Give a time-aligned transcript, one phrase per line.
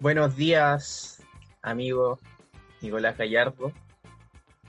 [0.00, 1.22] Buenos días,
[1.62, 2.18] amigo
[2.80, 3.72] Nicolás Gallardo.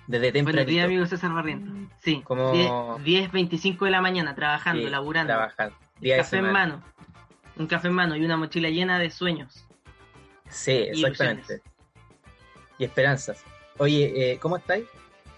[0.07, 0.57] Desde temprano.
[0.57, 1.71] Buenos días, amigo César Barriento.
[2.01, 5.33] Sí, Como- 10, 10.25 de la mañana, trabajando, laburando.
[5.33, 5.75] Trabajando.
[5.99, 6.83] Día de café en mano.
[7.57, 9.65] Un café en mano y una mochila llena de sueños.
[10.49, 11.61] Sí, exactamente.
[12.77, 13.43] Y esperanzas.
[13.79, 14.85] Oye, eh, ¿cómo estáis?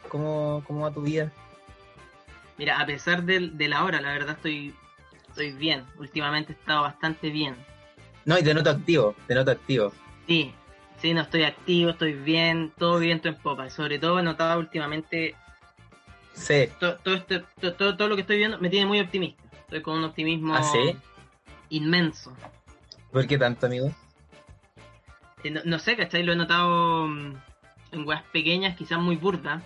[0.10, 1.32] ¿Cómo, ¿Cómo va tu vida?
[2.58, 4.76] Mira, a pesar del- de, la hora, la verdad estoy,
[5.30, 5.86] estoy bien.
[5.98, 7.56] Últimamente he estado bastante bien.
[8.30, 9.92] No, y te noto activo, te noto activo.
[10.28, 10.54] Sí,
[11.02, 13.72] sí, no estoy activo, estoy bien, todo viento en popa.
[13.72, 15.34] Sobre todo he notado últimamente
[16.34, 16.70] Sí.
[16.80, 19.42] to- todo, este, to- todo, todo lo que estoy viendo me tiene muy optimista.
[19.62, 20.96] Estoy con un optimismo ¿Ah, sí?
[21.70, 22.32] inmenso.
[23.12, 23.92] ¿Por qué tanto, amigo?
[25.44, 26.22] Eh, No, no sé, ¿cachai?
[26.22, 27.34] Lo he notado mm,
[27.94, 29.64] en weas pequeñas, quizás muy burdas.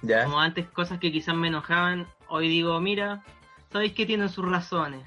[0.00, 0.24] ¿Ya?
[0.24, 3.22] Como antes cosas que quizás me enojaban, hoy digo, mira,
[3.70, 5.02] sabéis que tienen sus razones.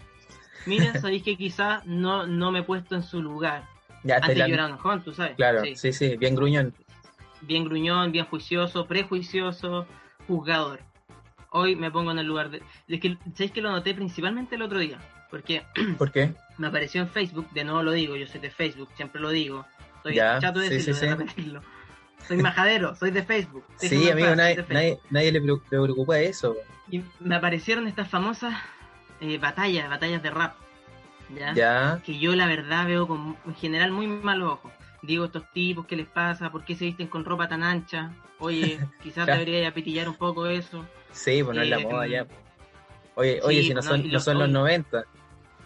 [0.65, 3.67] Mira, sabéis que quizás no, no me he puesto en su lugar.
[4.03, 5.35] Ya, Antes yo era enojón, tú sabes.
[5.35, 5.75] Claro, Sí.
[5.75, 6.73] sí, sí, bien gruñón.
[7.41, 9.87] Bien gruñón, bien juicioso, prejuicioso,
[10.27, 10.79] juzgador.
[11.51, 12.61] Hoy me pongo en el lugar de...
[12.87, 14.99] Es que, ¿sabéis que lo noté principalmente el otro día?
[15.29, 15.63] Porque
[15.97, 16.33] ¿Por qué?
[16.57, 19.65] me apareció en Facebook, de nuevo lo digo, yo soy de Facebook, siempre lo digo.
[19.97, 21.61] Estoy Ya, chato de sí, decirlo, sí, de repetirlo.
[22.27, 23.65] Soy majadero, soy de Facebook.
[23.77, 26.55] Sí, amigo, paz, nadie, soy nadie, nadie le preocupa eso.
[26.89, 28.53] Y me aparecieron estas famosas
[29.21, 30.55] eh, batallas, batallas de rap.
[31.33, 31.53] ¿ya?
[31.53, 34.71] Ya, Que yo la verdad veo con en general muy malos ojos.
[35.01, 36.51] Digo, estos tipos, ¿qué les pasa?
[36.51, 38.11] ¿Por qué se visten con ropa tan ancha?
[38.39, 40.85] Oye, quizás debería apitillar un poco eso.
[41.11, 42.27] sí, pues no es la Eh, moda ya.
[43.15, 44.53] Oye, oye, si no no, son, y no los- son los oye.
[44.53, 45.03] 90.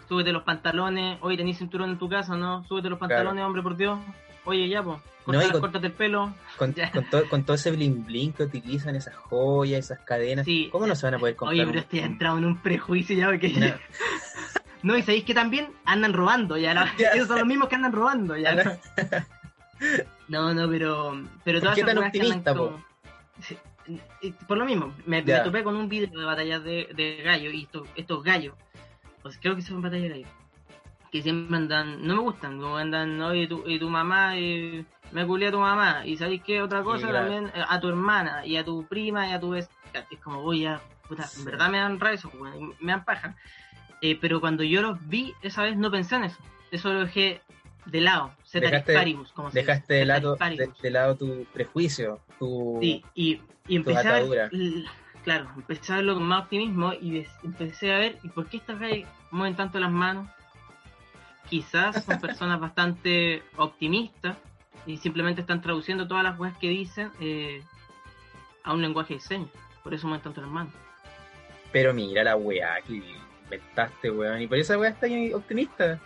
[0.08, 1.18] Súbete los pantalones.
[1.20, 2.36] Oye, ¿tenés cinturón en tu casa?
[2.36, 2.62] ¿No?
[2.64, 3.98] Súbete los pantalones, hombre, por Dios.
[4.46, 4.98] Oye, ya, pues.
[5.26, 6.32] No, y con- Córtate el pelo.
[6.56, 6.72] Con,
[7.10, 10.44] todo, con todo ese bling bling que utilizan, esas joyas, esas cadenas.
[10.46, 10.68] Sí.
[10.72, 11.54] ¿Cómo no se van a poder comprar?
[11.58, 13.74] Oye, pero estoy entrado en un prejuicio ya porque...
[14.82, 16.72] No, y sabéis que también andan robando, ya.
[16.72, 18.78] la- Ya Ellos son los mismos que andan robando, ya.
[20.28, 22.84] No, no, pero, pero ¿Por todas qué esas tan optimista, como-
[24.48, 27.88] Por lo mismo, me, topé con un video de batallas de, de gallos y estos,
[27.96, 28.54] estos gallos,
[29.22, 30.30] pues creo que son batallas de gallos,
[31.10, 35.26] que siempre andan, no me gustan, como andan, oye, tu, y tu mamá, y me
[35.26, 38.56] culé a tu mamá, y sabéis qué otra cosa también, eh, a tu hermana, y
[38.56, 39.68] a tu prima, y a tu vez,
[40.10, 41.40] es como, voy a, puta, Sí.
[41.40, 42.30] en verdad me dan rayos,
[42.80, 43.34] me dan paja,
[44.02, 46.36] Eh, pero cuando yo los vi esa vez no pensé en eso,
[46.70, 47.40] eso lo dejé
[47.86, 52.78] de lado, Dejaste- paribus, como se Dejaste de lado, de, de lado tu prejuicio, tu...
[52.82, 54.50] Sí, y, y tu empecé a ver, atadura.
[55.24, 58.78] claro, empecé a verlo con más optimismo y empecé a ver, ¿y por qué estas
[59.30, 60.28] mueven tanto las manos?
[61.48, 64.36] Quizás son personas bastante optimistas
[64.84, 67.62] y simplemente están traduciendo todas las cosas que dicen eh,
[68.64, 69.50] a un lenguaje de señas,
[69.82, 70.72] por eso mueven tanto las manos.
[71.72, 73.02] Pero mira la weá que
[73.44, 74.40] inventaste, weón.
[74.42, 76.00] Y por esa weá está ahí optimista.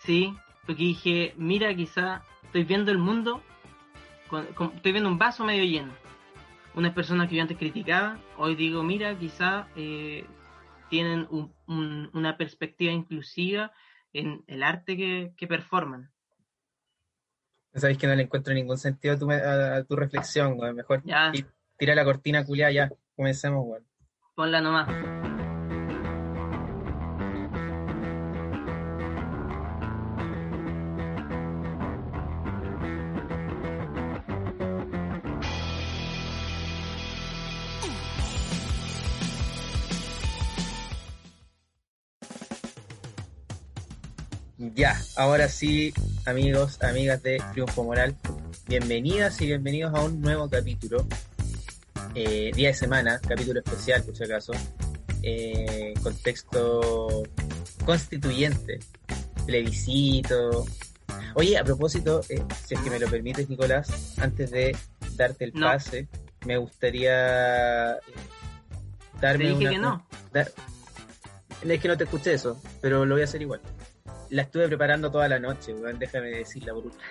[0.00, 0.34] Sí,
[0.66, 3.42] porque dije, mira, quizá estoy viendo el mundo,
[4.28, 5.92] con- con- estoy viendo un vaso medio lleno.
[6.74, 10.26] Unas personas que yo antes criticaba, hoy digo, mira, quizá eh,
[10.90, 13.72] tienen un- un- una perspectiva inclusiva
[14.12, 16.10] en el arte que, que performan.
[17.74, 20.76] Sabéis que no le encuentro ningún sentido a tu, a, a tu reflexión, weón.
[20.76, 21.44] Mejor Ya, ti-
[21.76, 22.90] tira la cortina culiada ya.
[23.14, 23.86] Comencemos, weón.
[24.34, 24.88] ponla nomás.
[45.16, 45.92] Ahora sí,
[46.24, 48.14] amigos, amigas de Triunfo Moral,
[48.66, 51.06] bienvenidas y bienvenidos a un nuevo capítulo.
[52.14, 54.52] Eh, día de semana, capítulo especial, por si acaso.
[55.22, 57.22] Eh, contexto
[57.84, 58.78] constituyente,
[59.44, 60.64] plebiscito.
[61.34, 64.76] Oye, a propósito, eh, si es que me lo permites, Nicolás, antes de
[65.16, 65.66] darte el No.
[65.66, 66.08] pase,
[66.46, 67.98] me gustaría eh,
[69.20, 70.06] Te darme dije una, que no.
[70.32, 70.52] Dar-
[71.62, 73.60] Es que no te escuché eso, pero lo voy a hacer igual.
[74.30, 77.02] La estuve preparando toda la noche, weón, déjame decirla por último.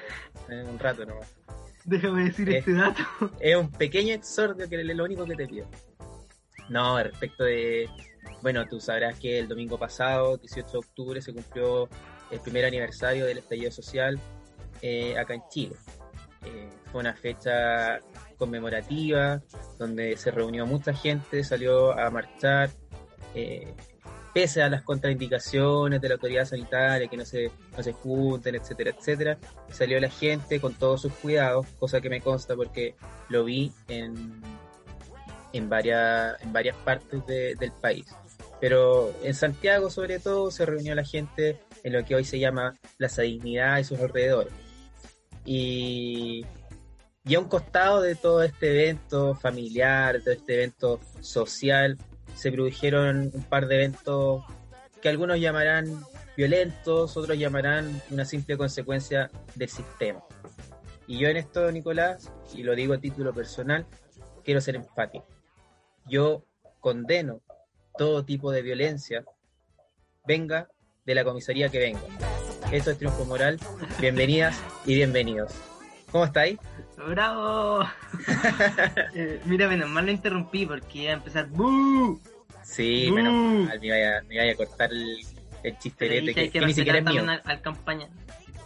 [0.49, 1.33] En un rato nomás.
[1.85, 2.57] Déjame decir Eh.
[2.59, 3.03] este dato.
[3.39, 5.67] Es un pequeño exordio que es lo único que te pido.
[6.69, 7.89] No, respecto de.
[8.41, 11.87] Bueno, tú sabrás que el domingo pasado, 18 de octubre, se cumplió
[12.31, 14.19] el primer aniversario del estallido social
[14.81, 15.75] eh, acá en Chile.
[16.43, 17.99] Eh, fue una fecha
[18.37, 19.41] conmemorativa
[19.79, 22.69] donde se reunió mucha gente, salió a marchar,
[23.35, 23.73] eh,
[24.35, 28.91] pese a las contraindicaciones de la autoridad sanitaria, que no se, no se junten, etcétera,
[28.91, 29.37] etcétera,
[29.71, 32.95] salió la gente con todos sus cuidados, cosa que me consta porque
[33.29, 34.41] lo vi en,
[35.53, 38.07] en, varias, en varias partes de- del país.
[38.59, 42.75] Pero en Santiago, sobre todo, se reunió la gente en lo que hoy se llama
[42.97, 44.51] Plaza Dignidad y sus alrededores.
[45.45, 46.45] Y,
[47.25, 51.97] y a un costado de todo este evento familiar, de todo este evento social,
[52.35, 54.43] se produjeron un par de eventos
[55.01, 56.03] que algunos llamarán
[56.37, 60.23] violentos, otros llamarán una simple consecuencia del sistema.
[61.07, 63.85] Y yo en esto, Nicolás, y lo digo a título personal,
[64.43, 65.25] quiero ser empático.
[66.07, 66.43] Yo
[66.79, 67.41] condeno
[67.97, 69.23] todo tipo de violencia,
[70.25, 70.67] venga
[71.05, 72.01] de la comisaría que venga.
[72.71, 73.59] Esto es Triunfo Moral.
[73.99, 75.53] Bienvenidas y bienvenidos.
[76.11, 76.57] ¿Cómo estáis?
[76.97, 77.85] ¡Bravo!
[79.13, 82.19] Eh, mira, menos mal lo interrumpí porque iba a empezar ¡Bú!
[82.63, 83.15] Sí, ¡Bú!
[83.15, 83.33] menos
[83.67, 85.19] mal, me vaya, me vaya a cortar el,
[85.63, 87.21] el chisterete que, que que ni siquiera es mío.
[87.21, 88.07] al, al campaña.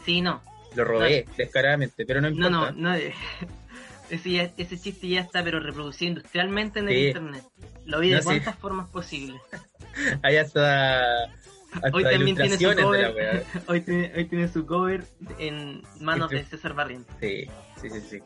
[0.05, 0.41] Sí, no.
[0.75, 2.71] Lo robé descaradamente, pero no No, importa.
[2.71, 2.95] no, no.
[2.95, 3.13] eh,
[4.09, 7.43] Ese, ya- ese chiste ya está, pero reproducido industrialmente en el internet.
[7.85, 8.25] Lo vi de No, sí.
[8.25, 9.39] cuantas formas posibles.
[10.23, 13.13] Hay hasta, hasta Hoy también tiene su cover.
[13.13, 13.43] weá.
[13.67, 15.03] hoy, tiene, hoy tiene su cover
[15.37, 17.15] en manos de César Barrientos.
[17.21, 17.47] Sí,
[17.81, 18.19] sí, sí, sí.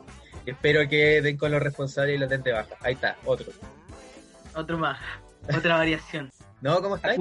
[0.46, 2.74] Espero que den con los responsables y los den de baja.
[2.80, 3.50] Ahí está, otro.
[4.54, 4.98] Otro más.
[5.56, 6.30] Otra variación.
[6.60, 7.20] No, ¿cómo estáis?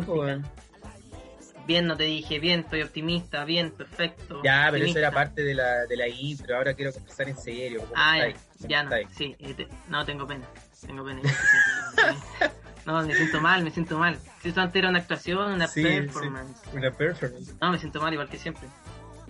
[1.68, 4.41] Bien, no te dije, bien, estoy optimista, bien, perfecto.
[4.41, 6.56] Ya, pero eso era parte de la, de la intro.
[6.56, 7.81] Ahora quiero conversar en serio.
[7.81, 8.47] ¿Cómo Ah, ya, estáis?
[8.57, 10.45] ¿Cómo ya no, sí, te- no, tengo pena,
[10.86, 11.21] tengo pena.
[12.86, 14.18] No, me siento mal, me siento mal.
[14.41, 16.62] Si eso antes era una actuación, una Sí, performance.
[16.74, 17.53] Una performance.
[17.62, 18.68] No, me siento mal igual que siempre.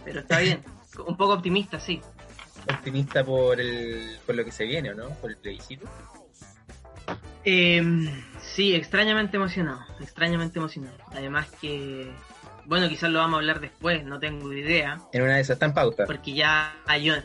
[0.04, 0.64] Pero está bien.
[1.08, 2.02] Un poco optimista, sí.
[2.69, 5.10] Optimista por, el, por lo que se viene, ¿o no?
[5.10, 5.88] Por el plebiscito.
[7.45, 7.83] Eh,
[8.42, 9.81] sí, extrañamente emocionado.
[10.00, 10.98] Extrañamente emocionado.
[11.12, 12.12] Además que,
[12.65, 15.00] bueno, quizás lo vamos a hablar después, no tengo idea.
[15.12, 16.06] En una de esas está en pauta.
[16.06, 17.15] Porque ya yo,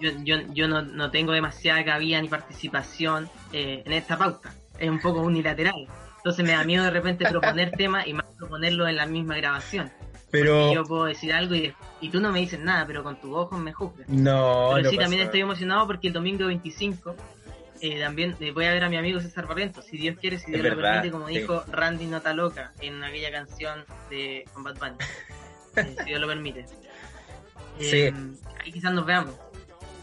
[0.00, 4.54] yo, yo, yo no, no tengo demasiada cabida ni participación eh, en esta pauta.
[4.78, 5.88] Es un poco unilateral.
[6.16, 9.92] Entonces me da miedo de repente proponer temas y más proponerlo en la misma grabación.
[10.30, 13.32] Pero yo puedo decir algo y, y tú no me dices nada, pero con tus
[13.34, 14.08] ojos me juzgas.
[14.08, 17.14] no, Pero no sí, también estoy emocionado porque el domingo 25
[17.80, 20.50] eh, también eh, voy a ver a mi amigo César Barrientos, si Dios quiere, si
[20.50, 21.38] Dios lo permite, como sí.
[21.38, 24.96] dijo Randy Nota Loca en aquella canción de con Bad Bunny.
[25.76, 26.64] Eh, si Dios lo permite.
[27.78, 28.12] Eh,
[28.64, 29.34] Ahí quizás nos veamos.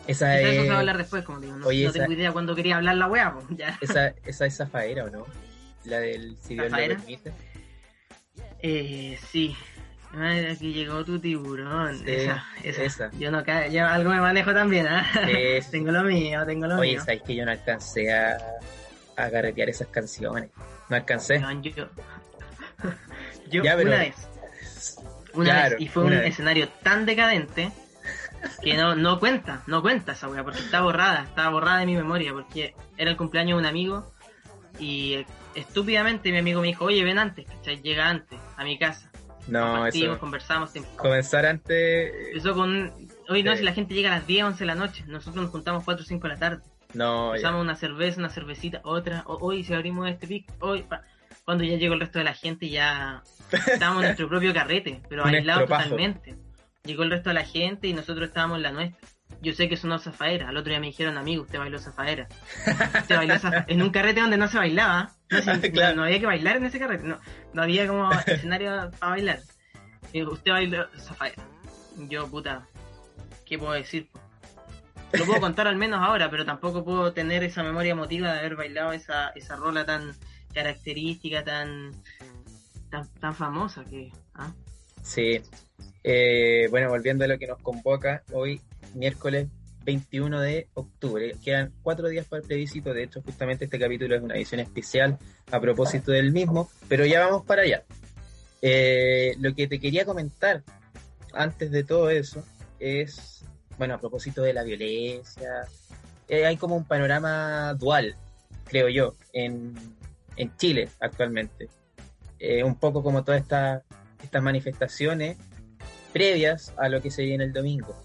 [0.08, 1.58] Esa Quizás eso se va a es, hablar después, como digo.
[1.58, 3.78] No, Oye, no esa- tengo idea cuándo quería hablar la wea, pues, ya.
[3.82, 5.26] esa, esa es Zafaera, ¿o no?
[5.86, 7.32] La del si Dios lo permite.
[8.62, 9.56] Eh, sí.
[10.16, 11.98] Ay, aquí llegó tu tiburón.
[11.98, 13.12] Sí, esa, esa, esa.
[13.18, 15.06] Yo no ca- yo algo me manejo también, ¿ah?
[15.26, 15.68] Sí, sí.
[15.72, 17.02] tengo lo mío, tengo lo Oye, mío.
[17.04, 18.38] sabes que yo no alcancé a,
[19.18, 20.52] a carretear esas canciones.
[20.90, 21.38] No alcancé.
[21.40, 21.72] Weón, yo,
[23.50, 24.16] yo Ya, pero- una vez,
[25.34, 26.26] una Claro, vez, y fue un vez.
[26.28, 27.72] escenario tan decadente
[28.62, 31.96] que no, no cuenta, no cuenta esa wea, porque está borrada, está borrada de mi
[31.96, 34.14] memoria, porque era el cumpleaños de un amigo
[34.80, 35.26] y eh,
[35.56, 37.82] estúpidamente mi amigo me dijo, oye, ven antes, ¿cachai?
[37.82, 39.10] Llega antes a mi casa.
[39.48, 40.20] No, eso.
[40.20, 40.90] conversamos, tiempo.
[40.98, 42.14] Comenzar antes.
[42.30, 42.92] Empezó con,
[43.30, 43.58] hoy no, Sí.
[43.60, 46.04] si la gente llega a las 10, 11 de la noche, nosotros nos juntamos 4
[46.04, 46.64] o 5 de la tarde.
[46.94, 47.32] No.
[47.32, 51.02] Usamos una cerveza, una cervecita, otra, o- hoy si abrimos este pic, hoy, pa-
[51.44, 55.26] cuando ya llegó el resto de la gente ya estábamos en nuestro propio carrete, pero
[55.26, 56.36] aislados totalmente.
[56.84, 59.08] Llegó el resto de la gente y nosotros estábamos en la nuestra.
[59.42, 62.28] Yo sé que sonó zafaera, al otro día me dijeron, amigo, usted bailó zafaera.
[63.02, 65.12] Usted bailó zafa- en un carrete donde no se bailaba.
[65.46, 66.04] No, Claro.
[66.04, 67.20] había que bailar en ese carrete, no,
[67.54, 69.40] no había como escenario para bailar.
[70.12, 71.44] Y usted bailó zafaera.
[72.10, 72.68] Yo, puta,
[73.46, 74.10] ¿qué puedo decir?
[75.14, 78.56] Lo puedo contar al menos ahora, pero tampoco puedo tener esa memoria emotiva de haber
[78.56, 80.14] bailado esa, esa rola tan
[80.54, 81.92] característica, tan
[82.90, 84.12] tan, tan famosa que...
[84.36, 84.52] ¿ah?
[85.02, 85.42] Sí.
[86.04, 88.62] Eh, bueno, volviendo a lo que nos convoca, hoy,
[88.94, 89.48] miércoles
[89.84, 91.36] 21 de octubre.
[91.44, 92.94] Quedan cuatro días para el plebiscito.
[92.94, 95.18] De hecho, justamente este capítulo es una edición especial
[95.52, 97.84] a propósito del mismo, pero ya vamos para allá.
[98.62, 100.64] Eh, lo que te quería comentar
[101.34, 102.46] antes de todo eso
[102.80, 103.44] es,
[103.78, 105.68] bueno, a propósito de la violencia,
[106.28, 108.16] eh, hay como un panorama dual,
[108.66, 109.74] creo yo, en,
[110.38, 111.70] en Chile actualmente.
[112.40, 113.84] Eh, un poco como todas estas
[114.24, 115.38] estas manifestaciones
[116.12, 117.96] previas a lo que se viene el domingo.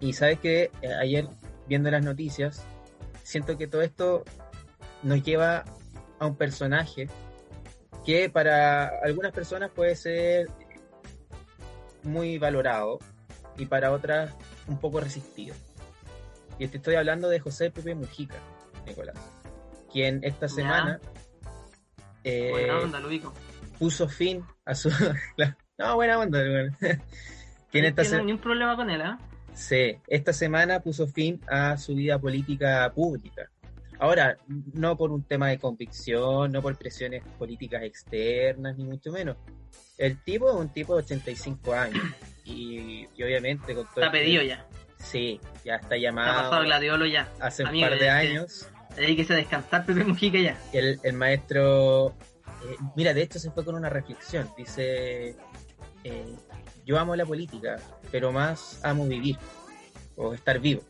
[0.00, 1.26] Y sabes que eh, ayer,
[1.68, 2.64] viendo las noticias,
[3.22, 4.24] siento que todo esto
[5.02, 5.64] nos lleva
[6.18, 7.08] a un personaje
[8.04, 10.48] que para algunas personas puede ser
[12.02, 12.98] muy valorado
[13.56, 14.34] y para otras
[14.66, 15.54] un poco resistido.
[16.58, 18.36] Y te estoy hablando de José Pepe Mujica,
[18.86, 19.16] Nicolás,
[19.92, 21.00] quien esta semana
[22.24, 23.00] eh, Buena onda,
[23.78, 24.90] puso fin a su...
[25.78, 26.76] no, buena onda, weón.
[27.70, 29.18] quien No esta, tiene se- ni un problema con él, ¿ah?
[29.60, 33.50] Sí, esta semana puso fin a su vida política pública.
[33.98, 34.38] Ahora,
[34.72, 39.36] no por un tema de convicción, no por presiones políticas externas, ni mucho menos.
[39.98, 42.02] El tipo es un tipo de 85 años.
[42.46, 44.66] Y, y obviamente con todo Está pedido ya.
[44.98, 47.28] Sí, ya está Ha llamado pasado gladiolo ya.
[47.40, 48.66] hace un par de años.
[48.96, 50.58] Dedíquese a descansar Pepe Mujica ya.
[50.72, 54.50] El, el maestro, eh, mira, de hecho se fue con una reflexión.
[54.56, 55.36] Dice,
[56.04, 56.34] eh,
[56.90, 57.76] yo amo la política,
[58.10, 59.36] pero más amo vivir
[60.16, 60.82] o estar vivo.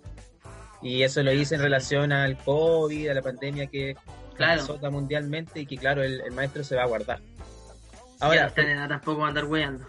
[0.83, 3.97] Y eso lo dice en relación al COVID, a la pandemia que
[4.35, 4.62] Claro.
[4.62, 7.21] azota mundialmente y que claro, el, el maestro se va a guardar.
[8.21, 9.85] Ahora, ya tampoco va a andar weando.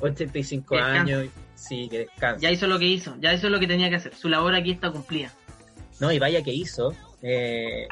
[0.00, 1.14] 85 Que descanse.
[1.14, 2.40] años, sí, que descansa.
[2.42, 4.14] Ya hizo lo que hizo, ya hizo lo que tenía que hacer.
[4.14, 5.32] Su labor aquí está cumplida.
[6.00, 6.94] No, y vaya que hizo.
[7.22, 7.88] eh,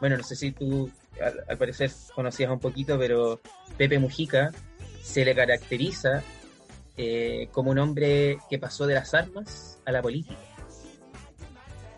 [0.00, 0.88] bueno, no sé si tú
[1.20, 3.40] al, al parecer conocías un poquito, pero
[3.76, 4.52] Pepe Mujica
[5.02, 6.22] se le caracteriza
[6.98, 10.36] eh, como un hombre que pasó de las armas a la política.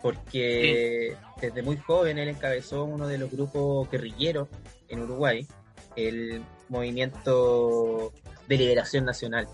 [0.01, 4.47] Porque desde muy joven él encabezó uno de los grupos guerrilleros
[4.89, 5.47] en Uruguay,
[5.95, 8.13] el Movimiento
[8.47, 9.47] de Liberación Nacional.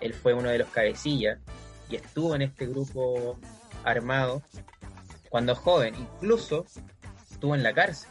[0.00, 1.38] Él fue uno de los cabecillas
[1.90, 3.38] y estuvo en este grupo
[3.84, 4.42] armado
[5.28, 6.64] cuando joven, incluso
[7.30, 8.10] estuvo en la cárcel.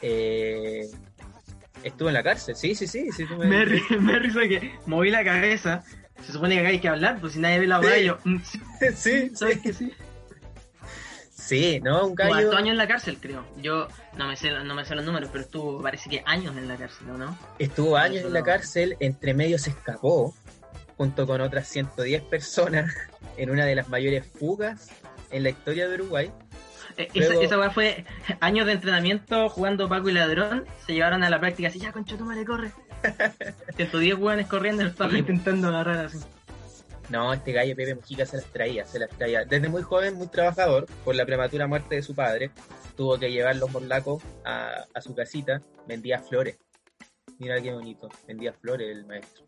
[0.00, 0.88] Eh,
[1.82, 3.10] estuvo en la cárcel, sí, sí, sí.
[3.12, 3.66] sí tú me- Me,
[4.00, 5.82] me moví la cabeza.
[6.24, 8.04] Se supone que acá hay que hablar, pues si nadie ve la hora, Sí.
[8.04, 8.18] yo.
[8.24, 8.60] mm, sí,
[8.96, 9.60] sí, ¿Sabes sí.
[9.62, 9.92] que sí?
[11.30, 12.06] Sí, ¿no?
[12.08, 12.34] Un gallo.
[12.34, 13.44] harto años en la cárcel, creo.
[13.62, 16.68] Yo no me sé, no me sé los números, pero estuvo, parece que años en
[16.68, 17.38] la cárcel, ¿o ¿no?
[17.58, 20.34] Estuvo años en la cárcel, entre medio se escapó,
[20.98, 22.92] junto con otras 110 personas,
[23.38, 24.90] en una de las mayores fugas
[25.30, 26.30] en la historia de Uruguay.
[26.98, 28.04] Eh, esa, Luego- esa weá fue
[28.40, 30.66] años de entrenamiento jugando Paco y Ladrón.
[30.86, 32.72] Se llevaron a la práctica así, ya concha tu madre, corre.
[33.76, 35.16] 110 weones corriendo, Sí.
[35.18, 36.18] intentando agarrar así.
[37.08, 39.44] No, este gallo Pepe Mujica se las traía, se las traía.
[39.44, 42.50] Desde muy joven, muy trabajador, por la prematura muerte de su padre,
[42.96, 46.58] tuvo que llevar los morlacos a, a su casita, vendía flores.
[47.38, 49.46] Mira qué bonito, vendía flores el maestro.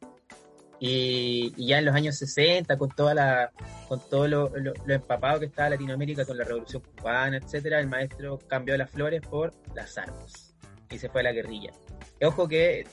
[0.82, 3.52] Y, y ya en los años 60, con toda la,
[3.87, 7.87] con todo lo, lo- lo empapado que estaba Latinoamérica con la revolución cubana, etcétera, el
[7.87, 10.54] maestro cambió las flores por las armas
[10.90, 11.70] y se fue a la guerrilla.
[12.18, 12.87] Y ojo que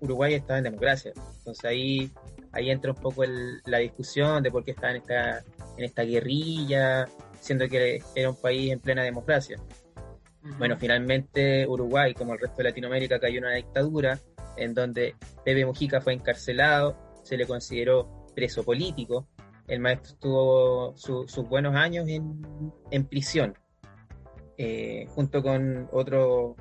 [0.00, 2.10] Uruguay estaba en democracia, entonces ahí
[2.52, 5.38] ahí entra un poco el- la discusión de por qué estaba en esta,
[5.76, 7.06] en esta guerrilla,
[7.40, 9.58] siendo que era un país en plena democracia.
[10.58, 14.18] Bueno, finalmente Uruguay, como el resto de Latinoamérica, cayó en una dictadura
[14.56, 19.26] en donde Pepe Mujica fue encarcelado, se le consideró preso político.
[19.66, 23.54] El maestro estuvo su- sus buenos años en, prisión,
[24.58, 26.54] eh, junto con otro-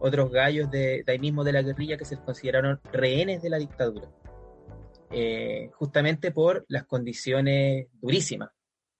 [0.00, 3.58] otros gallos de, de ahí mismo de la guerrilla que se consideraron rehenes de la
[3.58, 4.08] dictadura,
[5.10, 8.50] eh, justamente por las condiciones durísimas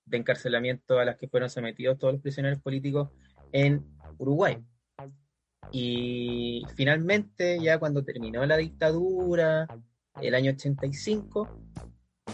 [0.04, 3.10] de encarcelamiento a las que fueron sometidos todos los prisioneros políticos
[3.52, 3.84] en
[4.18, 4.58] Uruguay.
[5.72, 9.66] Y finalmente, ya cuando terminó la dictadura,
[10.22, 11.48] el año 85,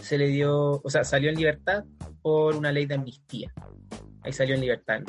[0.01, 1.83] se le dio, o sea, salió en libertad
[2.21, 3.53] por una ley de amnistía.
[4.21, 5.01] Ahí salió en libertad.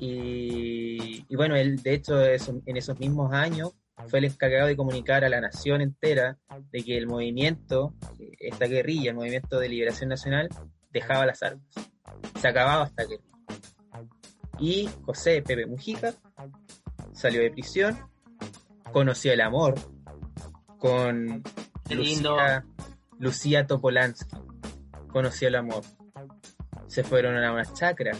[0.00, 3.72] Y, y bueno, él, de hecho, eso- en esos mismos años
[4.08, 6.36] fue el encargado de comunicar a la nación entera
[6.70, 7.94] de que el movimiento,
[8.38, 10.48] esta guerrilla, el movimiento de liberación nacional,
[10.90, 11.64] dejaba las armas.
[12.40, 13.22] Se acababa esta guerra.
[14.58, 16.14] Y José Pepe Mujica
[17.12, 17.96] salió de prisión,
[18.92, 19.74] conoció el amor
[20.84, 21.42] con
[21.88, 22.32] Qué lindo.
[22.32, 22.64] Lucía,
[23.18, 24.36] Lucía Topolansky.
[25.08, 25.82] Conoció el amor.
[26.88, 28.12] Se fueron a una chacra,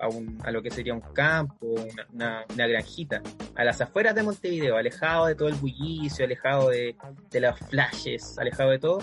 [0.00, 3.22] a, un- a lo que sería un campo, una, una- una granjita,
[3.54, 6.96] a las afueras de Montevideo, alejado de todo el bullicio, alejado de,
[7.30, 8.98] de los flashes, alejado de todo,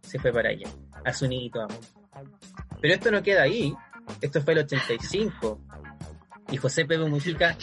[0.00, 0.68] se fue para allá,
[1.04, 1.78] a su nidito amor.
[2.80, 3.72] Pero esto no queda ahí,
[4.20, 5.60] esto fue el 85,
[6.50, 7.56] y José Pepe Mujica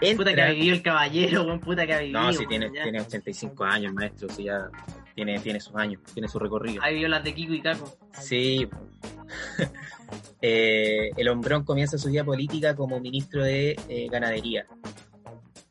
[0.00, 0.50] Puta que ha entra...
[0.50, 2.20] vivido el caballero, weón, puta que ha vivido.
[2.20, 2.82] No, si weón, tiene, ya.
[2.82, 4.70] tiene 85 años, maestro, si ya
[5.14, 6.82] tiene, tiene sus años, tiene su recorrido.
[6.82, 7.98] Ha vivido las de Kiko y Caco.
[8.12, 8.68] Sí.
[10.40, 14.66] Eh, el hombrón comienza su vida política como ministro de eh, Ganadería.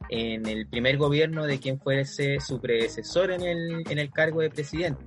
[0.10, 4.50] En el primer gobierno de quien fuese su predecesor en el, en el cargo de
[4.50, 5.06] presidente.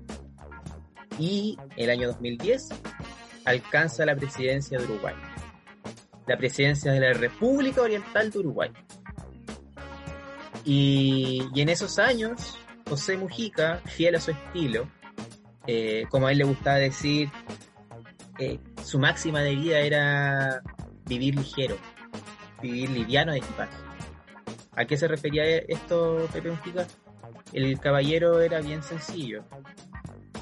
[1.19, 2.69] Y el año 2010
[3.45, 5.15] alcanza la presidencia de Uruguay.
[6.27, 8.71] La presidencia de la República Oriental de Uruguay.
[10.65, 12.57] Y, en esos años,
[12.89, 14.89] José Mujica, fiel a su estilo,
[15.67, 17.31] eh, como a él le gustaba decir,
[18.39, 20.63] eh, su máxima de vida era
[21.07, 21.77] vivir ligero,
[22.63, 23.77] vivir liviano de equipaje.
[24.77, 26.87] ¿A qué se refería esto, Pepe Mujica?
[27.53, 29.45] El caballero era bien sencillo.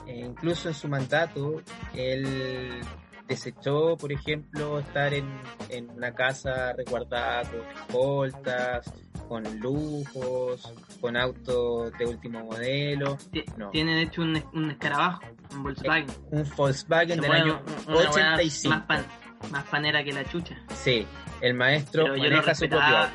[0.07, 1.63] Eh, incluso en su mandato,
[1.95, 2.83] él
[3.27, 5.27] desechó, por ejemplo, estar en,
[5.71, 8.93] en una casa resguardada con escoltas,
[9.29, 13.19] con lujos, con autos de último modelo.
[13.57, 13.71] No.
[13.71, 16.07] Tienen hecho un, un escarabajo, un Volkswagen.
[16.31, 18.75] Un Volkswagen del año una weá 85.
[18.75, 19.07] Más, pan-
[19.51, 20.57] más panera que la chucha.
[20.75, 21.07] Sí,
[21.41, 23.13] el maestro Pero yo lo maneja su propio auto.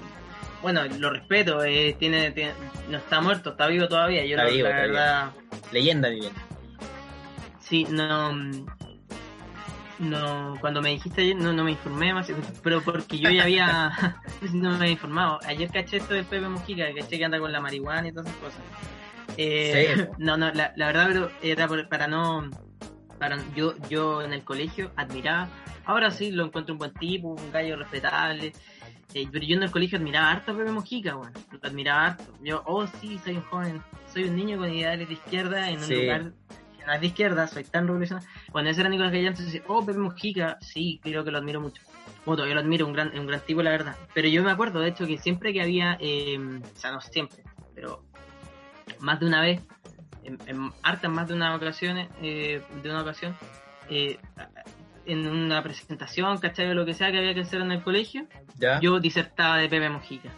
[0.62, 2.54] Bueno, lo respeto, eh, tiene, tiene-
[2.90, 4.24] no está muerto, está vivo todavía.
[4.26, 5.32] Yo Está lo- vivo, la está verdad,
[5.72, 6.34] Leyenda, mi bien.
[7.60, 8.32] sí, no,
[10.02, 12.28] no, cuando me dijiste ayer no, no me informé más,
[12.64, 13.92] pero porque yo ya había,
[14.54, 15.40] no me había informado.
[15.46, 18.40] Ayer caché esto del Pepe Mujica, caché que anda con la marihuana y todas esas
[18.40, 18.60] cosas.
[19.38, 20.04] Eh, Sí.
[20.18, 22.50] no, no, la, la verdad pero era por- para no,
[23.20, 25.48] para yo, yo en el colegio admiraba,
[25.86, 28.54] ahora sí lo encuentro un buen tipo, un gallo respetable.
[29.14, 32.24] eh, pero yo en el colegio admiraba harto a Pepe Mujica, bueno, lo admiraba harto.
[32.44, 33.82] Yo, oh sí, soy un joven,
[34.12, 35.96] soy un niño con ideales de izquierda en un Sí.
[35.96, 36.32] lugar
[36.94, 38.28] es de izquierda, soy tan revolucionario.
[38.52, 41.62] Bueno, ese era Nicolás Gallardo, entonces decía, oh, Pepe Mujica, sí, creo que lo admiro
[41.62, 41.82] mucho.
[42.26, 43.96] Bueno, todavía lo admiro, un gran, un gran tipo, la verdad.
[44.14, 47.44] Pero yo me acuerdo, de hecho, que siempre que había, eh, o sea, no siempre,
[47.74, 48.04] pero
[49.00, 49.62] más de una vez,
[50.24, 53.36] en, en hartas más de una ocasión, eh, de una ocasión,
[53.90, 54.20] eh,
[55.06, 56.70] en una presentación, ¿cachai?
[56.70, 58.80] O lo que sea que había que hacer en el colegio, ¿Ya?
[58.80, 60.30] yo disertaba de Pepe Mujica.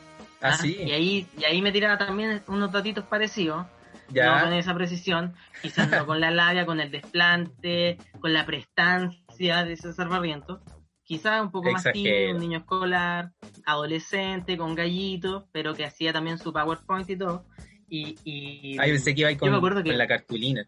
[0.42, 0.54] ah, ¿ah?
[0.54, 0.78] sí.
[0.80, 3.66] Y ahí, y ahí me tiraba también unos datitos parecidos,
[4.10, 4.36] ya.
[4.40, 9.64] no con esa precisión, quizás no con la labia, con el desplante, con la prestancia
[9.64, 10.62] de César Barrientos.
[11.06, 13.32] Quizás un poco más tímido, un niño escolar,
[13.66, 17.46] adolescente, con gallitos, pero que hacía también su PowerPoint y todo.
[17.90, 20.08] Y, y Ah, yo pensé que iba ahí con, Yo me acuerdo con que- la
[20.08, 20.66] cartulina.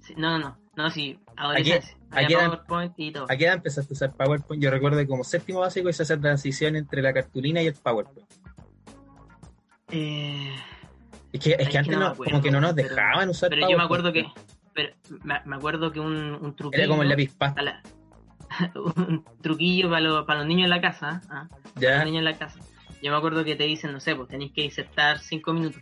[0.00, 1.96] sí, no, no, no, no, sí, adolescencia.
[2.10, 3.26] ¿A Había qué edad- PowerPoint y todo.
[3.30, 4.62] ¿A qué edad empezaste a usar PowerPoint?
[4.62, 8.28] Yo recuerdo que como séptimo básico hice esa transición entre la cartulina y el PowerPoint.
[9.90, 10.54] Eh,
[11.32, 13.68] Es que, es que antes no acuerdo, como que no nos pero- dejaban usar pero
[13.68, 14.26] yo me acuerdo que,
[14.74, 16.82] pero me, me acuerdo que un, un truquillo.
[16.82, 17.62] Era como el lápiz pasta.
[17.62, 17.82] la-
[18.74, 21.48] un truquillo para, los- para los niños en la casa, ¿ah?
[21.48, 21.96] para ¿Ya?
[21.96, 22.58] los niños en la casa.
[23.02, 25.80] Yo me acuerdo que te dicen, no sé, pues tenéis que insertar cinco minutos.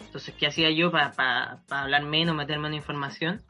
[0.00, 3.42] Entonces, ¿qué hacía yo para hablar menos, meter menos información?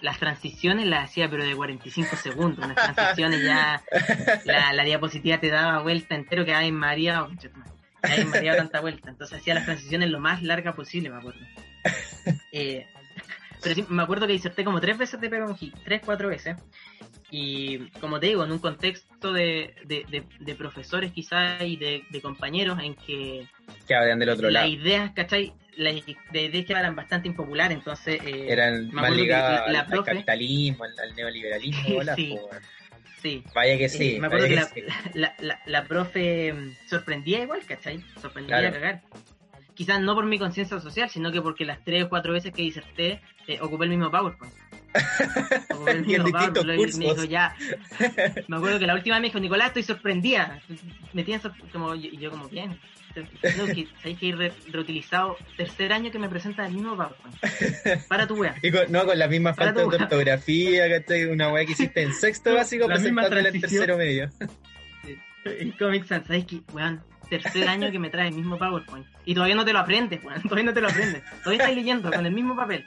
[0.00, 2.66] Las transiciones las hacía, pero de 45 segundos.
[2.66, 3.80] Las transiciones ya,
[4.44, 7.28] la, la diapositiva te daba vuelta entero, que hay María,
[8.02, 9.10] hay María tanta vuelta.
[9.10, 11.40] Entonces hacía las transiciones lo más larga posible, me acuerdo.
[12.52, 12.86] Eh,
[13.62, 16.56] pero sí, me acuerdo que inserté como tres veces de Pepe Mujica, tres, cuatro veces.
[17.30, 22.04] Y como te digo, en un contexto de, de, de- de profesores quizás y de,
[22.20, 23.46] compañeros en que
[23.88, 24.66] Que hablan del otro las lado.
[24.68, 25.54] ideas, ¿cachai?
[25.76, 28.20] Las ideas que eran bastante impopulares, entonces...
[28.22, 32.02] eh, Eran me más ligadas al, profe- capitalismo, al, al neoliberalismo.
[32.16, 32.36] Sí.
[33.22, 34.16] Sí, Vaya que sí.
[34.16, 34.82] Eh, me acuerdo que la, sí.
[35.14, 38.04] la, la, la profe mm, sorprendía igual, ¿cachai?
[38.20, 38.68] Sorprendía Claro.
[38.68, 39.02] a cagar.
[39.74, 42.62] Quizás no por mi conciencia social, sino que porque las tres o cuatro veces que
[42.62, 44.52] diserté eh, ocupé el mismo PowerPoint.
[45.86, 47.28] En mismo distintos PowerPoint, y me dijo cursos.
[47.28, 47.54] ya.
[48.48, 50.60] Me acuerdo que la última me dijo, Nicolás, estoy sorprendida.
[51.12, 52.78] Me tiene sor- como, y yo como bien.
[53.14, 58.06] No, que, ¿sabéis que he re- reutilizado tercer año que me presenta el mismo PowerPoint?
[58.08, 58.54] Para tu wea.
[58.62, 61.24] Y con, no, con las mismas Para faltas tu- de ortografía, ¿cachai?
[61.26, 64.30] Una weá que hiciste en sexto básico, La misma presentándola en tercero medio.
[65.44, 66.60] El Comic Sans, ¿sabes qué?
[66.72, 69.06] Weón, tercer año que me trae el mismo PowerPoint.
[69.24, 70.40] Y todavía no te lo aprendes, weón.
[70.42, 71.22] Todavía no te lo aprendes.
[71.42, 72.84] Todavía estás leyendo con el mismo papel.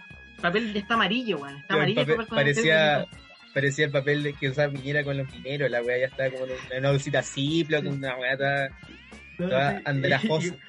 [0.47, 1.57] El papel está amarillo, weón.
[1.57, 3.05] Está amarillo el papel- parecía,
[3.53, 5.69] parecía el papel de que usaba Piñera con los mineros.
[5.71, 8.69] La weá ya estaba como en una bolsita Ziploc, con una weá toda,
[9.37, 9.83] toda sí.
[9.85, 10.55] andrajosa.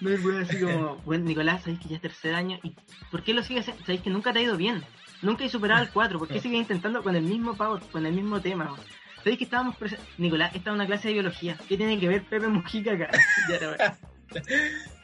[0.00, 2.58] No, el weón así como, bueno, Nicolás, sabéis que ya es tercer año.
[2.62, 2.74] ¿Y
[3.10, 3.82] por qué lo sigues haciendo?
[3.86, 4.82] Sabéis que nunca te ha ido bien.
[5.22, 6.18] Nunca he superado el 4.
[6.18, 8.64] ¿Por qué sigues intentando con el mismo PowerPoint, con el mismo tema?
[8.66, 8.80] weón?
[9.18, 9.76] ¿Sabéis que estábamos
[10.18, 11.56] Nicolás, esta es una clase de biología.
[11.68, 13.10] ¿Qué tiene que ver Pepe Mujica acá?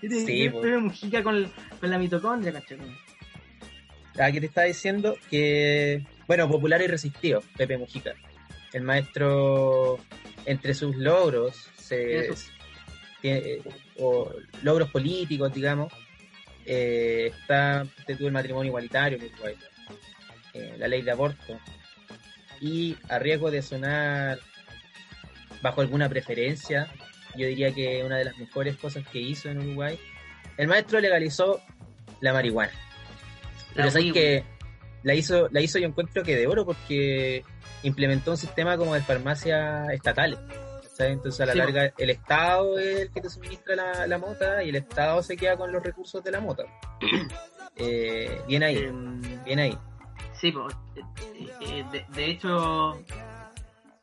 [0.00, 0.60] ¿Qué tiene Sí, que ver.
[0.60, 2.78] Pepe Mujica con, con la mitocondria, cachai?
[4.18, 8.14] Ah, que te estaba diciendo que, bueno, popular y resistido, Pepe Mujica.
[8.72, 9.98] El maestro,
[10.44, 12.28] entre sus logros, se,
[13.20, 13.58] tiene-
[13.98, 15.92] o logros políticos, digamos,
[16.66, 19.54] eh, está tuvo el matrimonio igualitario en Uruguay,
[20.54, 21.58] eh, la ley de aborto,
[22.60, 24.38] y a riesgo de sonar
[25.62, 26.88] bajo alguna preferencia,
[27.36, 29.98] yo diría que una de las mejores cosas que hizo en Uruguay,
[30.56, 31.60] el maestro legalizó
[32.20, 32.72] la marihuana.
[33.74, 34.44] Pero sabes Wii, que
[35.02, 37.42] la hizo, la hizo yo encuentro que de oro porque
[37.82, 40.38] implementó un sistema como de farmacias estatales.
[40.94, 41.12] ¿sabes?
[41.14, 44.62] Entonces a la Sí, larga el Estado es el que te suministra la, la mota
[44.62, 46.64] y el Estado se queda con los recursos de la mota.
[47.82, 49.78] Eh, bien ahí, Em, bien ahí.
[50.34, 52.94] Sí, pues, eh, eh, de, de hecho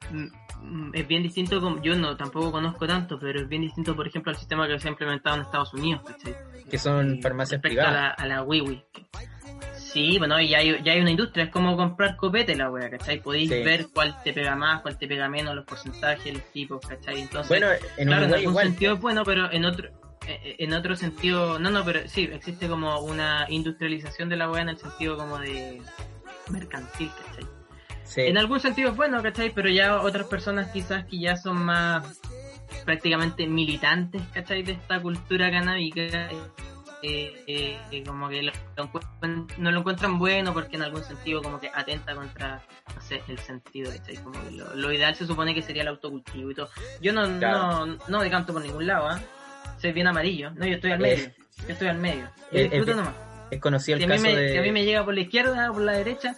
[0.09, 0.27] mm,
[0.63, 4.07] mm, es bien distinto, como, yo no tampoco conozco tanto, pero es bien distinto, por
[4.07, 6.35] ejemplo, al sistema que se ha implementado en Estados Unidos, ¿cachai?
[6.71, 7.89] Que son Mm, farmacias privadas.
[7.89, 8.83] a la, a la WiiWi.
[9.93, 12.89] Sí, bueno, y ya hay, ya hay una industria, es como comprar copete la wea,
[12.89, 13.21] ¿cachai?
[13.21, 13.63] Podéis Sí.
[13.63, 17.21] ver cuál te pega más, cuál te pega menos, los porcentajes, los tipos, ¿cachai?
[17.21, 18.65] Entonces, Bueno, en claro, en Uruguay algún igual.
[18.67, 19.89] sentido es bueno, pero en otro
[20.27, 24.61] eh, en otro sentido, no, no, pero sí, existe como una industrialización de la wea
[24.61, 25.81] en el sentido como de
[26.49, 27.45] mercantil, ¿cachai?
[28.03, 28.21] Sí.
[28.21, 29.51] En algún sentido es bueno, ¿cachai?
[29.55, 32.19] Pero ya otras personas quizás que ya son más
[32.83, 34.63] prácticamente militantes, ¿cachai?
[34.63, 36.29] De esta cultura canábica,
[37.03, 38.51] eh, eh, eh, como que lo-
[39.57, 42.61] no lo encuentran bueno porque en algún sentido como que atenta contra,
[42.95, 44.15] no sé, el sentido, ¿cachai?
[44.17, 46.69] Como que lo, lo ideal se supone que sería el autocultivo y todo.
[47.01, 47.85] Yo no, Claro.
[47.85, 49.19] no, no decanto por ningún lado, ¿ah?
[49.79, 51.31] Soy bien amarillo, no, yo estoy al Eh, medio,
[51.67, 52.29] yo estoy al medio.
[52.51, 53.13] Yo eh, disfruto eh, nomás.
[53.51, 54.51] Es conocido Si el caso me, de...
[54.51, 56.35] si a mí me llega por la izquierda o por la derecha,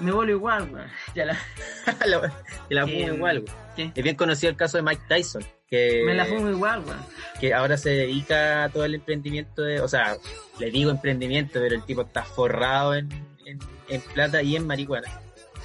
[0.00, 0.88] me vuelvo igual, weón.
[1.14, 1.36] Ya la,
[2.06, 2.32] la,
[2.68, 3.92] la fumo igual, güey.
[3.94, 6.98] Es bien conocido el caso de Mike Tyson, que, me la fumo igual, weón.
[7.40, 9.80] que ahora se dedica a todo el emprendimiento de...
[9.80, 10.16] O sea,
[10.58, 13.08] le digo emprendimiento, pero el tipo está forrado en,
[13.46, 15.08] en, en plata y en marihuana.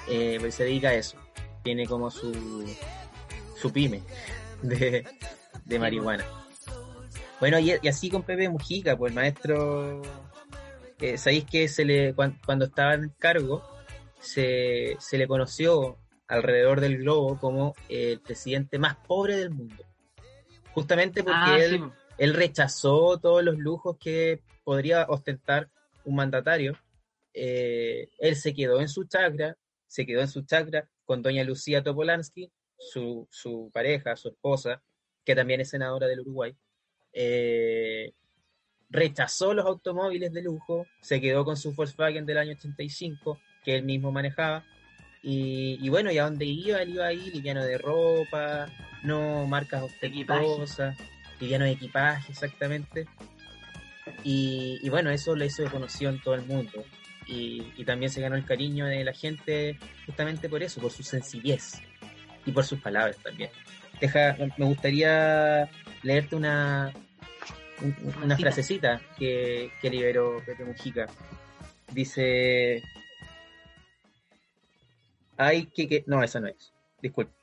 [0.08, 1.18] Eh, pues se dedica a eso.
[1.64, 2.32] Tiene como su,
[3.60, 4.04] su pyme
[4.62, 5.06] de,
[5.66, 6.24] de marihuana.
[7.40, 10.02] Bueno, y, y así con Pepe Mujica, pues el maestro,
[11.02, 13.64] eh, sabéis que se le cuan- cuando estaba en cargo,
[14.22, 19.84] se, se le conoció alrededor del globo como el presidente más pobre del mundo.
[20.76, 21.94] Justamente porque Ah, él, sí, po.
[22.20, 25.70] él rechazó todos los lujos que podría ostentar
[26.04, 26.78] un mandatario.
[27.34, 29.58] Eh, él se quedó en su chacra,
[29.88, 34.84] se quedó en su chacra con doña Lucía Topolansky, su, su pareja, su esposa,
[35.24, 36.56] que también es senadora del Uruguay.
[37.14, 38.14] Eh,
[38.90, 43.84] rechazó los automóviles de lujo, se quedó con su Volkswagen del año 85, que él
[43.84, 44.64] mismo manejaba.
[45.28, 48.68] Y, y bueno, y a donde iba, él iba ahí liviano de ropa,
[49.04, 50.96] no marcas ostentosas,
[51.40, 53.08] liviano de equipaje, exactamente.
[54.24, 56.84] Y, y bueno, eso le hizo conocido en todo el mundo.
[57.28, 61.02] Y, y también se ganó el cariño de la gente justamente por eso, por su
[61.02, 61.82] sencillez
[62.46, 63.50] y por sus palabras también.
[64.00, 65.68] Deja, me gustaría
[66.04, 66.94] leerte una,
[67.82, 68.52] un- una cita.
[68.52, 71.08] frasecita que, que liberó Pepe Mujica.
[71.92, 72.84] Dice,
[75.38, 76.04] hay que, que...
[76.08, 76.74] No, esa no es.
[77.02, 77.34] Disculpe.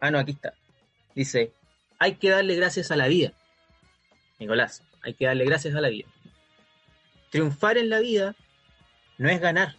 [0.00, 0.54] Ah, no, aquí está.
[1.14, 1.52] Dice,
[1.98, 3.32] hay que darle gracias a la vida.
[4.38, 6.08] Nicolás, hay que darle gracias a la vida.
[7.30, 8.36] Triunfar en la vida
[9.18, 9.76] no es ganar.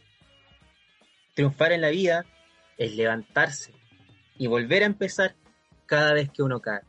[1.36, 2.26] Triunfar en la vida
[2.78, 3.74] es levantarse
[4.38, 5.36] y volver a empezar
[5.86, 6.82] cada vez que uno cae.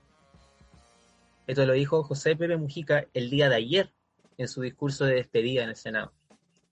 [1.46, 3.92] Esto lo dijo José Pepe Mujica el día de ayer
[4.36, 6.12] en su discurso de despedida en el Senado.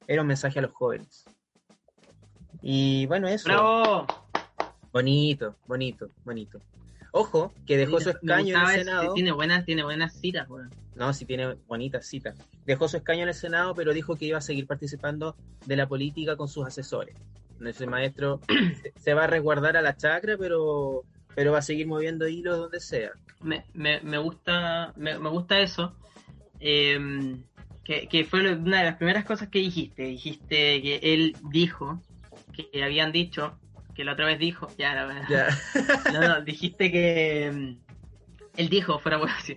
[0.07, 1.25] Era un mensaje a los jóvenes.
[2.62, 3.49] Y bueno, eso.
[3.49, 4.07] ¡Bravo!
[4.92, 6.61] Bonito, bonito, bonito.
[7.12, 9.14] Ojo, que dejó su escaño en el Senado.
[9.14, 10.71] Tiene buenas, tiene buenas citas, weón.
[10.95, 12.37] No, sí tiene bonitas citas.
[12.64, 15.87] Dejó su escaño en el Senado, pero dijo que iba a seguir participando de la
[15.87, 17.14] política con sus asesores.
[17.64, 18.40] Ese maestro
[19.01, 22.81] se- va a resguardar a la chacra, pero, pero va a seguir moviendo hilos donde
[22.81, 23.12] sea.
[23.40, 25.95] Me, me, me gusta me, me gusta eso.
[26.61, 27.37] Eh,
[27.85, 30.03] que, que fue una de las primeras cosas que dijiste.
[30.05, 32.01] Dijiste que él dijo,
[32.57, 33.59] que habían dicho,
[33.95, 35.49] que la otra vez dijo, ya, la verdad.
[36.12, 39.57] No, no, dijiste que mm, él dijo, fuera por decir,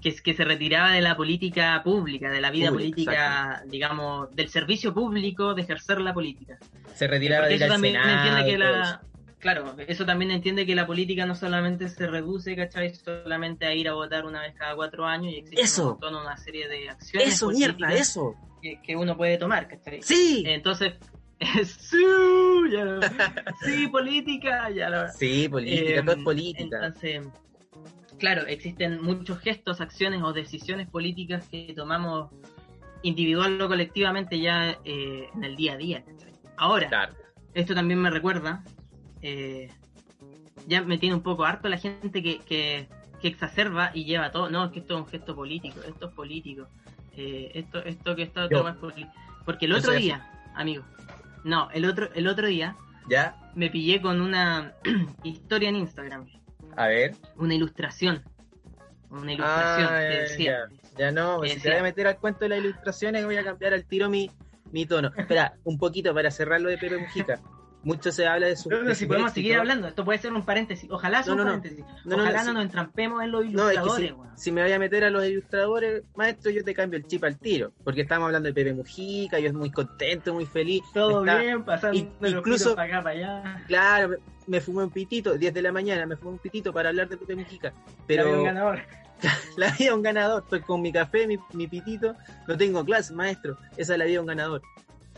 [0.00, 4.92] que, que se retiraba de la política pública, de la vida política, digamos, del servicio
[4.94, 6.58] público de ejercer la política.
[6.94, 9.00] Se retiraba de la eso.
[9.38, 12.94] claro, eso también entiende que la política no solamente se reduce, ¿cachai?
[12.94, 15.82] Solamente a ir a votar una vez cada cuatro años y existe Eso.
[15.82, 18.34] un montón, una serie de acciones Eso, mierda, eso.
[18.60, 20.02] Que, que uno puede tomar, ¿cachai?
[20.02, 20.42] Sí.
[20.46, 20.94] Entonces,
[23.64, 26.76] sí, política, ya lo Sí, política, eh, todo es política.
[26.86, 27.26] Entonces,
[28.18, 32.30] claro, existen muchos gestos, acciones o decisiones políticas que tomamos
[33.02, 36.04] individual o colectivamente ya eh, en el día a día.
[36.56, 37.14] Ahora, Claro.
[37.54, 38.64] esto también me recuerda,
[39.22, 39.68] eh,
[40.66, 42.88] ya me tiene un poco harto la gente que, que,
[43.20, 44.50] que exacerba y lleva todo.
[44.50, 46.68] No, es que esto es un gesto político, esto es político.
[47.16, 49.10] eh, esto, esto que está todo es político.
[49.44, 50.84] Porque el otro día, amigo,
[51.48, 52.76] no, el otro, el otro día
[53.08, 54.74] Ya, me pillé con una
[55.24, 56.26] historia en Instagram,
[56.76, 57.14] a ver.
[57.36, 58.22] una ilustración.
[59.10, 60.58] Una ilustración Ah, que ya, decía.
[60.92, 63.36] ya, ya no, que si te voy a meter al cuento de las ilustraciones, voy
[63.36, 64.30] a cambiar al tiro mi,
[64.70, 65.10] mi tono.
[65.16, 67.40] Espera, un poquito para cerrar lo de Pepe Mujica.
[67.84, 68.68] Mucho se habla de su.
[68.94, 70.90] Si podemos seguir hablando, esto puede ser un paréntesis.
[70.90, 71.60] Ojalá sea No, un no, no.
[71.62, 71.84] paréntesis.
[72.12, 75.10] Ojalá no, nos entrampemos en los es que ilustradores, si, me voy a meter a
[75.10, 77.72] los ilustradores, maestro, yo te cambio el chip al tiro.
[77.84, 80.82] Porque estamos hablando de Pepe Mujica, yo estoy muy contento, muy feliz.
[80.92, 83.64] Todo Está- bien, pasando los incluso- para acá, para allá.
[83.68, 84.16] Claro, me,
[84.48, 87.16] me fumé un pitito, 10 de la mañana, me fumé un pitito para hablar de
[87.16, 87.72] Pepe Mujica.
[87.76, 88.80] Un Pero, ganador.
[89.56, 90.42] la vida de un ganador.
[90.42, 92.16] Estoy con mi café, mi, mi pitito,
[92.48, 93.56] no tengo clase, maestro.
[93.76, 94.62] Esa es la vida de un ganador.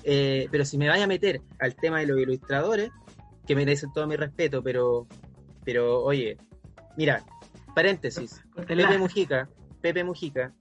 [0.05, 2.91] Eh, pero si me vaya a meter al tema de los ilustradores,
[3.47, 5.07] que merecen todo mi respeto, pero,
[5.65, 6.39] pero oye,
[6.97, 7.25] mira,
[7.75, 8.43] paréntesis.
[8.67, 9.49] Pepe Mujica,
[9.81, 10.53] Pepe Mujica,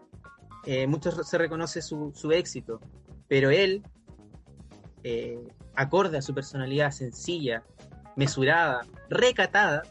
[0.66, 2.80] eh, muchos se reconoce su, su éxito,
[3.28, 3.84] pero él,
[5.04, 5.40] eh,
[5.76, 7.64] acorde a su personalidad sencilla,
[8.16, 9.84] mesurada, recatada,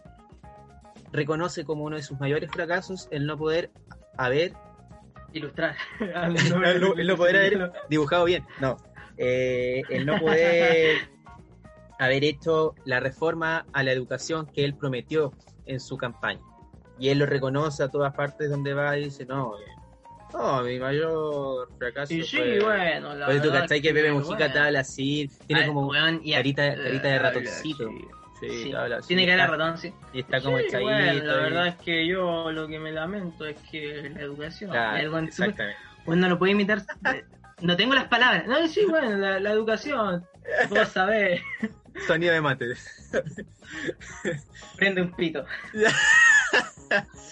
[1.12, 3.70] reconoce como uno de sus mayores fracasos el no poder
[4.16, 4.52] haber
[5.32, 5.76] Ilustrar.
[6.00, 6.64] no,
[6.96, 8.76] el no poder haber dibujado bien, no,
[9.18, 10.98] eh, el no poder
[11.98, 15.34] haber hecho la reforma a la educación que él prometió
[15.66, 16.40] en su campaña.
[16.98, 19.62] Y él lo reconoce a todas partes donde va y dice, no, eh,
[20.32, 22.60] no, mi mayor fracaso Y sí, fue...
[22.60, 24.52] bueno, la Oye, tú cachai que Pepe Mujica bueno.
[24.52, 27.88] te habla así, tiene Ah, como y- carita, carita de habla ratoncito.
[28.40, 29.92] Sí, Sí, habla Tiene cara de ratón, sí.
[30.12, 33.44] Y está como Sí, bueno, la y- verdad es que yo lo que me lamento
[33.44, 34.70] es que la educación.
[34.70, 35.76] Claro, exactamente.
[36.06, 36.82] Bueno, no lo puedo imitar.
[37.60, 38.46] No tengo las palabras.
[38.46, 40.24] No, sí, bueno, la, la educación.
[40.70, 41.40] Vos sabés.
[42.06, 42.74] Sonido de mate.
[44.76, 45.44] Prende un pito.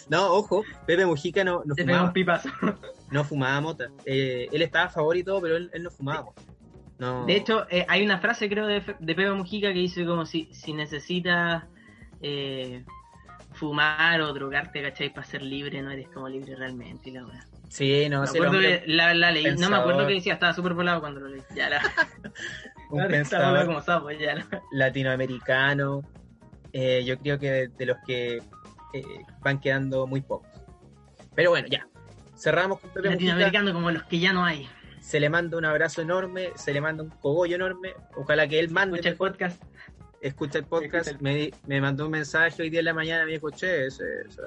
[0.09, 2.49] No, ojo, Pepe Mujica no, no fumaba, un pipazo.
[3.11, 3.89] no fumaba mota.
[4.05, 6.27] Eh, él estaba a favor y todo, pero él, él no fumaba.
[6.99, 7.27] No.
[7.27, 10.49] De hecho, eh, hay una frase, creo, de, de Pepe Mujica que dice como si,
[10.53, 11.65] si necesitas
[12.21, 12.85] eh,
[13.53, 15.13] fumar o drogarte, ¿cachai?
[15.13, 17.11] Para ser libre, no eres como libre realmente.
[17.11, 17.47] Y la wea.
[17.69, 20.75] Sí, no, Me acuerdo que la, la leí, no me acuerdo qué decía, estaba súper
[20.75, 21.43] volado cuando lo leí.
[21.55, 21.81] Ya la,
[22.91, 26.03] un pensador como sapo, ya la- latinoamericano.
[26.73, 28.37] eh, yo creo que de, de los que
[28.93, 29.03] eh,
[29.41, 30.49] van quedando muy pocos.
[31.35, 31.87] Pero bueno, ya.
[32.37, 33.15] Cerramos con Pepe Mujica.
[33.33, 34.69] latinoamericano como los que ya no hay.
[35.01, 37.95] Se le manda un abrazo enorme, se le manda un cogollo enorme.
[38.17, 39.63] Ojalá que él mande Escucha el podcast.
[40.21, 43.25] escucha el podcast, Escucha el- Me, me mandó un mensaje hoy día en la mañana,
[43.25, 44.43] me dijo, che, ese- ese-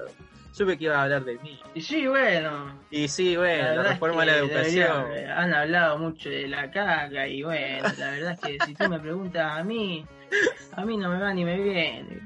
[0.52, 1.60] supe que iba a hablar de mí.
[1.74, 2.80] Y sí, bueno.
[2.90, 5.04] Y sí, bueno, la, es reforma de la educación.
[5.08, 8.88] debería- han hablado mucho de la caca y bueno, la verdad es que si tú
[8.88, 10.04] me preguntas a mí,
[10.72, 12.20] a mí no me va ni me viene.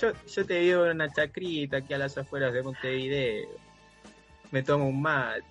[0.00, 3.48] Yo, yo te vivo en una chacrita aquí a las afueras de Montevideo.
[4.50, 5.42] Me tomo un mate.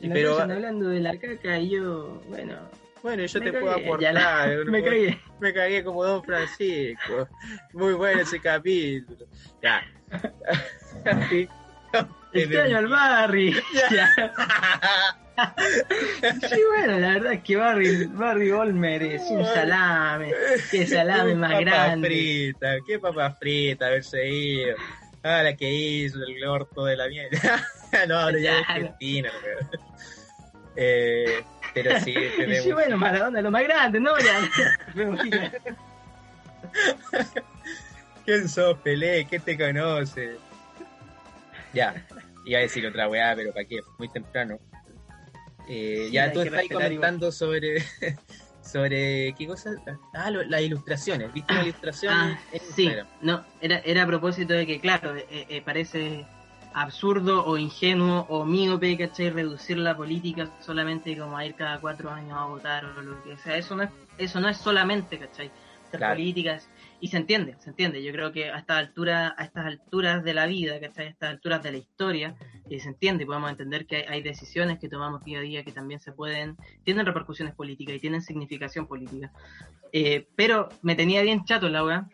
[0.00, 2.56] Pero, están hablando de la caca y yo, bueno,
[3.02, 4.14] bueno, yo me te cagué, puedo aportar.
[4.14, 5.20] la- me cagué.
[5.40, 7.28] Me cagué como Don Francisco.
[7.72, 9.26] Muy bueno ese capítulo.
[9.62, 9.82] Ya.
[11.30, 11.48] Sí.
[12.32, 13.54] Extraño al Barry.
[16.48, 20.30] Sí, bueno, la verdad es que Barry, Barry Olmer es un salame.
[20.70, 22.06] Qué salame más Papa grande.
[22.06, 24.76] frita, qué papa frita haberse ido.
[25.22, 27.66] Ah, la que hizo el orto de la mierda.
[28.08, 28.68] no, ahora ya es.
[28.68, 29.68] Argentina, weón.
[30.76, 34.12] Eh, pero sí, Y tenemos- sí, bueno, Maradona es lo más grande, ¿no?
[38.24, 39.26] ¿Quién sos, Pelé?
[39.28, 40.36] ¿Qué te conoce?
[41.72, 42.06] Ya,
[42.44, 43.80] iba a decir otra weá, pero ¿para qué?
[43.98, 44.58] Muy temprano.
[45.68, 47.78] Eh, Sí, ya tú estás comentando sobre
[48.62, 49.70] sobre qué cosa
[50.12, 52.38] ah lo- las ilustraciones viste la ilustración Ah,
[52.74, 53.06] sí, Instagram?
[53.20, 56.26] no, era, era a propósito de que, claro, eh, eh, parece
[56.74, 59.30] absurdo o ingenuo o míope, ¿cachai?
[59.30, 63.36] Reducir la política solamente como a ir cada cuatro años a votar o lo que
[63.36, 63.56] sea.
[63.56, 65.50] Eso no es, eso no es solamente, ¿cachai?
[65.90, 66.14] Claro.
[66.14, 66.68] políticas.
[67.02, 68.00] Y se entiende, se entiende.
[68.00, 71.06] Yo creo que a estas alturas, a estas alturas de la vida, ¿cachai?
[71.06, 72.36] A estas alturas de la historia,
[72.70, 75.72] eh, se entiende, podemos entender que hay, hay decisiones que tomamos día a día que
[75.72, 79.32] también se pueden, tienen repercusiones políticas y tienen significación política.
[79.92, 82.08] Eh, pero me tenía bien chato la weá,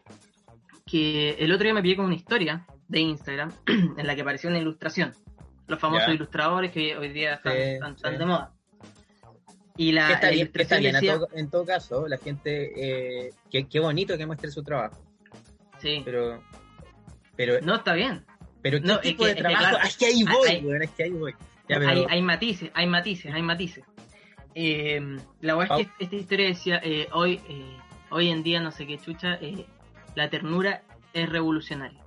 [0.87, 3.53] que el otro día me pillé con una historia de Instagram
[3.99, 5.13] en la que apareció una ilustración.
[5.67, 8.55] Los famosos ilustradores que hoy día están, Sí, de moda.
[9.79, 12.73] Y la, está bien, está bien todo- en todo caso la gente
[13.27, 15.01] eh, qué, qué bonito que muestre su trabajo
[15.81, 16.03] sí.
[16.05, 16.43] pero
[17.37, 18.25] pero No, está bien.
[18.61, 20.23] pero qué no, es tipo que- de es que, trabajo claro, Ah, es que ahí
[20.25, 21.33] voy hay- es que ahí voy
[21.69, 23.85] Ya, pero- hay, hay matices, hay matices, hay matices.
[24.55, 25.01] Eh,
[25.43, 27.77] la verdad es que esta historia decía, eh, hoy, eh,
[28.11, 29.67] hoy en día, no sé qué chucha, eh,
[30.17, 32.01] la ternura es revolucionaria.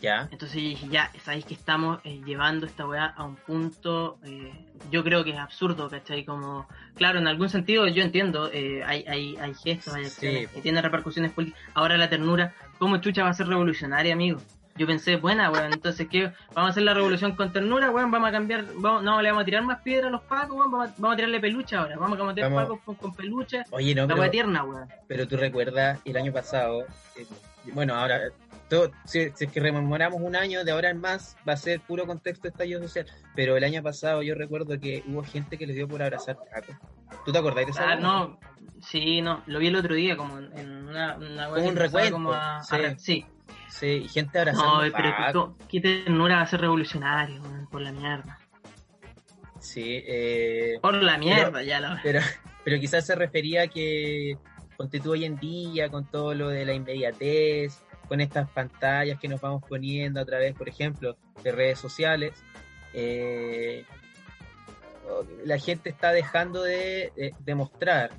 [0.00, 4.18] Ya Entonces yo dije, ya, sabéis que estamos eh, llevando esta weá a un punto,
[4.24, 4.52] eh,
[4.90, 6.24] yo creo que es absurdo, ¿cachai?
[6.24, 10.54] Como, claro, en algún sentido yo entiendo, eh, hay, hay, hay gestos, hay acciones Sí,
[10.54, 11.60] que tienen repercusiones políticas.
[11.74, 14.40] Ahora la ternura, ¿cómo chucha va a ser revolucionaria, amigo?
[14.78, 16.32] Yo pensé, buena, weón, entonces, ¿qué?
[16.54, 18.10] ¿Vamos a hacer la revolución con ternura, weón?
[18.10, 20.70] ¿Vamos a cambiar, vamos, no, le vamos a tirar más piedra a los pacos, weón?
[20.70, 21.96] ¿Vamos a, vamos a tirarle peluche ahora?
[21.96, 23.62] ¿Vamos a meter pacos con, con peluche?
[23.70, 24.86] oye no La pero, weá tierna, weón.
[25.08, 26.82] pero tú recuerdas el año pasado
[27.16, 27.26] eh,
[27.72, 28.20] bueno ahora
[28.68, 31.80] todo, si, si es que rememoramos un año de ahora en más va a ser
[31.80, 35.66] puro contexto de estallido social pero el año pasado yo recuerdo que hubo gente que
[35.66, 36.74] les dio por abrazar tacos
[37.24, 38.38] ¿tú te acordás de esa Ah, no,
[38.80, 42.32] sí, no, lo vi el otro día como en, una, una Como un recuento, como
[42.32, 42.62] a-
[42.98, 43.24] sí.
[43.68, 44.08] sí.
[44.08, 44.84] Gente abrazando.
[44.84, 45.56] No, pero Paco.
[45.68, 48.38] qué, ternura va a ser revolucionario, por la mierda.
[49.60, 51.96] Sí, eh, Por la mierda, ya lo.
[52.02, 52.20] pero,
[52.64, 54.38] pero quizás se refería a que
[55.02, 59.40] tú hoy en día con todo lo de la inmediatez, con estas pantallas que nos
[59.40, 62.32] vamos poniendo a través, por ejemplo, de redes sociales,
[62.92, 63.84] eh,
[65.44, 68.10] la gente está dejando de, de, de mostrar,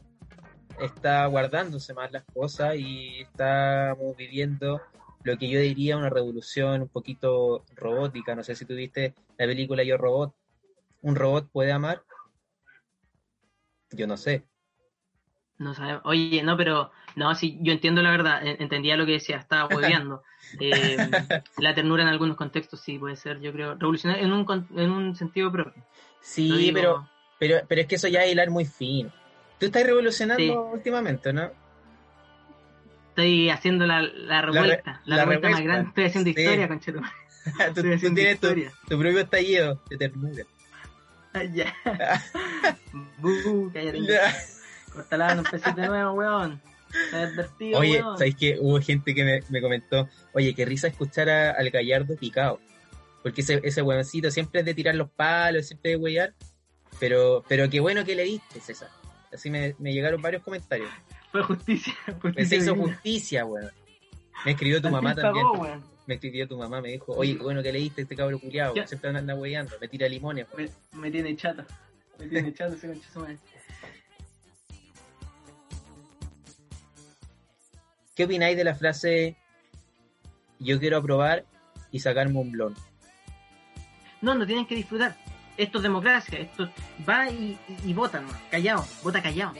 [0.80, 4.82] está guardándose más las cosas y estamos viviendo
[5.23, 8.36] lo que yo diría una revolución un poquito robótica.
[8.36, 10.34] No sé si tuviste la película Yo Robot.
[11.02, 12.02] ¿Un robot puede amar?
[13.91, 14.47] Yo no sé.
[15.58, 16.02] No sabemos.
[16.06, 16.91] Oye, no, pero.
[17.17, 18.45] No, sí, yo entiendo la verdad.
[18.45, 20.23] en- Entendía lo que decía, estaba hueveando.
[20.62, 20.95] Eh,
[21.58, 25.13] la ternura en algunos contextos sí puede ser, yo creo, revolucionario en un, en un
[25.13, 25.84] sentido propio.
[26.21, 29.12] Sí, digo- pero, pero, pero es que eso ya es hilar muy fino.
[29.60, 30.49] Tú estás revolucionando Sí.
[30.51, 31.51] últimamente, ¿no?
[33.10, 35.89] Estoy haciendo la, la revuelta, la, la revuelta más grande.
[35.89, 36.39] Estoy haciendo Sí.
[36.39, 37.03] historia, conchetum.
[37.73, 38.01] tú, tú tienes
[38.39, 38.71] tu, historia.
[38.88, 40.43] tu propio estallido de ternura.
[41.34, 41.73] Ah, Ya.
[43.17, 43.99] Bu, cállate.
[44.93, 46.62] Cortala, no empecé de nuevo, weón.
[47.76, 48.02] Oye.
[48.17, 48.58] ¿sabes qué?
[48.60, 52.60] Hubo gente que me, me comentó, oye, qué risa escuchar a- al gallardo picado.
[53.23, 56.34] Porque ese, ese huevoncito siempre es de tirar los palos, siempre de huellar.
[57.00, 58.89] Pero, pero qué bueno que le diste, César.
[59.34, 60.89] Así me, me llegaron varios comentarios.
[61.32, 61.93] Fue justicia.
[62.21, 62.93] Justicia hizo divina.
[62.93, 63.71] justicia, weón.
[64.45, 65.45] Me escribió tu mamá también.
[65.52, 65.82] pagó.
[66.06, 68.88] Me escribió tu mamá, me dijo, oye, qué bueno que leíste este cabro culiado, Ya.
[68.88, 70.47] siempre anda huellando, me tira limones.
[70.56, 71.65] Me, me tiene chato.
[72.17, 73.10] Me tiene chato ese concha
[78.17, 79.36] ¿Qué opináis de la frase
[80.58, 81.45] yo quiero aprobar
[81.91, 82.73] y sacarme un blon?
[84.21, 85.15] No, no tienen que disfrutar.
[85.56, 86.39] Esto es democracia.
[86.39, 86.67] Esto
[87.08, 88.41] va y, y, y vota, nomás.
[88.49, 88.84] Callado.
[89.03, 89.53] Vota callado.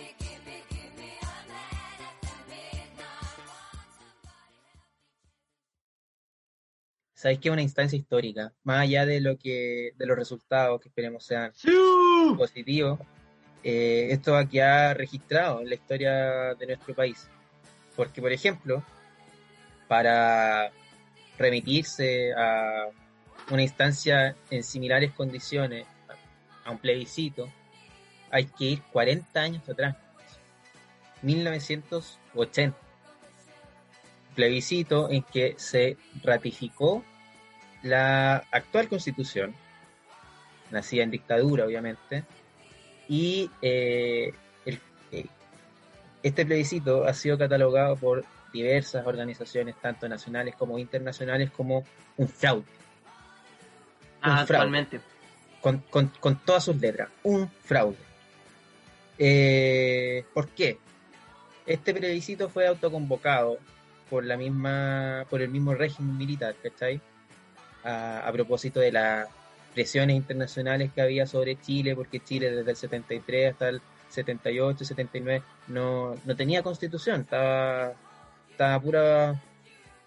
[7.14, 8.54] ¿Sabéis que es una instancia histórica?
[8.64, 11.70] Más allá de lo que, de los resultados que esperemos sean ¡Sí!
[12.36, 13.00] positivos,
[13.64, 17.30] eh, esto va a quedar registrado en la historia de nuestro país.
[17.98, 18.84] Porque, por ejemplo,
[19.90, 20.72] para
[21.38, 22.88] remitirse a
[23.50, 25.86] una instancia en similares condiciones,
[26.64, 27.52] a un plebiscito,
[28.30, 29.96] hay que ir 40 años atrás.
[31.22, 32.78] 1980.
[34.36, 37.04] Plebiscito en que se ratificó
[37.82, 39.56] la actual constitución,
[40.70, 42.24] nacida en dictadura obviamente,
[43.08, 44.34] y eh,
[46.28, 51.84] este plebiscito ha sido catalogado por diversas organizaciones, tanto nacionales como internacionales, como
[52.18, 52.64] un fraude,
[54.22, 54.42] Ah, fraude.
[54.42, 55.02] actualmente.
[55.62, 57.98] con, con- con todas sus letras, un fraude.
[59.18, 60.78] Eh, ¿Por qué?
[61.66, 63.58] Este plebiscito fue autoconvocado
[64.10, 67.02] por la misma, por el mismo régimen militar, ¿cachai?
[67.84, 69.28] A, a propósito de las
[69.74, 75.44] presiones internacionales que había sobre Chile, porque Chile desde el 73 hasta el 78, 79
[75.68, 77.92] no, no tenía constitución, estaba,
[78.52, 79.30] estaba pura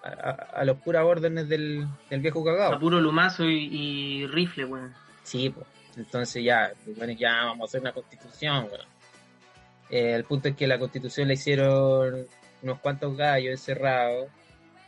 [0.03, 2.73] a, a- a los puras órdenes del, del viejo cagao.
[2.75, 4.95] A puro lumazo y, y rifle, weón.
[5.23, 5.67] Sí, pues.
[5.97, 8.87] Entonces ya, bueno, ya vamos a hacer una constitución, weón.
[9.91, 12.27] Eh, el punto es que la constitución la hicieron
[12.63, 14.27] unos cuantos gallos encerrados,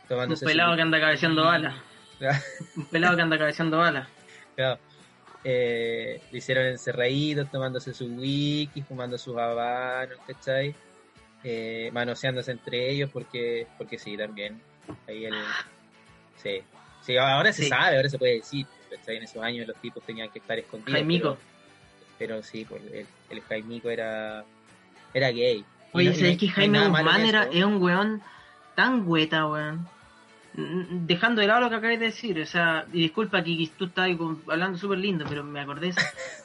[0.03, 1.75] Un tomándose pelado su- que anda cabeceando balas.
[2.77, 4.07] Un pelado que anda cabeceando balas.
[4.55, 4.79] Claro.
[5.43, 10.73] Eh, lo hicieron encerraditos, tomándose su wiki, fumando sus habanos, ¿cachai?
[11.43, 14.61] Eh, manoseándose entre ellos, porque, porque sí, también.
[15.07, 15.33] Ahí el.
[16.41, 16.61] Sí.
[17.01, 17.69] Sí, ahora se Sí.
[17.69, 19.17] sabe, ahora se puede decir, ¿cachai?
[19.17, 20.93] En esos años los tipos tenían que estar escondidos.
[20.93, 21.37] Jaimico.
[22.17, 24.45] Pero, pero sí, pues, el, el Jaimico era.
[25.13, 25.65] Era gay.
[25.91, 28.21] Oye, no- ¿sabes que Jaime Guzmán era, es un weón
[28.75, 29.87] tan hueta, weón?
[30.55, 33.85] Mm, Dejando de lado lo que acabas de decir, o sea, y disculpa que tú
[33.85, 34.09] estás
[34.47, 35.93] hablando súper lindo, pero me acordé,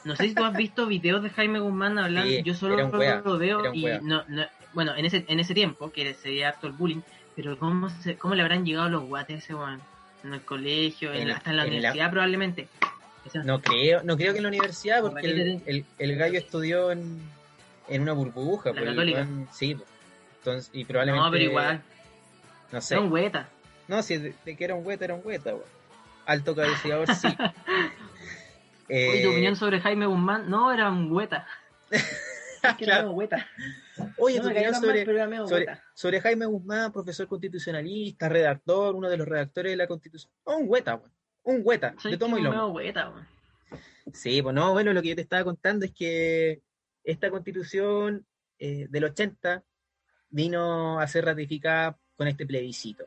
[0.03, 3.37] no sé si tú has visto videos de Jaime Guzmán hablando, Sí, yo solo lo
[3.37, 6.73] veo y no, no, bueno, en ese, en ese tiempo, que se veía harto el
[6.73, 7.01] bullying,
[7.35, 9.79] pero ¿cómo, se, cómo le habrán llegado los guates a ese weón?
[10.23, 12.67] En el colegio, en En- la- hasta en la en la- universidad probablemente.
[13.25, 16.39] O sea, No creo, no creo que en la universidad, porque el, el, el gallo
[16.39, 17.21] estudió en,
[17.87, 18.71] en una burbuja.
[18.71, 19.27] La pues, Católica.
[19.53, 19.87] sí, pues.
[20.39, 21.25] Entonces, y probablemente.
[21.25, 21.81] no, pero igual,
[22.71, 22.95] No sé.
[22.95, 23.47] era un hueta.
[23.89, 25.65] No, si de, de que era un hueta, era un hueta, weón.
[26.25, 27.27] Alto cabeceador, sí.
[28.91, 31.45] Eh, Oye, tu opinión sobre Jaime Guzmán, no, era un hueta.
[31.91, 33.03] Es que era claro.
[33.03, 33.47] medio hueta.
[34.17, 35.01] Oye, No tu opinión mal, sobre,
[35.61, 40.31] era sobre, Jaime Guzmán, profesor constitucionalista, redactor, uno de los redactores de la constitución.
[40.43, 41.11] Oh, un hueta, weón.
[41.43, 42.55] Un hueta, Soy de tomo y lomo.
[42.55, 43.27] medio hueta, weón.
[44.11, 46.63] Sí, pues no, bueno, lo que yo te estaba contando es que
[47.03, 48.25] esta constitución
[48.57, 49.63] eh, del 80
[50.31, 53.05] vino a ser ratificada con este plebiscito.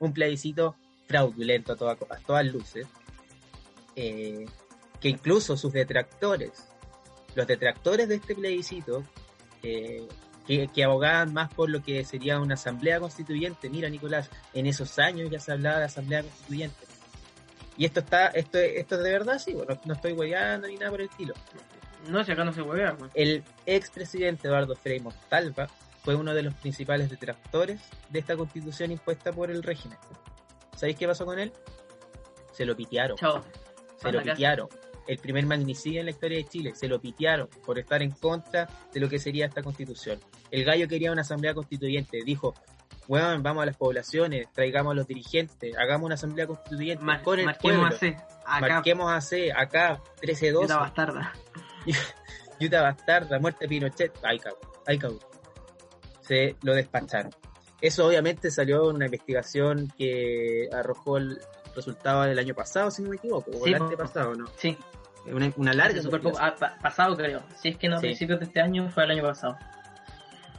[0.00, 0.74] Un plebiscito
[1.06, 2.86] fraudulento a, toda- a todas luces,
[3.96, 4.46] eh,
[5.00, 6.68] que incluso sus detractores,
[7.34, 9.04] los detractores de este plebiscito,
[9.62, 10.06] eh,
[10.46, 14.98] que, que abogaban más por lo que sería una asamblea constituyente, mira Nicolás, en esos
[14.98, 16.76] años ya se hablaba de asamblea constituyente.
[17.76, 20.90] Y esto está, esto, esto es de verdad, sí, bueno, no estoy hueveando ni nada
[20.90, 21.34] por el estilo.
[22.08, 23.10] No, si acá no se huevea, weón.
[23.14, 25.68] El expresidente Eduardo Frei Montalva
[26.02, 29.98] fue uno de los principales detractores de esta constitución impuesta por el régimen.
[30.76, 31.52] ¿Sabéis qué pasó con él?
[32.52, 33.16] Se lo pitearon.
[33.16, 33.44] Chao.
[33.96, 34.68] se lo pitearon.
[35.06, 36.72] El primer magnicidio en la historia de Chile.
[36.74, 40.20] Se lo pitearon por estar en contra de lo que sería esta constitución.
[40.50, 42.20] El gallo quería una asamblea constituyente.
[42.24, 42.54] Dijo,
[43.08, 47.38] weón, vamos a las poblaciones, traigamos a los dirigentes, hagamos una asamblea constituyente Mar- con
[47.40, 48.16] el marquemos pueblo.
[48.16, 48.24] AC.
[48.46, 50.60] Acá, Marquemos AC, acá, 13-12.
[50.62, 51.32] puta bastarda.
[52.60, 55.20] Yuta Bastarda, muerte Pinochet, ay cabrón, ay cabrón.
[56.30, 57.32] Se lo despacharon.
[57.80, 61.40] Eso obviamente salió en una investigación que arrojó el
[61.74, 63.84] resultado del año pasado, si no me equivoco, o Sí, el po.
[63.84, 64.46] antepasado, ¿no?
[64.56, 64.76] Sí,
[65.26, 66.34] Una, una larga investigación.
[66.40, 67.42] Ah, pa- pasado creo.
[67.60, 68.06] Si es que no a Sí.
[68.06, 69.58] principios de este año, fue el año pasado.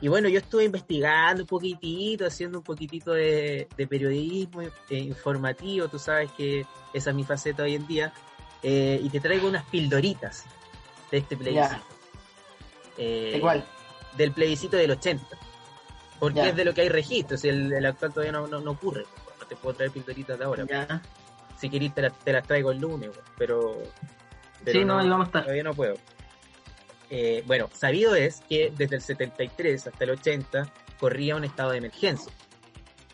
[0.02, 5.88] Y bueno, yo estuve investigando un poquitito, haciendo un poquitito de, de periodismo eh, informativo,
[5.88, 8.12] tú sabes que esa es mi faceta hoy en día,
[8.62, 10.44] eh, y te traigo unas pildoritas
[11.12, 11.82] de este plebiscito.
[12.98, 13.64] Eh, Igual.
[14.18, 15.26] del plebiscito del 80.
[16.22, 16.50] Porque Ya.
[16.50, 19.06] es de lo que hay registros, el, el actual todavía no, no, no ocurre.
[19.40, 20.66] No te puedo traer pildoritas de ahora.
[20.70, 21.02] Ya.
[21.58, 23.10] Si querés te las, te las traigo el lunes,
[23.40, 23.82] pero,
[24.64, 25.42] pero Sí, no, ahí vamos a estar.
[25.42, 25.96] Todavía no puedo.
[27.10, 31.80] Eh, bueno, sabido es que desde el 73 hasta el 80 corría un estado de
[31.80, 32.32] emergencia.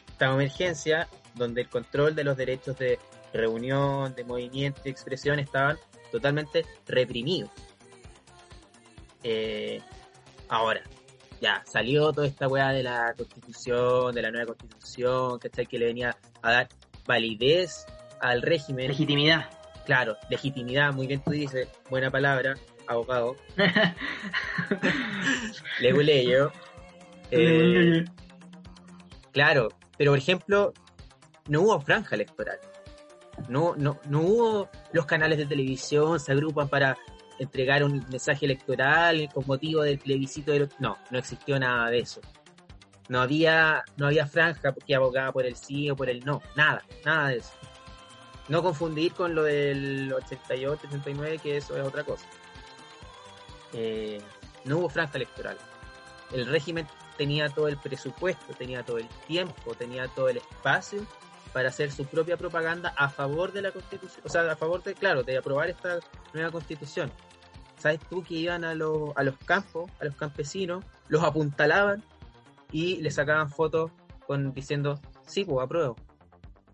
[0.10, 2.99] Estado de emergencia donde el control de los derechos de
[3.34, 5.78] reunión, de movimiento y expresión estaban
[6.12, 7.51] totalmente reprimidos.
[9.24, 9.82] Eh,
[10.49, 10.82] ahora,
[11.41, 15.65] ya, salió toda esta weá de la constitución, de la nueva constitución, ¿cachai?
[15.65, 16.69] Que le venía a dar
[17.05, 17.85] validez
[18.21, 18.88] al régimen.
[18.88, 19.49] Legitimidad.
[19.85, 22.55] Claro, legitimidad, muy bien tú dices, buena palabra,
[22.88, 23.38] abogado,
[25.79, 26.51] leguleyo.
[27.31, 28.03] Eh,
[29.31, 30.73] claro, pero por ejemplo,
[31.47, 32.59] no hubo franja electoral.
[33.47, 36.97] No, no, no hubo los canales de televisión, se agrupan para
[37.39, 40.69] entregar un mensaje electoral con motivo del plebiscito del...
[40.79, 42.21] No, no existió nada de eso.
[43.09, 46.41] No había, no había franja que abogaba por el sí o por el no.
[46.55, 47.53] Nada, nada de eso.
[48.49, 52.25] No confundir con lo del 88, 89, que eso es otra cosa.
[53.73, 54.21] Eh,
[54.65, 55.57] no hubo franja electoral.
[56.31, 61.05] El régimen tenía todo el presupuesto, tenía todo el tiempo, tenía todo el espacio
[61.58, 64.93] para hacer su propia propaganda a favor de la constitución, o sea, a favor de,
[64.93, 65.97] claro, de aprobar esta
[66.32, 67.12] nueva constitución.
[67.80, 72.03] ¿Sabes tú que iban a, los a los campos, a los campesinos, los apuntalaban
[72.72, 73.89] y le sacaban fotos
[74.28, 75.95] con diciendo, sí, pues apruebo?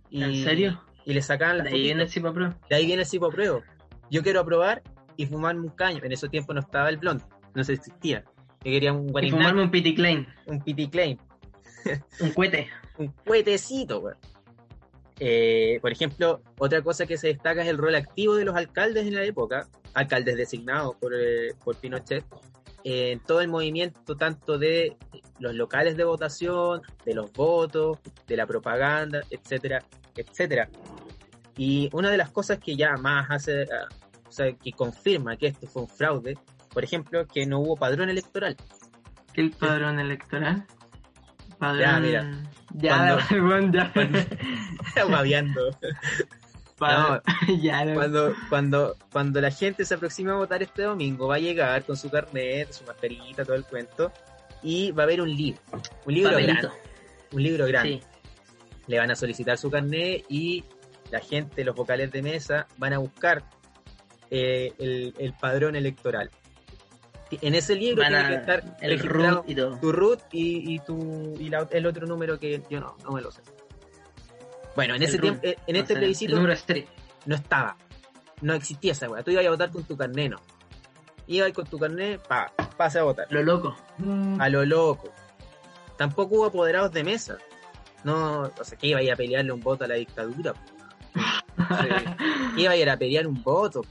[0.09, 0.81] Y, ¿En serio?
[1.05, 2.53] Y le sacaban las De ahí viene el Cipapro.
[2.69, 3.63] De ahí viene el tipo apruebo.
[4.11, 4.83] Yo quiero aprobar
[5.15, 6.01] y fumarme un caño.
[6.03, 7.21] En ese tiempo no estaba el blond,
[7.55, 8.25] no se existía.
[8.65, 10.27] Yo quería un Y guarinac, fumarme un Pity Klein.
[10.45, 11.17] un pity claim,
[12.19, 12.67] Un cohete.
[12.97, 14.17] un cuetecito, weón.
[15.25, 19.07] Eh, por ejemplo, otra cosa que se destaca es el rol activo de los alcaldes
[19.07, 22.25] en la época, alcaldes designados por, eh, por Pinochet,
[22.83, 24.97] eh, en todo el movimiento tanto de
[25.39, 29.81] los locales de votación, de los votos, de la propaganda, etcétera,
[30.13, 30.67] etcétera.
[31.55, 33.87] Y una de las cosas que ya más hace, ah,
[34.27, 36.37] o sea, que confirma que esto fue un fraude,
[36.73, 38.57] por ejemplo, que no hubo padrón electoral.
[39.31, 40.67] ¿Qué el padrón electoral?
[41.63, 41.79] Padrón...
[41.79, 42.25] Ya, mira.
[42.73, 43.71] Ya, weón,
[47.61, 47.93] ya.
[47.93, 51.95] Cuando, cuando, cuando la gente se aproxima a votar este domingo, va a llegar con
[51.95, 54.11] su carnet, su mascarita, todo el cuento,
[54.61, 55.61] y va a haber un libro.
[56.05, 56.53] Un libro Papelito.
[56.53, 56.77] grande.
[57.31, 57.89] Un libro grande.
[57.89, 58.01] Sí.
[58.87, 60.65] Le van a solicitar su carnet y
[61.11, 63.45] la gente, los vocales de mesa, van a buscar
[64.29, 66.29] eh, el, el padrón electoral.
[67.41, 69.77] En ese libro Van tiene a- que estar el root y todo.
[69.79, 73.21] tu root y, y tu y la- el otro número que yo no, no me
[73.21, 73.41] lo sé.
[74.75, 76.55] Bueno, en El ese tiempo, en este plebiscito número
[77.25, 77.77] no estaba.
[78.41, 79.23] No existía esa weá.
[79.23, 80.41] Tú ibas a votar con tu carnet, no.
[81.27, 83.27] Ibas con tu carnet, pa, pase a votar.
[83.29, 83.75] Lo loco.
[84.39, 85.11] A lo loco.
[85.97, 87.37] Tampoco hubo apoderados de mesa.
[88.03, 90.53] No, o sea, que iba a ir a pelearle un voto a la dictadura.
[92.55, 93.81] Que iba a ir a pelear un voto.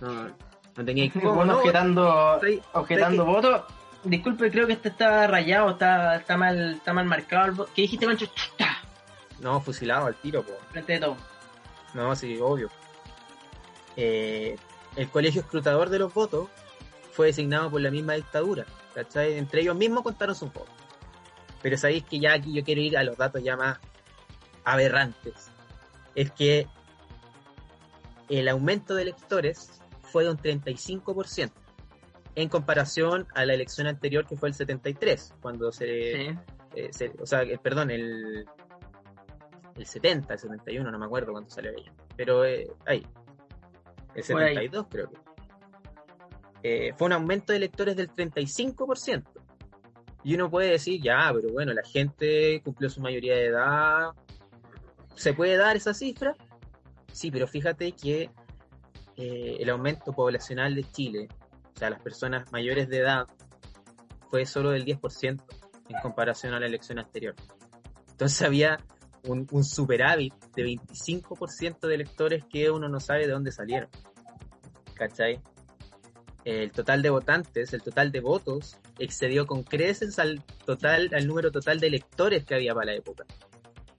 [0.00, 0.28] No,
[0.76, 1.58] no tenía cómo, no.
[1.58, 3.66] objetando, Estoy- objetando estoy voto.
[4.04, 7.70] Disculpe, creo que este está rayado, está, está mal, está mal marcado el voto.
[7.74, 8.26] ¿Qué dijiste, Mancho?
[8.26, 8.78] ¡Chuta!
[9.40, 10.52] No, fusilado al tiro, po.
[10.70, 11.16] Frente de todo.
[11.94, 12.70] No, sí, obvio.
[13.96, 14.56] Eh,
[14.96, 16.48] el colegio escrutador de los votos
[17.12, 18.64] fue designado por la misma dictadura.
[18.94, 19.34] ¿cachai?
[19.38, 20.74] Entre ellos mismos contaron sus votos.
[21.62, 23.78] Pero sabéis que ya aquí yo quiero ir a los datos ya más,
[24.64, 25.50] aberrantes
[26.14, 26.66] es que
[28.28, 29.80] el aumento de electores
[30.10, 31.52] fue de un 35%
[32.36, 36.38] en comparación a la elección anterior que fue el 73, cuando se, Sí.
[36.76, 38.46] eh, se- o sea, eh, perdón, el,
[39.76, 43.04] el 70, el 71, no me acuerdo cuándo salió ella, pero eh, ahí,
[44.14, 44.54] el Por ahí.
[44.54, 45.16] 72 creo que.
[46.62, 49.24] Eh, fue un aumento de electores del 35%.
[50.22, 54.10] Y uno puede decir, ya, pero bueno, la gente cumplió su mayoría de edad.
[55.14, 56.36] ¿Se puede dar esa cifra?
[57.12, 58.30] Sí, pero fíjate que
[59.20, 61.28] eh, el aumento poblacional de Chile,
[61.74, 63.26] o sea, las personas mayores de edad,
[64.30, 65.42] fue solo del 10%
[65.90, 67.34] en comparación a la elección anterior.
[68.12, 68.78] Entonces había
[69.24, 73.90] un, un superávit de 25% de electores que uno no sabe de dónde salieron.
[74.94, 75.42] ¿Cachai?
[76.46, 81.50] El total de votantes, el total de votos, excedió con creces al total, al número
[81.50, 83.26] total de electores que había para la época.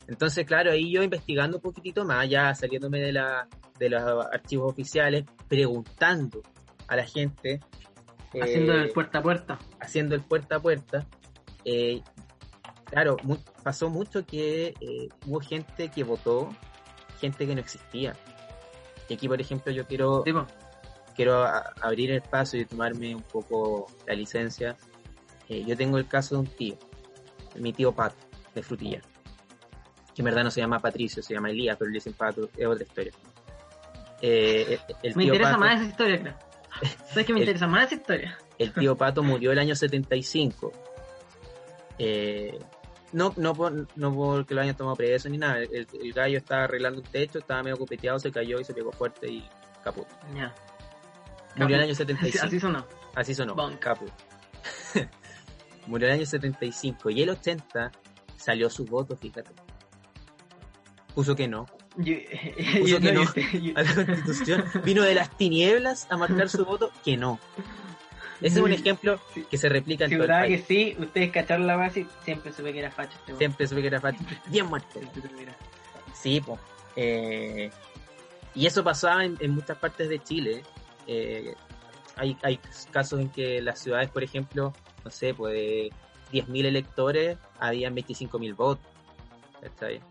[0.08, 3.48] Entonces, claro, ahí yo investigando un poquitito más, ya saliéndome de la,
[3.80, 6.42] de los archivos oficiales, preguntando
[6.88, 7.60] a la gente.
[8.42, 9.60] Haciendo eh, el puerta a puerta.
[9.80, 11.06] haciendo el puerta a puerta,
[11.66, 12.02] eh,
[12.86, 16.50] claro, mu- pasó mucho que eh, hubo gente que votó,
[17.20, 18.14] gente que no existía.
[19.10, 20.46] Y aquí, por ejemplo, yo quiero, Tipo,
[21.16, 24.76] quiero a- abrir el paso y tomarme un poco la licencia.
[25.50, 26.78] Eh, yo tengo el caso de un tío,
[27.60, 28.16] mi tío Pato,
[28.56, 29.02] de Frutilla,
[30.24, 32.66] que en verdad no se llama Patricio, se llama Elías, pero le dicen Pato, es
[32.68, 33.12] otra historia.
[34.22, 36.36] Eh, el- el me tío interesa Pato- más esa historia, creo.
[37.10, 38.38] ¿Sabes que me El- interesa más esa historia?
[38.58, 40.72] el tío Pato murió el año 75.
[41.98, 42.58] Eh,
[43.14, 45.60] no, no, por, no porque lo hayan tomado preso ni nada.
[45.60, 48.92] El, el gallo estaba arreglando un techo, estaba medio copeteado, se cayó y se pegó
[48.92, 49.48] fuerte y
[49.84, 50.08] caput.
[50.36, 50.54] Ya.
[51.58, 51.84] Murió el Caput.
[51.84, 52.46] año 75.
[52.46, 52.86] Así sonó.
[53.16, 53.80] Así sonó, Bonk.
[53.80, 54.12] caput.
[55.88, 57.92] Murió el año 75 y el 80
[58.38, 59.52] salió su voto, fíjate.
[61.16, 61.66] Puso que no.
[61.98, 62.14] Yo,
[62.80, 63.24] Puso yo- que no.
[63.34, 64.64] yo- a la constitución.
[64.86, 67.40] Vino de las tinieblas a marcar su voto que no.
[68.42, 69.46] Ese es un ejemplo Sí.
[69.52, 70.62] que se replica en Si todo el verdad país.
[70.62, 73.36] que sí, ustedes cacharon la base, siempre supe que era facho este.
[73.38, 74.24] Siempre supe que era facho.
[74.48, 75.00] Bien muerto.
[76.14, 76.60] Sí, pues.
[78.56, 80.64] y eso pasaba en, en muchas partes de Chile.
[81.08, 81.54] Eh,
[82.16, 82.60] hay, hay
[82.92, 84.74] casos en que las ciudades, por ejemplo,
[85.06, 85.92] no sé, pues de
[86.32, 88.86] 10.000 electores, habían 25.000 votos.
[89.62, 90.02] ¿cachai?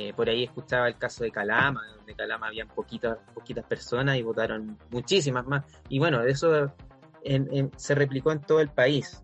[0.00, 4.22] Eh, por ahí escuchaba el caso de Calama, donde Calama habían poquitas, poquitas personas y
[4.22, 5.64] votaron muchísimas más.
[5.88, 6.72] Y bueno, eso
[7.24, 9.20] en- en- se replicó en todo el país.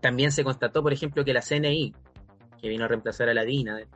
[0.00, 1.92] También se constató, por ejemplo, que la CNI,
[2.60, 3.88] que vino a reemplazar a la DINA, eh,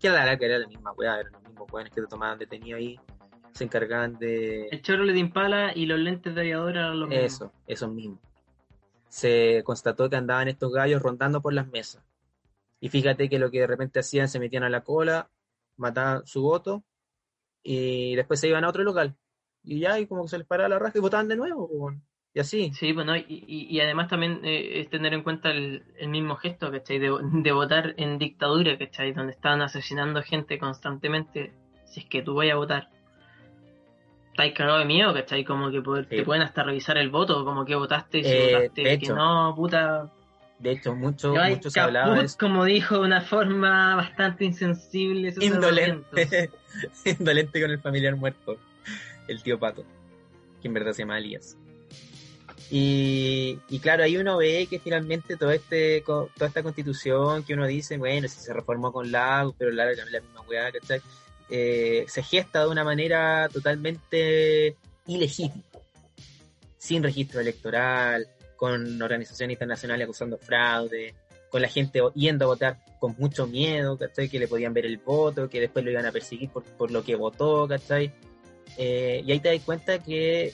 [0.00, 2.98] que era la misma weá, eran los mismos weones que te tomaban detenido ahí,
[3.52, 7.26] se encargaban de El Chevrolet Impala y los lentes de aviador eran los mismos.
[7.26, 8.20] eso, esos mismos.
[9.08, 12.02] Se constató que andaban estos gallos rondando por las mesas.
[12.84, 15.30] Y fíjate que lo que de repente hacían, se metían a la cola,
[15.78, 16.84] mataban su voto
[17.62, 19.16] y después se iban a otro local.
[19.62, 21.92] Y ya, y como que se les paraba la raja y votaban de nuevo,
[22.34, 22.72] y así.
[22.74, 26.36] Sí, bueno, y, y, y además también eh, es tener en cuenta el, el mismo
[26.36, 26.98] gesto, ¿cachai?
[26.98, 29.12] De, de votar en dictadura, ¿cachai?
[29.14, 31.54] Donde están asesinando gente constantemente.
[31.86, 32.90] Si es que tú vayas a votar,
[34.32, 35.42] estás cagado de miedo, ¿cachai?
[35.44, 36.16] Como que poder- Sí.
[36.16, 39.54] te pueden hasta revisar el voto, como que votaste y si Eh, votaste que no,
[39.56, 40.12] puta.
[40.58, 42.36] De hecho, mucho, hay mucho se hablaba de eso.
[42.38, 45.34] como dijo de una forma bastante insensible.
[45.40, 46.50] Indolente.
[47.04, 48.58] Indolente con el familiar muerto.
[49.28, 49.84] El tío Pato.
[50.62, 51.56] Que en verdad se llama Elías.
[52.70, 57.66] Y, y claro, ahí uno ve que finalmente todo este, toda esta constitución que uno
[57.66, 61.00] dice, bueno, si se reformó con Lago, pero Lago también la misma weá, ¿cachai?
[61.50, 64.76] Eh, se gesta de una manera totalmente
[65.06, 65.62] ilegítima.
[66.78, 68.26] Sin registro electoral,
[68.56, 71.14] con organizaciones internacionales acusando fraude,
[71.50, 74.28] con la gente yendo a votar con mucho miedo, ¿cachai?
[74.28, 77.04] Que le podían ver el voto, que después lo iban a perseguir por, por lo
[77.04, 78.12] que votó, ¿cachai?
[78.76, 80.52] Eh, y ahí te das cuenta que,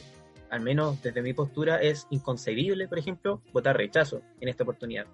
[0.50, 5.06] al menos desde mi postura, es inconcebible, por ejemplo, votar rechazo en esta oportunidad.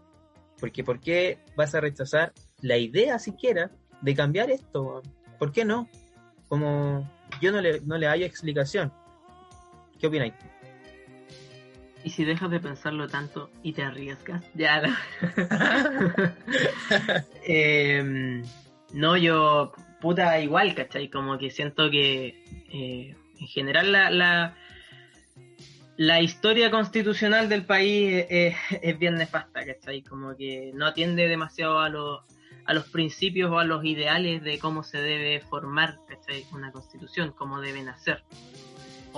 [0.59, 2.33] Porque ¿por qué vas a rechazar
[2.63, 3.71] la idea siquiera
[4.01, 5.03] de cambiar esto?
[5.39, 5.89] ¿Por qué no?
[6.49, 7.09] Como
[7.41, 8.93] yo no le, no le hallo explicación.
[9.99, 10.35] ¿Qué opináis?
[12.07, 14.97] Y si dejas de pensarlo tanto y te arriesgas, ya no.
[17.45, 18.45] Em,
[18.93, 21.11] no, yo, puta, igual, ¿cachai?
[21.11, 24.55] Como que siento que eh, en general la, la,
[25.97, 30.03] la historia constitucional del país es, es bien nefasta, ¿cachai?
[30.03, 32.21] Como que no atiende demasiado a los,
[32.67, 36.45] a los principios o a los ideales de cómo se debe formar, ¿cachai?
[36.53, 38.23] Una constitución, cómo debe nacer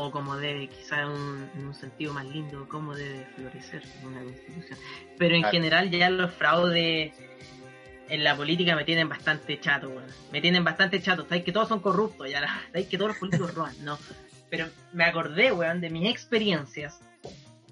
[0.00, 4.22] o como debe, quizá en un, en un sentido más lindo, cómo debe florecer una
[4.22, 4.78] constitución.
[5.18, 5.52] Pero en Claro.
[5.52, 7.12] general ya los fraudes
[8.08, 10.06] en la política me tienen bastante chato, weón.
[10.32, 11.24] Me tienen bastante chato.
[11.24, 13.98] Sabéis que todos son corruptos, ya sabéis que todos los políticos roban, no.
[14.50, 17.00] Pero me acordé, weón, de mis experiencias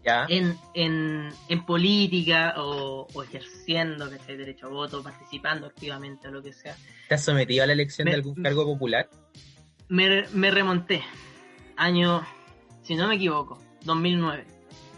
[0.05, 0.27] ¿Ya?
[0.29, 6.31] en, en, en política o, o ejerciendo, que sea derecho a voto, participando activamente o
[6.33, 6.77] lo que sea.
[7.09, 9.09] ¿Te has sometido a la elección Me- de algún cargo popular?
[9.89, 11.03] Me, me remonté.
[11.77, 12.23] Año,
[12.83, 14.45] si no me equivoco, 2009.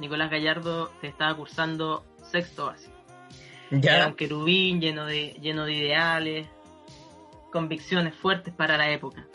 [0.01, 2.93] Nicolás Gallardo estaba cursando sexto básico.
[3.71, 6.47] Era un querubín lleno de, lleno de ideales,
[7.53, 9.27] convicciones fuertes para la época,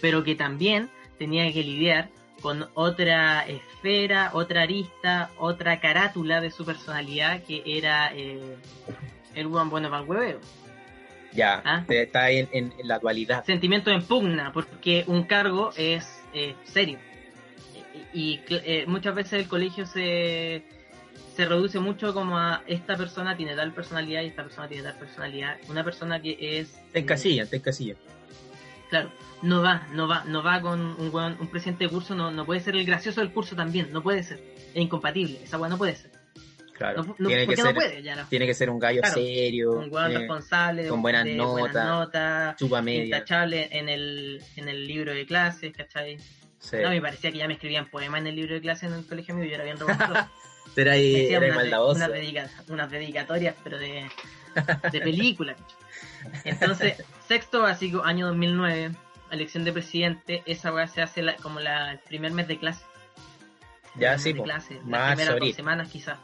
[0.00, 2.08] pero que también tenía que lidiar
[2.42, 8.56] con otra esfera, otra arista, otra carátula de su personalidad que era eh,
[9.34, 10.40] el buen bueno para el hueveo.
[11.32, 11.84] Ya, ¿Ah?
[11.86, 13.44] te- está en, en- en la actualidad.
[13.44, 16.98] Sentimiento en pugna, porque un cargo es eh, serio.
[18.12, 20.62] Y, y, eh, muchas veces el colegio se,
[21.34, 24.98] se reduce mucho como a esta persona tiene tal personalidad y esta persona tiene tal
[24.98, 25.58] personalidad.
[25.68, 26.78] Una persona que es...
[26.92, 27.96] Te encasillan, te encasillan.
[28.90, 29.10] Claro,
[29.40, 32.60] no va, no va, no va con un, un presidente de curso, no, no puede
[32.60, 34.38] ser el gracioso del curso también, no puede ser.
[34.74, 36.21] Es incompatible, esa weá no puede ser.
[36.82, 37.02] Claro.
[37.04, 38.26] No, no, tiene, que ser, no puede, ya no.
[38.28, 41.86] tiene que ser un gallo Claro, serio, Un weón eh, responsable, con buenas de notas,
[41.86, 43.04] notas, chupa media.
[43.04, 46.18] intachable en el, en el libro de clases, ¿cachai?
[46.58, 46.76] Sí.
[46.82, 49.06] No, me parecía que ya me escribían poemas en el libro de clases en el
[49.06, 49.76] colegio mío y yo era bien.
[50.74, 51.96] Será Me ahí, era unas, maldadoso.
[51.96, 54.08] unas, dedica- unas dedicatorias, pero de,
[54.92, 55.56] de película.
[56.44, 58.92] Entonces, sexto básico, año 2009,
[59.30, 62.84] elección de presidente, esa weá se hace la- como la, el primer mes de clase.
[63.94, 65.48] Ya, sí, de clase, las Marzo, primeras abril.
[65.50, 66.18] dos semanas quizás.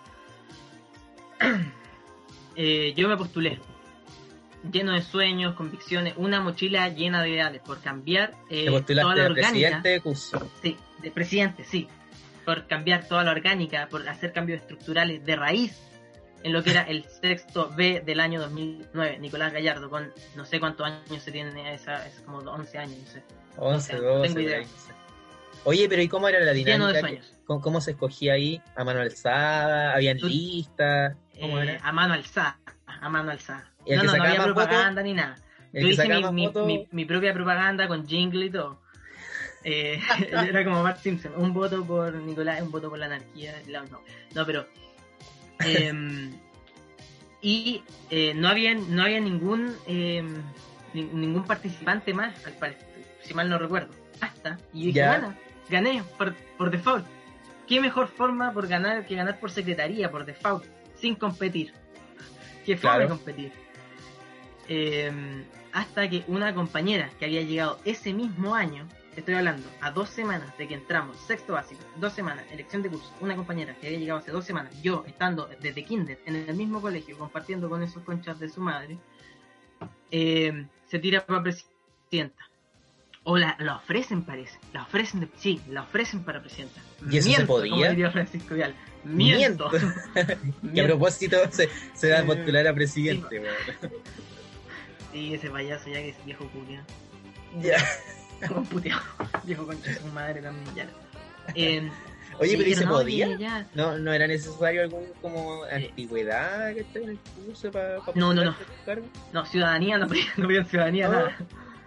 [2.61, 3.61] Eh, yo me postulé,
[4.73, 9.27] lleno de sueños, convicciones, una mochila llena de ideales por cambiar eh, toda la de
[9.27, 9.51] orgánica.
[9.51, 10.51] presidente de curso.
[10.61, 11.87] Sí, de presidente, sí.
[12.45, 15.79] Por cambiar toda la orgánica, por hacer cambios estructurales de raíz
[16.43, 19.19] en lo que era el sexto B del año 2009.
[19.21, 23.07] Nicolás Gallardo, con no sé cuántos años se tiene, esa, es como 11 años, no
[23.07, 23.23] sé.
[23.57, 24.51] 11, no 12, tengo idea.
[24.57, 24.93] por ahí, no sé.
[25.65, 27.01] Oye, pero ¿y cómo era la Lleno de dinámica?
[27.01, 27.35] sueños.
[27.45, 28.61] ¿Cómo, cómo se escogía ahí?
[28.77, 29.95] ¿A mano alzada?
[29.95, 31.17] ¿Habían listas?
[31.41, 33.71] ¿Cómo Eh, a mano alzada, a mano alzada.
[33.87, 35.37] ¿Y el No, no, no había propaganda ni nada.
[35.73, 38.81] Yo hice mi, mi, fotos- mi- mi propia propaganda con jingle y todo.
[39.65, 43.55] Eh, era como Bart Simpson, un voto por Nicolás, un voto por la anarquía.
[43.69, 44.01] no,
[44.35, 44.67] no, pero...
[45.65, 46.33] em,
[47.41, 50.43] y eh, no había no había ningún em,
[50.93, 52.87] ni- ningún participante más, al parecer,
[53.23, 53.95] si mal no recuerdo.
[54.21, 55.35] Hasta, y dije, bueno,
[55.69, 57.07] gané por, por default.
[57.69, 60.65] ¿Qué mejor forma por ganar que ganar por secretaría, por default,
[61.01, 61.73] sin competir?
[62.65, 63.17] ¿Qué forma de Claro.
[63.17, 63.53] competir?
[64.69, 68.87] Eh, hasta que una compañera que había llegado ese mismo año,
[69.17, 73.13] estoy hablando, a dos semanas de que entramos, sexto básico, dos semanas, elección de curso,
[73.21, 76.81] una compañera que había llegado hace dos semanas, yo estando desde kinder en el mismo
[76.81, 78.99] colegio, compartiendo con esos conchas de su madre,
[80.11, 82.49] eh, se tira para presidenta.
[83.31, 84.59] O la, la ofrecen, parece.
[84.73, 86.81] La ofrecen, de- sí, la ofrecen para presidenta.
[87.11, 87.71] ¿Y eso se podía?
[87.73, 88.75] Como diría Francisco Vial.
[89.05, 89.71] Miento.
[90.15, 90.85] Que a Miento.
[90.87, 93.93] propósito se, se da a postular a presidente, weón.
[95.13, 96.83] Sí, ese payaso ya que es viejo culia.
[97.61, 97.77] Ya.
[98.49, 99.03] Como puteado.
[99.45, 100.87] Viejo concha su madre también, ya.
[101.55, 101.91] Eh,
[102.41, 103.37] Oye, sí, pero ¿y se no, podía?
[103.39, 108.33] ya- ¿No, ¿No era necesario algún como antigüedad que esté en el curso para No,
[108.35, 108.55] no, no.
[108.85, 109.07] cargo?
[109.33, 111.37] No, ciudadanía, no no pedían ciudadanía, No, nada.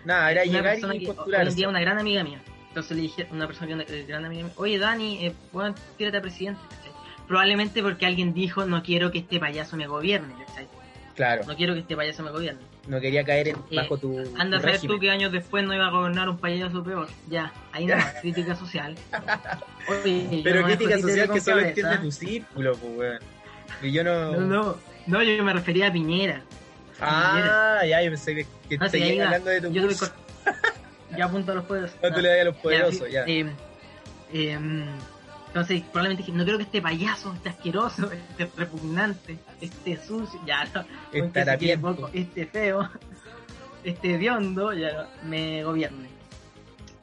[0.05, 1.55] Nada, era Una llegar persona y que hoy en postularse.
[1.55, 2.41] día una gran amiga mía.
[2.69, 5.75] Entonces le dije, una persona que una eh, gran amiga mía, oye Dani, eh, bueno,
[5.97, 6.61] tírate a presidente.
[6.69, 6.91] ¿cachai?
[7.27, 10.33] Probablemente porque alguien dijo, no quiero que este payaso me gobierne.
[10.47, 10.67] ¿cachai?
[11.15, 12.61] Claro, No quiero que este payaso me gobierne.
[12.87, 15.73] no quería caer en- Eh, bajo tu, Anda a saber tú que años después no
[15.73, 17.07] iba a gobernar un payaso peor.
[17.29, 18.95] Ya, ahí no, crítica social.
[19.87, 23.19] Oye, Pero crítica social que solo entiende tu círculo, pues, weón.
[23.81, 24.31] Y yo no...
[24.31, 24.75] No, no,
[25.07, 26.41] no, yo me refería a Piñera.
[27.01, 30.11] Ah, ya, yo pensé que, que No, seguías hablando de tu Yo curso.
[31.21, 31.97] apunto a los poderosos.
[32.01, 32.15] No, No.
[32.15, 33.23] tú le das a los poderosos, ya.
[33.25, 33.45] eh,
[34.33, 34.59] eh,
[35.47, 40.63] entonces, probablemente dije, no creo que este payaso, este asqueroso, este repugnante, este sucio, ya
[40.73, 42.89] no, Este poco, este feo,
[43.83, 46.07] este hediondo, ya no, me gobierne.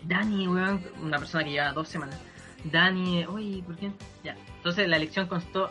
[0.03, 2.17] Dani, weón, una persona que lleva dos semanas.
[2.65, 3.91] Dani, oye, ¿por qué?
[4.25, 4.35] Ya.
[4.57, 5.71] Entonces la elección constó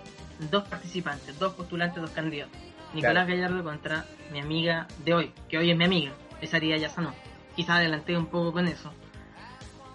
[0.51, 2.55] dos participantes, dos postulantes, dos candidatos.
[2.98, 6.89] Nicolás Gallardo contra mi amiga de hoy, que hoy es mi amiga, esa día ya
[6.89, 7.14] sanó.
[7.56, 8.91] Quizás adelanté un poco con eso.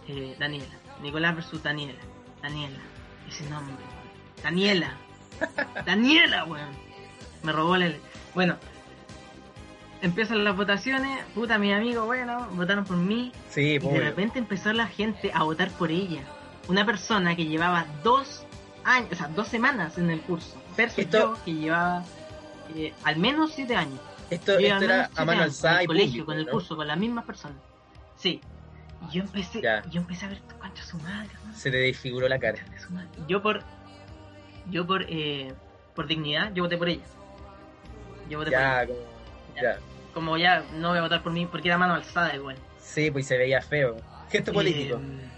[0.08, 0.74] Eh, Daniela.
[1.02, 1.98] Nicolás versus Daniela.
[2.42, 2.78] Daniela.
[3.28, 3.74] Ese nombre.
[3.74, 4.42] weón.
[4.42, 4.96] Daniela.
[5.86, 6.70] Daniela, weón.
[7.42, 7.90] Me robó la...
[8.34, 8.56] Bueno.
[10.00, 11.24] Empiezan las votaciones.
[11.34, 13.32] Puta, mis amigos, bueno, votaron por mí.
[13.48, 16.22] Sí, Y de repente empezó la gente a votar por ella.
[16.68, 18.44] Una persona que llevaba dos
[18.84, 20.56] años, o sea, dos semanas en el curso.
[20.76, 22.02] Versus Esto- yo, que llevaba
[22.74, 23.98] eh, al menos siete años.
[24.30, 26.50] Esto, esto era a mano alzada con y el colegio, público, con el ¿no?
[26.52, 27.58] curso, con las mismas personas.
[28.16, 28.40] Sí.
[29.08, 29.82] Y yo empecé, Ya.
[29.90, 31.28] yo empecé a ver concha su madre.
[31.54, 32.58] Se te desfiguró la cara.
[33.28, 33.62] Yo por
[34.70, 35.52] yo por eh,
[35.94, 37.02] por dignidad, yo voté por ella.
[38.30, 38.84] Yo voté por ella.
[38.84, 38.98] Ya, como,
[39.60, 39.78] ya.
[40.14, 42.56] Como ya no voy a votar por mí porque era mano alzada igual.
[42.80, 43.96] Sí, pues se veía feo.
[44.30, 44.96] Gesto político.
[44.96, 45.28] Eh,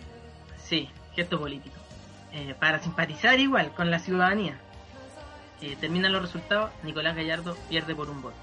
[0.58, 1.74] sí, gesto político.
[2.32, 4.58] Eh, para simpatizar igual con la ciudadanía.
[5.60, 8.36] Eh, terminan los resultados, Nicolás Gallardo pierde por un voto.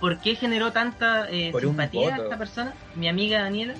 [0.00, 2.22] ¿Por qué generó tanta eh, simpatía voto.
[2.24, 2.74] esta persona?
[2.94, 3.74] Mi amiga Daniela,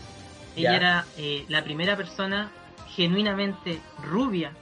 [0.56, 0.76] ella Ya.
[0.76, 2.50] era eh, la primera persona
[2.94, 4.52] genuinamente rubia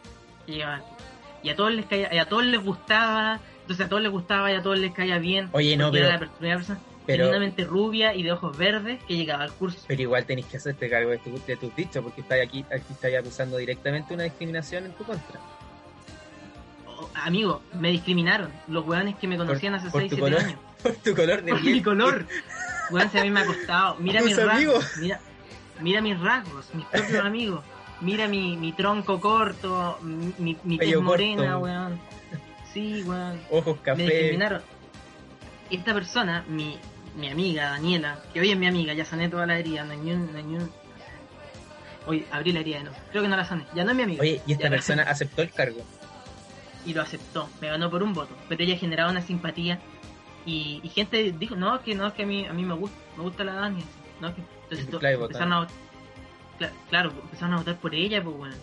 [0.46, 1.04] que llegaba al curso.
[1.42, 4.50] Y a todos les caía, y a todos les gustaba, entonces a todos les gustaba
[4.52, 5.48] y a todos les caía bien.
[5.52, 9.02] Oye, no, pero- era la per- primera persona pero- genuinamente rubia y de ojos verdes
[9.04, 9.80] que llegaba al curso.
[9.88, 12.84] Pero igual tenés que hacerte cargo de, tu- de tus dichos, porque estás aquí, aquí
[12.92, 15.40] estás acusando directamente una discriminación en tu contra.
[17.14, 18.50] Amigo, me discriminaron.
[18.68, 20.46] Los weones que me conocían hace por 6, tu 7 color.
[20.48, 20.60] años.
[20.82, 21.74] Por tu color de Por piel.
[21.76, 22.26] mi color.
[22.90, 23.96] Weón, si a mí me ha costado.
[24.00, 24.84] Mira mis rasgos.
[24.98, 25.20] Mira,
[25.80, 27.64] mira mis rasgos, mis propios amigos.
[28.00, 32.00] Mira mi, mi tronco corto, mi, mi, tez morena, weón.
[32.74, 33.40] Sí, weón.
[33.50, 34.02] Ojos Me café.
[34.02, 34.62] discriminaron.
[35.70, 36.76] Esta persona, mi,
[37.16, 39.98] mi amiga Daniela, que hoy es mi amiga, ya sané toda la herida, no hay
[39.98, 40.32] ni un.
[40.32, 40.70] No hay ni un...
[42.06, 42.98] Hoy abrí la herida de nuevo.
[43.12, 43.64] Creo que no la sané.
[43.74, 44.20] Ya no es mi amiga.
[44.22, 45.80] Oye, y esta Ya persona aceptó el cargo.
[46.84, 49.78] Y lo aceptó, me ganó por un voto, pero ella generaba una simpatía
[50.44, 52.96] y, y gente dijo, no, que no, es que a mí, a mí me gusta,
[53.16, 53.82] me gusta la Dani,
[54.20, 55.74] no, es que, entonces to- Claro, empezaron a votar,
[56.58, 58.54] cla- claro, empezaron a votar por ella, pues bueno,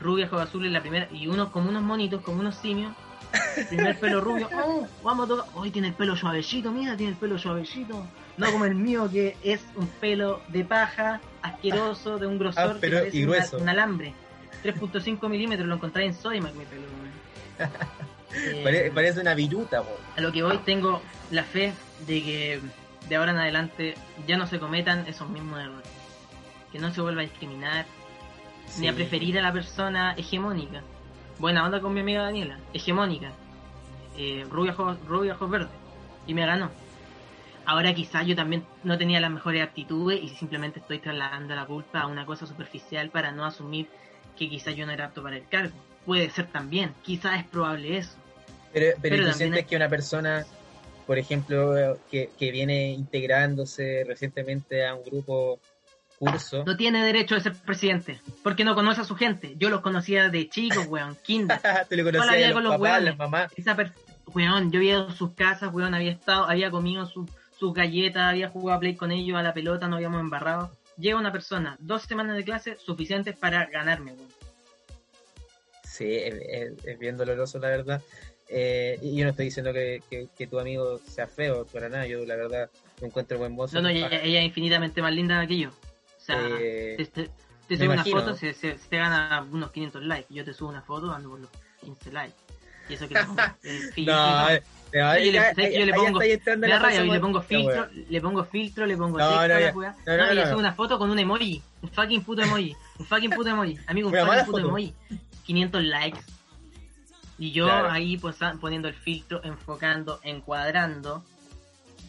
[0.00, 2.92] rubia, ojos azules, la primera, y unos como unos monitos, como unos simios,
[3.68, 7.18] primer pelo rubio, oh, vamos a tocar, hoy tiene el pelo suavecito, mira, tiene el
[7.18, 8.06] pelo suavecito,
[8.36, 12.96] no como el mío que es un pelo de paja, asqueroso, de un grosor Áspero
[12.96, 13.58] que parece y grueso.
[13.58, 14.14] un alambre.
[14.64, 16.82] 3.5 milímetros, lo encontré en Sodimac, mi pelo.
[18.36, 19.96] Eh, Pare- parece una viruta, po.
[20.16, 21.00] a lo que hoy tengo
[21.30, 21.72] la fe
[22.06, 22.60] de que
[23.08, 23.94] de ahora en adelante
[24.26, 25.88] ya no se cometan esos mismos errores.
[26.72, 27.86] Que no se vuelva a discriminar,
[28.78, 30.82] ni a preferir a la persona hegemónica.
[31.38, 33.30] Buena onda con mi amiga Daniela, hegemónica.
[34.16, 35.68] Eh, rubia, ojos, rubia, ojos verdes.
[36.26, 36.70] Y me ganó.
[37.66, 42.00] Ahora quizás yo también no tenía las mejores aptitudes y simplemente estoy trasladando la culpa
[42.00, 43.88] a una cosa superficial para no asumir
[44.36, 45.74] que quizás yo no era apto para el cargo.
[46.04, 48.12] Puede ser también, quizás es probable eso.
[48.72, 50.44] Pero, pero, Pero ¿tú también sientes hay- que una persona,
[51.06, 55.60] por ejemplo, que, que viene integrándose recientemente a un grupo
[56.18, 59.54] curso, No tiene derecho de ser presidente, porque no conoce a su gente.
[59.56, 61.58] Yo los conocía de chicos, weón, kinder.
[61.88, 63.92] tú la conocías vida a con los los papás, las mamás, Esa per-
[64.34, 67.28] weón, yo había ido a sus casas, weón, había estado, había comido su-
[67.58, 70.70] sus galletas, había jugado a play con ellos, a la pelota, nos habíamos embarrado.
[70.96, 74.28] Llega una persona, dos semanas de clase, suficientes para ganarme, weón.
[75.94, 78.02] Sí, es, es- es bien doloroso, la verdad.
[78.48, 82.06] Eh, y yo no estoy diciendo que, que- que tu amigo sea feo, para nada.
[82.06, 82.68] Yo, la verdad,
[83.00, 83.76] lo encuentro buen mozo.
[83.76, 85.68] No, no, ella, ella es infinitamente más linda que yo.
[85.70, 87.30] O sea, Eh, te, te,
[87.68, 90.34] te me subo una foto, se, se- se te gana unos 500 likes.
[90.34, 92.34] Yo te subo una foto dando por los 15 likes.
[92.88, 93.14] Y eso que
[94.04, 94.46] no, no,
[95.12, 96.18] Oye, le- ya- ¿sabes que yo le ya pongo-
[96.58, 99.54] Me da y le pongo filtro, le pongo filtro, le pongo No, texto no.
[100.06, 102.76] No, No, no, y le subo una foto con un emoji, un fucking puto emoji,
[102.98, 103.78] un fucking puto emoji.
[103.86, 104.94] Amigo, un fucking puto emoji.
[105.44, 106.20] 500 likes.
[107.38, 107.90] Y yo Claro.
[107.90, 111.24] ahí pues, ah, poniendo el filtro, enfocando, encuadrando.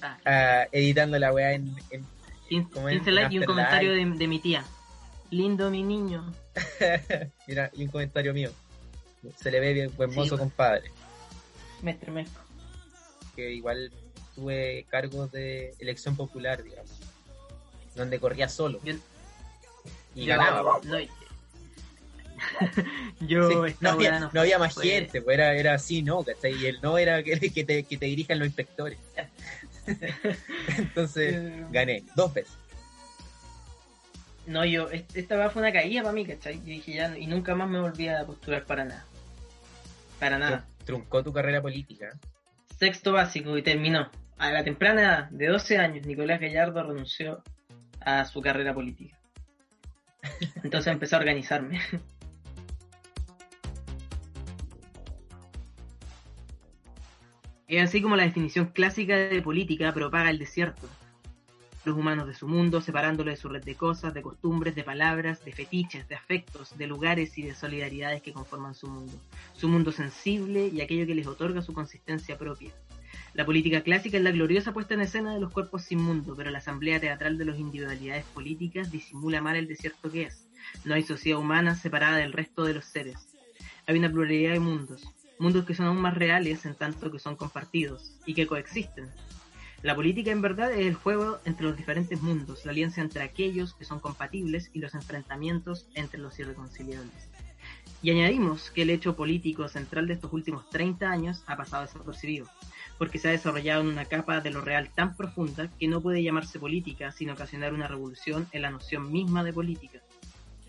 [0.02, 2.06] Ah, Ah, editando la weá en, en-
[2.50, 4.64] 15, Como en 15 likes y un comentario de, de mi tía.
[5.32, 6.32] Lindo mi niño.
[7.48, 8.52] Mira, y un comentario mío.
[9.38, 10.50] Se le ve bien buen Sí, mozo, weón.
[10.50, 10.92] compadre.
[11.82, 12.40] Me estremezco.
[13.36, 13.92] Que igual
[14.36, 16.92] tuve cargos de elección popular, digamos.
[17.96, 18.80] Donde corría solo.
[18.84, 18.94] Yo,
[20.14, 20.80] Y yo- ganaba.
[20.84, 20.98] no,
[23.22, 26.54] yo Sí, no, había, no había más gente, pues era, era así, no, ¿cachai?
[26.54, 29.00] Y el no era que, que te, que te dirijan los inspectores.
[30.78, 32.54] Entonces, Eh, gané dos veces.
[34.48, 36.56] No, yo, est- esta fue una caída para mí, ¿cachai?
[36.60, 39.06] Yo dije ya, y nunca más me volví a postular para nada.
[40.20, 40.66] Para nada.
[40.86, 42.10] Truncó tu carrera política.
[42.80, 44.10] Sexto básico y terminó.
[44.38, 47.42] A la temprana edad de 12 años, Nicolás Gallardo renunció
[48.02, 49.18] a su carrera política.
[50.64, 51.80] Entonces empecé a organizarme.
[57.68, 60.88] Es así como la definición clásica de política propaga el desierto.
[61.84, 65.44] Los humanos de su mundo, separándolo de su red de cosas, de costumbres, de palabras,
[65.44, 69.14] de fetiches, de afectos, de lugares y de solidaridades que conforman su mundo.
[69.56, 72.72] Su mundo sensible y aquello que les otorga su consistencia propia.
[73.34, 76.52] La política clásica es la gloriosa puesta en escena de los cuerpos sin mundo, pero
[76.52, 80.48] la asamblea teatral de las individualidades políticas disimula mal el desierto que es.
[80.84, 83.28] No hay sociedad humana separada del resto de los seres.
[83.88, 85.04] Hay una pluralidad de mundos,
[85.40, 89.10] mundos que son aún más reales en tanto que son compartidos y que coexisten.
[89.82, 93.74] La política en verdad es el juego entre los diferentes mundos, la alianza entre aquellos
[93.76, 97.30] que son compatibles y los enfrentamientos entre los irreconciliables.
[98.02, 102.48] Y añadimos que el hecho político central de estos últimos 30 años ha pasado desapercibido,
[102.98, 106.24] porque se ha desarrollado en una capa de lo real tan profunda que no puede
[106.24, 110.00] llamarse política sin ocasionar una revolución en la noción misma de política.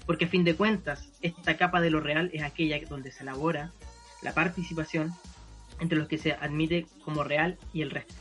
[0.06, 3.72] Porque a fin de cuentas, esta capa de lo real es aquella donde se elabora
[4.26, 5.14] la participación
[5.78, 8.14] entre los que se admite como real y el resto.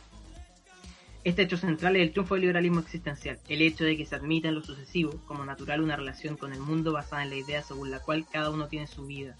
[1.24, 4.50] Este hecho central es el triunfo del liberalismo existencial, el hecho de que se admita
[4.50, 7.90] en lo sucesivo como natural una relación con el mundo basada en la idea según
[7.90, 9.36] la cual cada uno tiene su vida,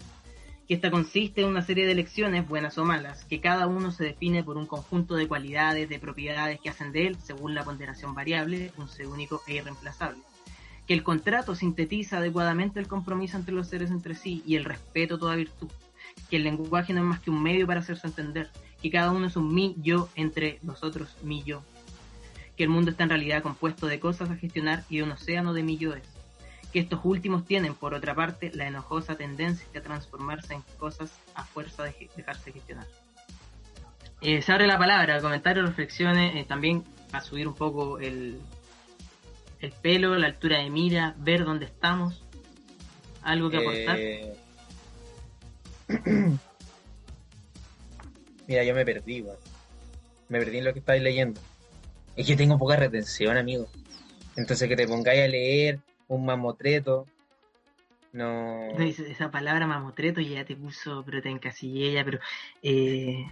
[0.66, 4.02] que esta consiste en una serie de elecciones, buenas o malas, que cada uno se
[4.02, 8.12] define por un conjunto de cualidades, de propiedades que hacen de él, según la ponderación
[8.12, 10.20] variable, un ser único e irreemplazable.
[10.88, 15.16] Que el contrato sintetiza adecuadamente el compromiso entre los seres entre sí y el respeto
[15.16, 15.68] toda virtud.
[16.30, 18.50] Que el lenguaje no es más que un medio para hacerse entender.
[18.82, 21.62] Que cada uno es un mi-yo entre nosotros, mi-yo.
[22.56, 25.52] Que el mundo está en realidad compuesto de cosas a gestionar y de un océano
[25.52, 26.16] de mi-yoes
[26.76, 31.42] que estos últimos tienen, por otra parte, la enojosa tendencia a transformarse en cosas a
[31.42, 32.86] fuerza de dejarse gestionar.
[34.20, 38.38] Eh, se abre la palabra, comentarios, reflexiones, eh, también a subir un poco el,
[39.60, 42.22] el pelo, la altura de mira, ver dónde estamos.
[43.22, 43.96] ¿Algo que aportar?
[43.98, 44.36] Eh,
[48.46, 49.38] Mira, yo me perdí, weón.
[50.28, 51.40] Me perdí en lo que estáis leyendo.
[52.16, 53.68] Es que tengo poca retención, amigo.
[54.36, 57.06] Entonces que te pongáis a leer un mamotreto.
[58.12, 58.70] No.
[58.78, 62.18] Esa palabra mamotreto ya te puso, pero te encasillé ya, pero.
[62.62, 63.26] Eh,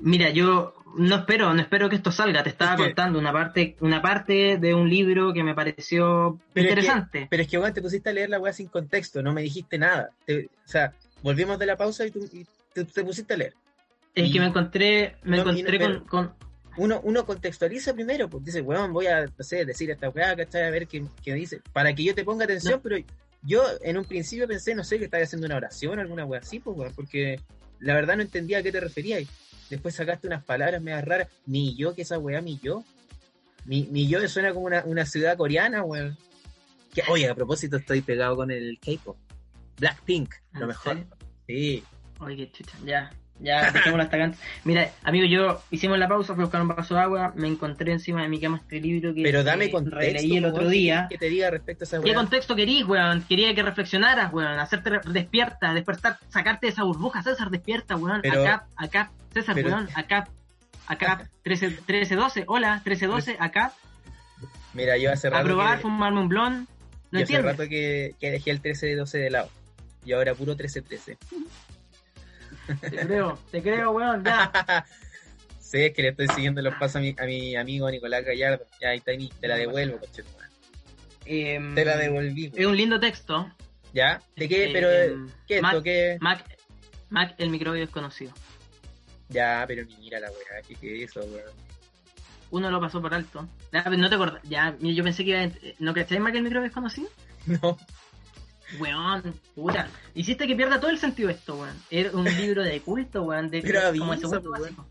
[0.00, 2.42] mira, yo no espero, no espero que esto salga.
[2.42, 7.26] Te estaba contando una parte, una parte de un libro que me pareció interesante.
[7.28, 9.78] pero es que, weón, te pusiste a leer la weá sin contexto, no me dijiste
[9.78, 10.10] nada.
[10.28, 10.94] o sea,
[11.24, 12.28] volvimos de la pausa y tú
[12.74, 13.54] te, pusiste a leer.
[14.14, 16.34] Es que me encontré, me encontré con,
[16.76, 20.64] uno, uno contextualiza primero, pues dice, weón, voy a no sé, decir esta weá, ¿cachai?
[20.64, 22.96] A ver qué, qué, dice, para que yo te ponga atención, pero
[23.42, 26.60] yo en un principio pensé, no sé, que estabas haciendo una oración, alguna weá así,
[26.60, 27.40] pues, weón, porque
[27.80, 29.26] la verdad no entendía a qué te referías.
[29.70, 32.84] Después sacaste unas palabras medio raras, ni yo, que esa weá, ni yo.
[33.64, 36.18] Mi, mi yo suena como una, una ciudad coreana, weón.
[36.92, 39.16] Que, oye, a propósito, estoy pegado con el K-pop.
[39.78, 41.06] Blackpink, lo mejor.
[41.46, 41.84] Sí.
[42.20, 43.10] Oye, qué chucha, ya.
[43.40, 44.36] Ya, dejémoslo hasta acá.
[44.62, 47.92] Mira, amigo, yo hicimos la pausa, fui a buscar un vaso de agua, me encontré
[47.92, 51.08] encima de mi cama este libro que Pero dame contexto, releí el otro día.
[51.10, 53.22] Que te diga respecto a esa ¿Qué contexto querís, weón?
[53.22, 58.22] Quería que reflexionaras, weón, hacerte despierta, despertar, sacarte de esa burbuja, César, despierta, weón.
[58.24, 60.28] acá, acá, César, weón, acá,
[60.86, 63.72] acá, 13, 13, 12, hola, 13, 12, acá.
[64.74, 65.42] Mira, yo hace rato.
[65.42, 66.68] A probar, fumarme un blon.
[67.10, 69.50] No yo hace rato que, que dejé el 13 12 de lado.
[70.04, 71.18] Y ahora puro 13 13.
[72.80, 74.84] Te creo, te creo, weón, ya.
[75.60, 78.64] sí, es que le estoy siguiendo los pasos a mi, a mi amigo Nicolás Gallardo.
[78.80, 80.22] Ya, ahí está, te la devuelvo, coche.
[81.26, 82.52] Eh, te la devolví.
[82.54, 83.50] Es un lindo texto.
[83.92, 84.20] ¿Ya?
[84.36, 84.70] ¿De qué?
[84.72, 85.14] Pero, eh,
[85.46, 85.82] ¿qué Mac, esto?
[85.82, 86.18] ¿Qué?
[86.20, 86.44] Mac,
[87.10, 88.32] Mac, el microbio desconocido.
[89.28, 91.52] Ya, pero mira la weá, ¿qué, qué es eso, weón?
[92.50, 93.48] Uno lo pasó por alto.
[93.72, 94.42] Ya, no te acordás.
[94.44, 95.50] Ya, yo pensé que iba a...
[95.78, 97.08] ¿No crees Mac el microbio desconocido?
[97.46, 97.76] No.
[98.78, 99.88] Weón, puta.
[100.14, 101.76] Hiciste que pierda todo el sentido esto, weón.
[101.90, 103.50] Era un libro de culto, weón.
[103.50, 104.86] De, Pero como el segundo básico.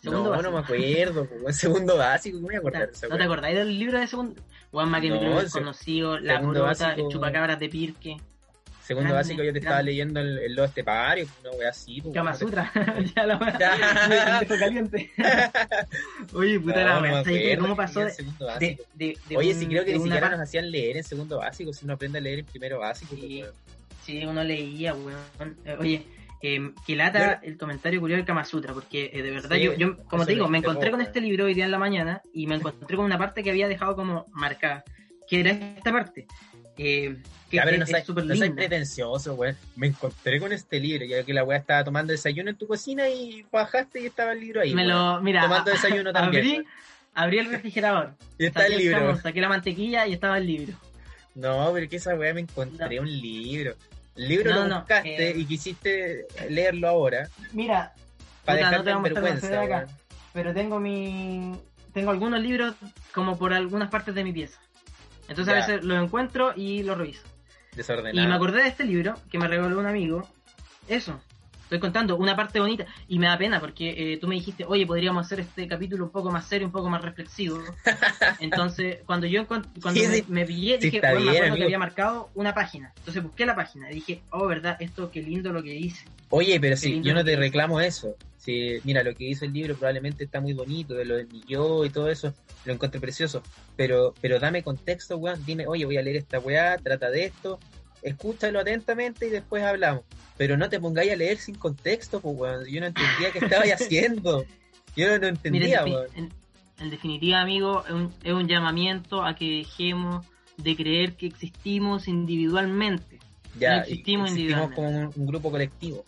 [0.00, 0.50] Segundo no, básico.
[0.50, 1.52] no me acuerdo, weón.
[1.52, 4.42] Segundo básico, ¿cómo voy a acordar ¿No, ¿No te acordáis del libro de segundo?
[4.72, 8.16] Weón, más que no, libro desconocido, La Porota, El Chupacabras de Pirque.
[8.82, 12.00] Segundo básico yo te estaba leyendo el, el Lobo Estepario, una wea así.
[12.00, 12.70] Pues, Kama Sutra,
[13.16, 15.10] ya la wea, caliente.
[16.34, 20.28] Oye, puta la wea, ¿cómo pasó de, de, de, Oye, si creo que ni siquiera
[20.30, 23.14] nos hacían leer en segundo básico, si uno aprende a leer en primero básico.
[23.14, 23.54] Sí, pues,
[24.04, 25.56] sí uno leía, weón.
[25.78, 26.04] Oye,
[26.42, 29.74] eh, que lata el comentario curioso del Kama Sutra, porque eh, de verdad sí, yo,
[29.74, 32.48] yo, como te digo, me encontré con este libro hoy día en la mañana y
[32.48, 34.82] me encontré con una parte que había dejado como marcada,
[35.28, 36.26] que era esta parte.
[36.78, 37.16] Eh,
[37.50, 39.54] que ya, pero no, soy, no soy pretencioso, güey.
[39.76, 43.08] Me encontré con este libro, ya que la weá estaba tomando desayuno en tu cocina
[43.08, 44.74] y bajaste y estaba el libro ahí.
[44.74, 46.44] Me lo, mira, tomando desayuno también.
[46.44, 46.66] Abrí,
[47.14, 48.14] abrí el refrigerador.
[48.38, 49.16] y está el libro.
[49.16, 50.78] Saqué la mantequilla y estaba el libro.
[51.34, 53.02] No, pero que esa weá me encontré no.
[53.02, 53.74] un libro.
[54.16, 55.34] El libro no, lo buscaste eh...
[55.36, 57.28] y quisiste leerlo ahora.
[57.52, 57.94] Mira,
[58.44, 59.62] para puta, dejarte en vergüenza.
[59.62, 59.86] Acá,
[60.32, 61.52] pero tengo mi.
[61.92, 62.74] Tengo algunos libros
[63.12, 64.58] como por algunas partes de mi pieza.
[65.32, 65.64] Entonces ya.
[65.64, 67.22] a veces los encuentro y los reviso.
[67.74, 68.24] Desordenado.
[68.24, 70.28] Y me acordé de este libro que me regaló un amigo.
[70.88, 71.20] Eso.
[71.72, 74.86] Estoy contando una parte bonita y me da pena porque eh, tú me dijiste, oye,
[74.86, 77.60] podríamos hacer este capítulo un poco más serio, un poco más reflexivo.
[78.40, 82.52] Entonces, cuando yo cuando me, me, pillé, dije, bueno, me acuerdo que había marcado una
[82.52, 82.92] página.
[82.98, 86.04] Entonces busqué la página y dije, oh, verdad, esto qué lindo lo que hice.
[86.28, 88.16] Oye, pero si yo no te reclamo eso.
[88.36, 91.86] Si, mira, lo que hizo el libro probablemente está muy bonito, de lo del yo
[91.86, 92.34] y todo eso,
[92.66, 93.42] lo encontré precioso.
[93.76, 95.42] Pero, pero dame contexto, weón.
[95.46, 97.58] Dime, oye, voy a leer esta weá, trata de esto,
[98.02, 100.02] escúchalo atentamente y después hablamos.
[100.36, 102.66] Pero no te pongáis a leer sin contexto, pues, weón.
[102.66, 104.44] Yo no entendía qué estabais haciendo.
[104.96, 106.32] Yo no, entendía, weón.
[106.78, 110.26] En, definitiva, amigo, es un, es un llamamiento a que dejemos
[110.56, 113.18] de creer que existimos individualmente.
[113.58, 114.74] Ya, no existimos, individualmente.
[114.74, 116.04] como un, grupo colectivo.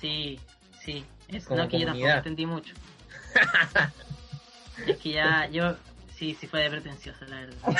[0.00, 0.40] Sí,
[0.84, 1.04] sí.
[1.28, 2.74] Es, no, que yo tampoco entendí mucho.
[4.86, 5.76] es que ya, yo,
[6.18, 7.76] Sí, sí fue de pretenciosa, la verdad.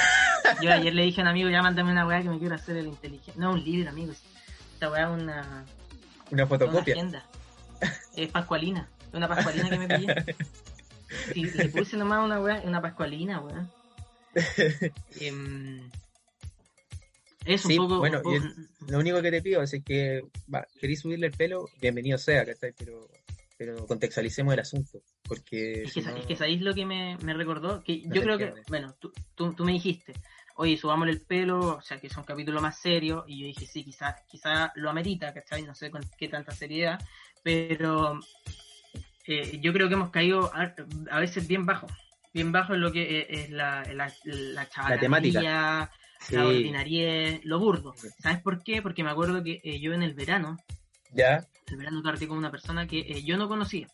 [0.63, 2.77] Yo ayer le dije a un amigo, ya mándame una weá que me quiero hacer
[2.77, 3.41] el inteligente.
[3.41, 4.13] No, un libro, amigo.
[4.75, 5.65] Esta weá es una...
[6.31, 6.97] Una fotocopia.
[6.99, 7.25] Una
[8.15, 8.89] es pascualina.
[9.13, 10.37] Una pascualina que me pillé.
[11.35, 13.67] Y le puse nomás una weá, una pascualina, weá.
[15.21, 15.81] eh,
[17.47, 17.99] es un poco...
[17.99, 18.21] Bueno,
[18.89, 22.75] lo único que te pido es que, va, querés subirle el pelo, bienvenido sea, ¿cachai?
[22.77, 23.09] Pero
[23.57, 25.03] pero contextualicemos el asunto.
[25.27, 28.95] Porque es, que, es que sabéis lo que me, recordó, que yo creo que, bueno,
[28.99, 30.15] tú, tú, me dijiste,
[30.57, 33.67] oye, subámosle el pelo, o sea, que es un capítulo más serio, y yo dije,
[33.67, 35.63] sí, quizás quizá lo amerita, ¿cachai?
[35.63, 37.01] No sé con qué tanta seriedad,
[37.43, 38.21] pero
[39.27, 41.87] eh, yo creo que hemos caído a, veces bien bajo,
[42.33, 45.91] bien bajo en lo que e, es, la, la, la, la temática.
[46.31, 47.95] La ordinaria, lo burdo.
[48.21, 48.83] ¿Sabes por qué?
[48.83, 50.57] Porque me acuerdo que eh, yo en el verano,
[51.13, 51.47] ¿Ya?
[51.69, 53.89] el verano compartí con una persona que eh, yo no conocía,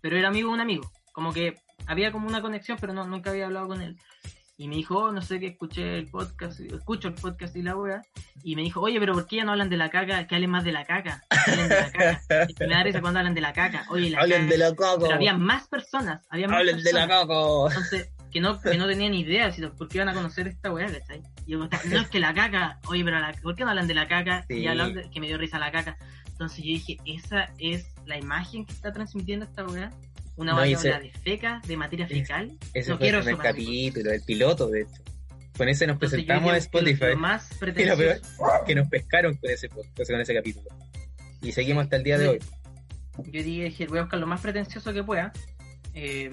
[0.00, 0.90] pero era amigo de un amigo.
[1.12, 1.54] Como que
[1.86, 3.96] había como una conexión, pero no, nunca había hablado con él.
[4.56, 7.76] Y me dijo, oh, no sé qué, escuché el podcast, escucho el podcast y la
[7.76, 8.02] wea.
[8.42, 10.26] Y me dijo, oye, pero ¿por qué ya no hablan de la caca?
[10.26, 11.22] Que hablen más de la caca.
[11.30, 12.46] Que hablen de la caca.
[12.60, 13.86] me da risa cuando hablan de la caca.
[13.88, 14.98] Oye, la hablen de la caca.
[15.00, 16.26] Pero había más personas.
[16.28, 17.34] Había más hablen de la caca.
[17.68, 20.86] Entonces, que no, que no tenían idea si, por qué iban a conocer esta weá,
[20.86, 21.22] ¿cachai?
[21.46, 21.58] Y yo,
[21.90, 24.44] no es que la caca, oye, pero la, ¿por qué no hablan de la caca?
[24.48, 25.96] Y hablan de, que me dio risa la caca.
[26.28, 29.90] Entonces yo dije, esa es la imagen que está transmitiendo esta weá.
[30.36, 32.56] Una no, de feca, de materia fecal.
[32.72, 35.02] Ese no fue el primer capítulo, el piloto, de hecho.
[35.54, 37.14] Con ese nos presentamos a Spotify.
[37.14, 37.50] más
[38.66, 39.84] que nos pescaron con ese, con
[40.20, 40.66] ese capítulo.
[41.42, 42.38] Y seguimos hasta el día de hoy.
[43.26, 45.32] Yo dije, voy a buscar lo más pretencioso que pueda.
[45.92, 46.30] Eh,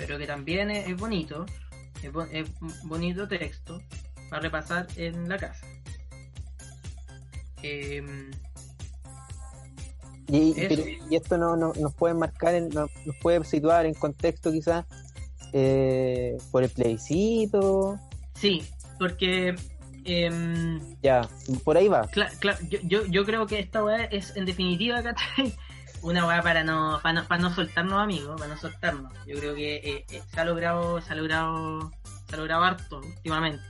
[0.00, 1.44] pero que también es, bonito.
[2.02, 2.48] Es,
[2.84, 3.82] bonito texto
[4.30, 5.66] para repasar en la casa.
[7.62, 8.02] Eh,
[10.28, 10.54] y,
[11.14, 12.90] esto no, nos puede marcar, en, nos
[13.20, 14.86] puede situar en contexto quizás
[15.52, 17.98] eh, por el plebiscito.
[18.34, 18.64] Sí,
[18.98, 19.54] porque...
[20.04, 21.28] Em, ya,
[21.62, 22.08] por ahí va.
[22.70, 25.02] yo, yo, yo, creo que esta weá es en definitiva,
[26.02, 29.12] Una weá para no, para no, para no soltarnos amigos, para no soltarnos.
[29.26, 31.92] Yo creo que eh, eh, se ha logrado, se ha logrado,
[32.28, 33.62] se ha logrado harto últimamente.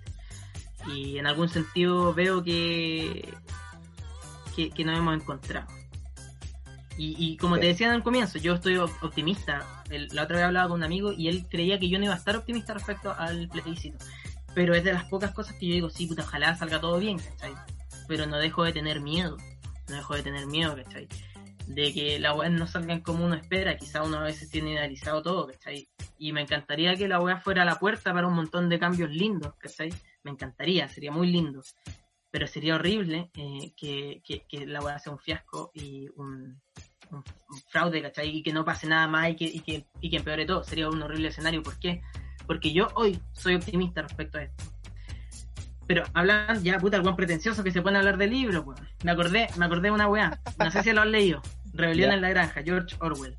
[0.87, 3.35] Y en algún sentido veo que,
[4.55, 5.67] que, que nos hemos encontrado.
[7.03, 9.67] Y, como te decía en el comienzo, yo estoy optimista.
[9.89, 12.19] la otra vez hablaba con un amigo y él creía que yo no iba a
[12.19, 13.97] estar optimista respecto al plebiscito.
[14.55, 17.19] Pero es de las pocas cosas que yo digo, sí, puta, ojalá salga todo bien,
[17.19, 17.55] ¿cachai?
[18.07, 19.39] Pero no dejo de tener miedo.
[19.89, 21.09] No dejo de tener miedo, ¿cachai?
[21.75, 23.77] De que las weas no salgan como uno espera.
[23.77, 25.89] Quizá uno a veces tiene idealizado todo, ¿cachai?
[26.19, 29.55] Y me encantaría que la wea fuera la puerta para un montón de cambios lindos,
[29.57, 29.91] ¿cachai?
[30.23, 31.63] Me encantaría, sería muy lindo
[32.31, 36.61] pero sería horrible eh, que, que, la wea sea un fiasco y un,
[37.11, 37.25] un,
[37.69, 38.37] fraude, ¿cachai?
[38.37, 40.63] Y que no pase nada más y que, y que, y que empeore todo.
[40.63, 41.63] Sería un horrible escenario.
[41.63, 42.03] ¿Por qué?
[42.47, 44.65] Porque yo hoy soy optimista respecto a esto.
[45.87, 48.81] Pero hablan ya, puta, el buen pretencioso que se pone a hablar de libros, pues.
[49.03, 50.41] Me acordé, me acordé de una weá.
[50.59, 51.43] No sé si lo han leído.
[51.73, 53.37] Rebelión en la granja, George Orwell.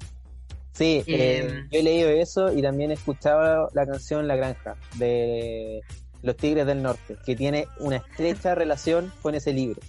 [0.73, 4.75] Sí, eh, em, yo he leído eso y también he escuchado la canción La Granja
[4.95, 5.82] de
[6.21, 9.82] Los Tigres del Norte, que tiene una estrecha relación con ese libro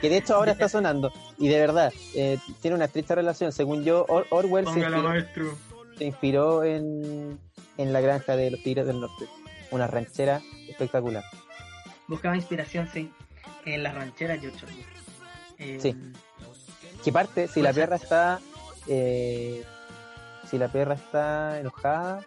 [0.00, 1.12] que de hecho ahora está sonando.
[1.38, 3.52] Y de verdad, eh, tiene una estrecha relación.
[3.52, 7.38] Según yo, Orwell se inspiró, en,
[7.76, 9.26] la granja de los Tigres del Norte.
[9.70, 11.24] Una ranchera espectacular.
[12.08, 13.10] Buscaba inspiración, sí,
[13.64, 14.66] en las rancheras George
[15.58, 15.94] eh, sí.
[17.04, 18.40] Que parte, si la perra está.
[18.86, 19.64] Eh,
[20.48, 22.26] si la perra está enojada,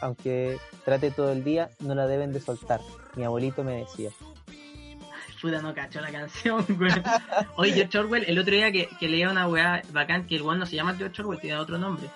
[0.00, 2.80] aunque trate todo el día, no la deben de soltar.
[3.16, 4.10] Mi abuelito me decía
[5.40, 6.92] puta, no cacho la canción, güey.
[7.56, 10.58] Oye, George Orwell, el otro día que, que leía una weá bacán, que el weón
[10.58, 12.08] no se llama George Orwell, tiene otro nombre.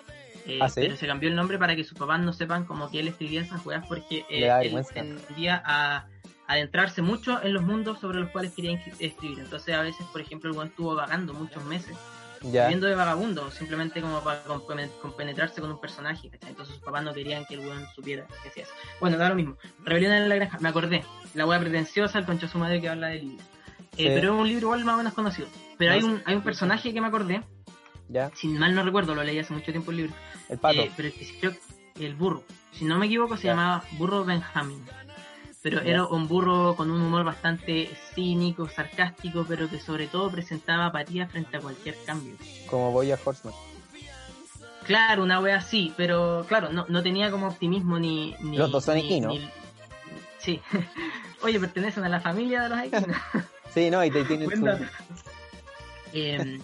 [0.46, 2.98] Eh, ¿Ah, Pero se cambió el nombre para que sus papás no sepan como que
[2.98, 6.06] él escribía esas weas porque eh, él tendía a,
[6.52, 9.40] adentrarse mucho en los mundos sobre los cuales quería escribir.
[9.40, 11.96] Entonces a veces, por ejemplo, el estuvo vagando muchos meses,
[12.42, 14.42] viviendo de vagabundo, simplemente como para
[15.00, 18.64] compenetrarse con un personaje, Entonces sus papás no querían que el weón supiera que hacía
[18.64, 18.72] eso.
[19.00, 19.56] Bueno, da lo mismo.
[19.84, 21.04] Rebelión en la granja, me acordé.
[21.34, 23.44] La wea pretenciosa, el concha su madre que habla del libro.
[23.96, 25.48] Eh, pero es un libro igual más o menos conocido.
[25.78, 27.42] Pero hay un, hay un personaje que me acordé,
[28.08, 28.30] ¿Ya?
[28.34, 30.14] si mal no recuerdo, lo leí hace mucho tiempo el libro.
[30.48, 30.80] El pato.
[30.80, 31.52] Eh, pero creo
[32.00, 32.44] el burro.
[32.72, 34.82] Si no me equivoco, se llamaba Burro Benjamin
[35.62, 40.86] pero era un burro con un humor bastante cínico, sarcástico, pero que sobre todo presentaba
[40.86, 42.34] apatía frente a cualquier cambio.
[42.68, 43.54] Como Boya Horseman.
[44.84, 48.34] Claro, una wea así, pero claro, no, no tenía como optimismo ni...
[48.40, 49.38] ni los dos son equinos.
[50.38, 50.60] Sí.
[51.42, 53.16] Oye, pertenecen a la familia de los equinos.
[53.72, 54.50] sí, no, y te tienen
[56.12, 56.60] eh,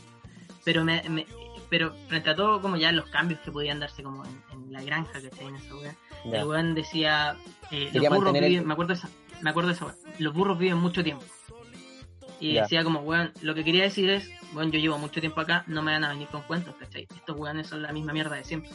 [0.64, 1.26] pero me,
[1.70, 5.20] pero frente a todo, como ya los cambios que podían darse como en, la granja
[5.20, 7.36] que está en esa wea, el weón decía,
[7.70, 9.08] eh, los burros viven, me acuerdo esa,
[9.40, 11.24] me acuerdo esa los burros viven mucho tiempo.
[12.40, 15.64] Y decía como, weón, lo que quería decir es, weón, yo llevo mucho tiempo acá,
[15.66, 17.08] no me van a venir con cuentos, ¿cachai?
[17.14, 18.70] Estos weones son la misma mierda de siempre.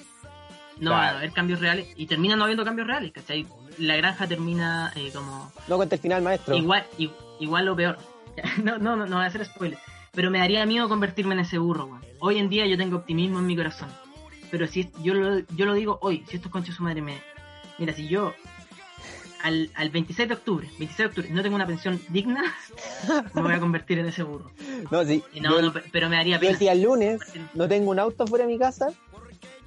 [0.80, 3.46] No van a haber cambios reales y terminan no habiendo cambios reales, ¿cachai?
[3.78, 5.52] La granja termina eh, como...
[5.68, 6.56] No cuenta el final, maestro.
[6.58, 6.86] Igual,
[7.40, 7.98] igual lo peor.
[8.64, 11.58] no, no, no, no voy a hacer spoilers pero me daría miedo convertirme en ese
[11.58, 12.06] burro, weón.
[12.20, 13.90] Hoy en día yo tengo optimismo en mi corazón.
[14.52, 17.20] Pero si yo lo, yo lo digo hoy, si estos conchos su madre me.
[17.80, 18.34] Mira, si yo
[19.42, 22.44] al, al 26 de octubre, 26 de octubre, no tengo una pensión digna,
[23.34, 24.52] me voy a convertir en ese burro.
[24.92, 25.24] No, sí.
[25.42, 26.60] No, no, pero me daría pena.
[26.60, 27.22] Yo el lunes
[27.56, 28.90] no tengo un auto fuera de mi casa,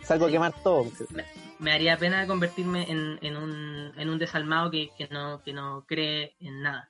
[0.02, 0.86] salgo a quemar todo.
[1.58, 5.84] Me, haría pena convertirme en, en, un, en un desalmado que, que, no, que no
[5.88, 6.88] cree en nada,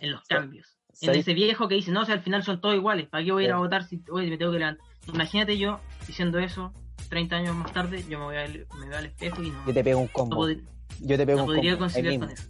[0.00, 2.74] en los cambios en ese viejo que dice, no, o sea, al final son todos
[2.74, 4.84] iguales, ¿para qué voy a ir a votar si hoy me tengo que levantar?
[5.12, 6.72] Imagínate yo diciendo eso,
[7.08, 9.66] 30 años más tarde, yo me voy al, me veo al espejo y no.
[9.66, 10.48] Yo te pego un combo.
[10.48, 11.84] yo te pego un podría combo.
[11.84, 12.44] conciliar con eso.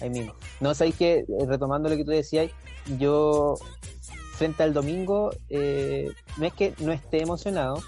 [0.00, 0.34] Ahí mismo.
[0.60, 2.50] No, sabéis que, eh, retomando lo que tú decías,
[2.98, 3.54] yo,
[4.32, 7.82] frente al domingo, eh, no es que no esté emocionado,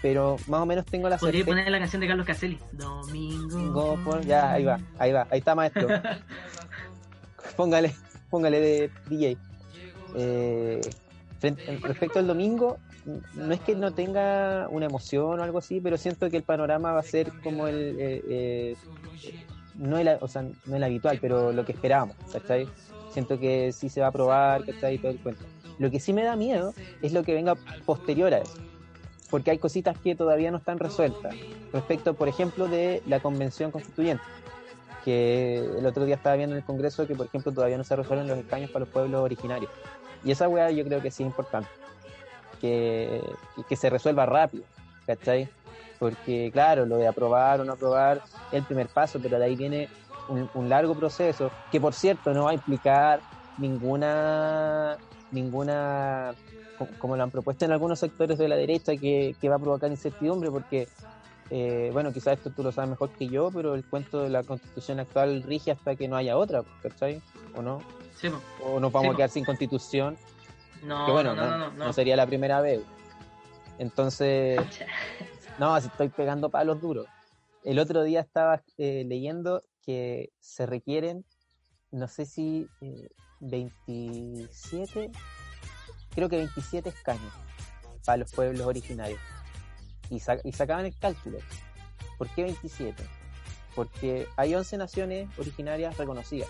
[0.00, 2.58] pero más o menos tengo la Podría poner la canción de Carlos Caselli.
[2.72, 3.98] Domingo.
[4.22, 5.88] ya, ahí va, ahí va, ahí está maestro.
[7.56, 7.94] póngale,
[8.30, 9.36] póngale de DJ.
[10.14, 10.80] Eh,
[11.82, 12.78] respecto al domingo,
[13.34, 16.92] no es que no tenga una emoción o algo así, pero siento que el panorama
[16.92, 17.96] va a ser como el.
[17.98, 18.76] Eh, eh,
[19.76, 22.16] no, el o sea, no el habitual, pero lo que esperábamos.
[23.10, 24.98] Siento que sí se va a probar, ¿cachai?
[24.98, 25.44] Todo el cuento.
[25.78, 27.54] Lo que sí me da miedo es lo que venga
[27.86, 28.58] posterior a eso,
[29.30, 31.34] porque hay cositas que todavía no están resueltas.
[31.72, 34.24] Respecto, por ejemplo, de la convención constituyente
[35.04, 37.96] que el otro día estaba viendo en el Congreso que, por ejemplo, todavía no se
[37.96, 39.70] resuelven los escaños para los pueblos originarios.
[40.24, 41.68] Y esa weá yo creo que sí es importante,
[42.60, 43.22] que,
[43.68, 44.64] que se resuelva rápido,
[45.06, 45.48] ¿cachai?
[45.98, 49.56] Porque, claro, lo de aprobar o no aprobar es el primer paso, pero de ahí
[49.56, 49.88] viene
[50.28, 53.20] un, largo proceso, que por cierto no va a implicar
[53.56, 54.98] ninguna,
[55.30, 56.34] ninguna
[56.98, 59.90] como lo han propuesto en algunos sectores de la derecha, que, que va a provocar
[59.90, 60.86] incertidumbre, porque
[61.50, 64.42] eh, bueno, quizás esto tú lo sabes mejor que yo, pero el cuento de la
[64.42, 67.22] constitución actual rige hasta que no haya otra, ¿cachai?
[67.56, 67.80] ¿O no?
[68.20, 68.28] Sí,
[68.62, 70.16] o nos vamos a quedar sin constitución.
[70.82, 72.82] No, que bueno, no, no, no, sería la primera vez.
[73.78, 74.60] Entonces,
[75.58, 77.06] no, estoy pegando palos duros.
[77.64, 81.24] El otro día estaba eh, leyendo que se requieren,
[81.90, 82.68] no sé si
[83.40, 85.10] 27, eh,
[86.14, 87.32] creo que 27 escaños
[88.04, 89.20] para los pueblos originarios
[90.10, 91.38] y, sacaban el cálculo.
[92.16, 93.02] ¿Por qué 27?
[93.74, 96.48] Porque hay 11 naciones originarias reconocidas,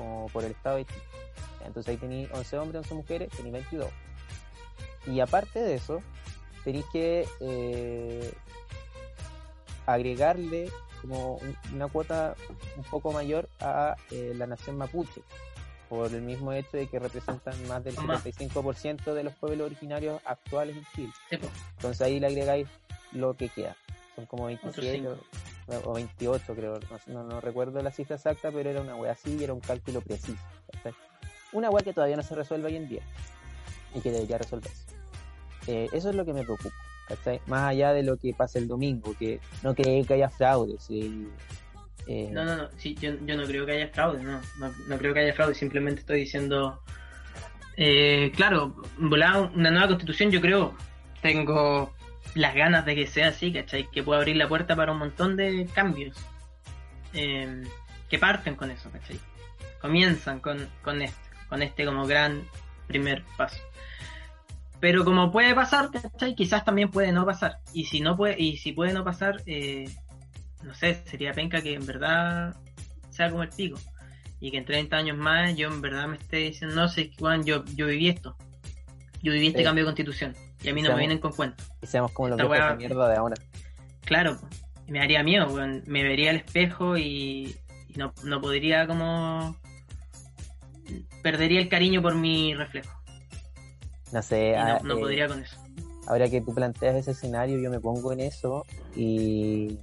[0.00, 1.02] como por el Estado de Chile.
[1.66, 3.88] Entonces ahí tenéis 11 hombres, 11 mujeres, tenéis 22.
[5.06, 6.02] Y aparte de eso,
[6.64, 8.32] tenéis que eh,
[9.86, 10.70] agregarle
[11.02, 11.38] como
[11.74, 12.34] una cuota
[12.76, 15.22] un poco mayor a eh, la nación mapuche,
[15.88, 20.76] por el mismo hecho de que representan más del 75% de los pueblos originarios actuales
[20.76, 21.12] en Chile.
[21.76, 22.68] Entonces ahí le agregáis
[23.12, 23.76] lo que queda.
[24.20, 25.08] Son como 27
[25.84, 29.54] o, 28 creo, no, recuerdo la cifra exacta, pero era una wea así y era
[29.54, 30.42] un cálculo preciso.
[31.52, 33.02] Una wea que todavía no se resuelve hoy en día
[33.94, 34.84] y que debería resolverse.
[35.66, 36.74] Eh, eso es lo que me preocupa.
[37.46, 40.88] Más allá de lo que pasa el domingo, que no creo que haya fraudes.
[40.90, 45.14] Eh, no, no, no, sí, yo, yo, no creo que haya fraude, no, no, creo
[45.14, 46.82] que haya fraude, simplemente estoy diciendo,
[47.76, 50.74] eh, claro, volar una nueva constitución yo creo,
[51.22, 51.92] tengo
[52.34, 53.90] las ganas de que sea así, ¿cachai?
[53.90, 56.16] Que pueda abrir la puerta para un montón de cambios
[57.12, 57.64] em,
[58.08, 59.18] que parten con eso, ¿cachai?
[59.80, 62.44] Comienzan con, con este, con este como gran
[62.86, 63.60] primer paso.
[64.80, 66.34] Pero como puede pasar, ¿cachai?
[66.34, 67.58] Quizás también puede no pasar.
[67.74, 69.88] Y si no puede, y si puede no pasar, eh,
[70.62, 72.56] no sé, sería penca que en verdad
[73.10, 73.78] sea como el pico.
[74.42, 77.44] y que en 30 años más yo en verdad me esté diciendo, no sé, Juan,
[77.44, 78.36] yo, yo viví esto.
[79.22, 79.64] Yo viví este Sí.
[79.64, 81.66] cambio de constitución y a mí no Seamos- me vienen con cuentos.
[81.82, 83.36] Y seamos como los viejos weá- de mierda de ahora.
[84.04, 84.38] Claro,
[84.88, 85.82] me daría miedo, weón.
[85.86, 87.54] me vería al espejo y,
[87.88, 89.56] y no, no podría como...
[91.22, 92.90] Perdería el cariño por mi reflejo.
[94.12, 95.56] No sé, ah, no, no eh, podría con eso.
[96.08, 98.64] ahora que tú planteas ese escenario, yo me pongo en eso
[98.96, 99.78] y.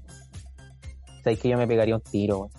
[1.23, 2.49] Sabes que yo me pegaría un tiro.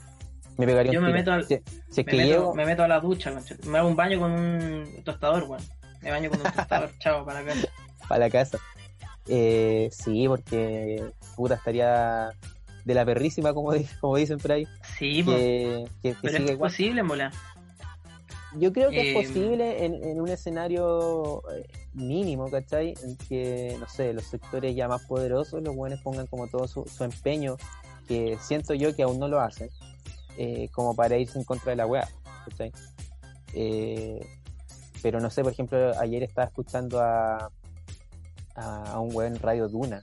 [0.57, 1.19] Me pegaría Yo un me tiro.
[1.19, 1.57] meto al- Si,
[1.91, 2.55] si es Me que meto, llego.
[2.55, 3.57] me meto a la ducha, concha.
[3.67, 5.63] me hago un baño con un tostador, weón.
[6.03, 7.53] Me baño con un tostador, chao, para acá.
[8.09, 8.59] para la casa.
[9.27, 11.05] Eh, sí, porque
[11.37, 12.31] puta estaría
[12.85, 14.67] de la perrísima, como, di- como dicen por ahí.
[14.99, 15.23] Sí.
[15.25, 16.71] Que, que, que Pero es igual.
[16.71, 17.31] posible, mola.
[18.57, 22.95] Yo creo que Eh, es posible en, en un escenario eh, mínimo, ¿cachai?
[23.03, 26.85] En que, no sé, los sectores ya más poderosos, los buenos pongan como todo su,
[26.87, 27.57] su empeño,
[28.07, 29.69] que siento yo que aún no lo hacen,
[30.39, 32.09] eh, como para irse en contra de la weá,
[32.49, 32.73] ¿cachai?
[33.53, 34.19] Eh,
[35.03, 37.51] pero no sé, por ejemplo, ayer estaba escuchando a,
[38.55, 40.03] a, a un weón en Radio Duna,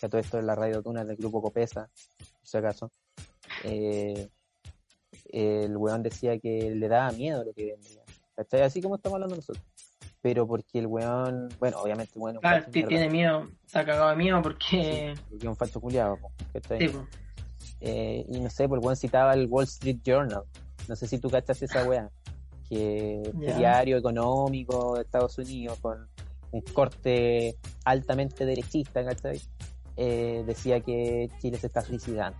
[0.00, 1.88] que todo esto es la Radio Duna del grupo Copesa,
[2.18, 2.90] por si acaso.
[3.64, 4.28] Eh,
[5.32, 8.02] el weón decía que le daba miedo lo que vendía.
[8.34, 8.62] ¿Cachai?
[8.62, 9.64] Así como estamos hablando nosotros.
[10.22, 14.16] Pero porque el weón, bueno, obviamente el weón es Claro, tiene miedo, está cagado de
[14.16, 15.14] miedo porque.
[15.16, 16.18] sí, porque es un facho culiado,
[16.52, 16.80] ¿cachai?
[16.80, 17.06] Sí, po.
[17.80, 20.42] Eh, y no sé, pues el weón citaba el Wall Street Journal.
[20.88, 22.10] No sé si tú cachas esa weá.
[22.70, 26.08] Que este diario económico de Estados Unidos con
[26.52, 29.40] un corte altamente derechista, ¿cachai?
[29.96, 32.38] Eh, decía que Chile se está suicidando.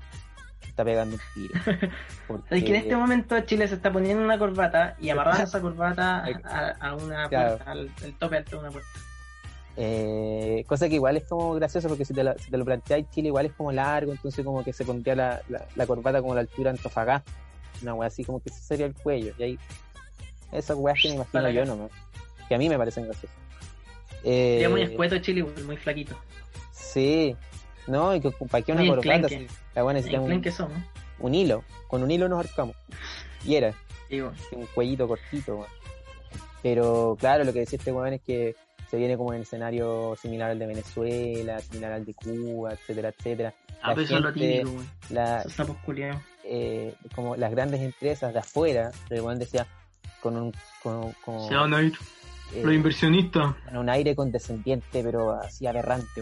[0.62, 1.54] Se está pegando un tiro.
[2.50, 5.60] Es que en este Porque- momento Chile se está poniendo una corbata y amarrando esa
[5.60, 7.56] corbata a, a una claro.
[7.56, 8.88] puerta, al, al tope alto de una puerta.
[9.76, 13.08] Eh, cosa que igual es como gracioso porque si te, la- si te lo planteáis,
[13.10, 16.32] Chile igual es como largo, entonces como que se pondría la, la, la corbata como
[16.32, 17.30] a la altura de Antofagasta,
[17.82, 19.58] una wea así como que ese sería el cuello, y ahí
[20.52, 21.90] esas weas que me imagino yo nomás,
[22.48, 23.36] que a mí me parecen graciosas.
[24.24, 26.16] Eh, Sería muy escueto Chile, muy flaquito.
[26.72, 27.36] Sí,
[27.86, 29.28] no, y que ¿para qué una corbata?
[29.28, 30.84] Si la wea necesita un, que son, ¿no?
[31.20, 32.76] un hilo, con un hilo nos ahorcamos,
[33.44, 33.74] y era.
[34.10, 35.68] Un cuellito cortito, weón.
[36.62, 38.54] Pero claro, lo que decía este weón es que
[38.90, 43.54] se viene como en escenario similar al de Venezuela, similar al de Cuba, etcétera, etcétera.
[43.80, 44.86] a La peso lo gente- típico, güey.
[45.10, 45.68] La, Esos
[46.44, 49.66] eh, como las grandes empresas de afuera, el weón decía,
[50.22, 50.52] con un,
[50.82, 51.94] con, con- Se van a ir
[52.54, 53.54] eh, los inversionistas.
[53.64, 56.20] con un aire condescendiente, pero así aberrante,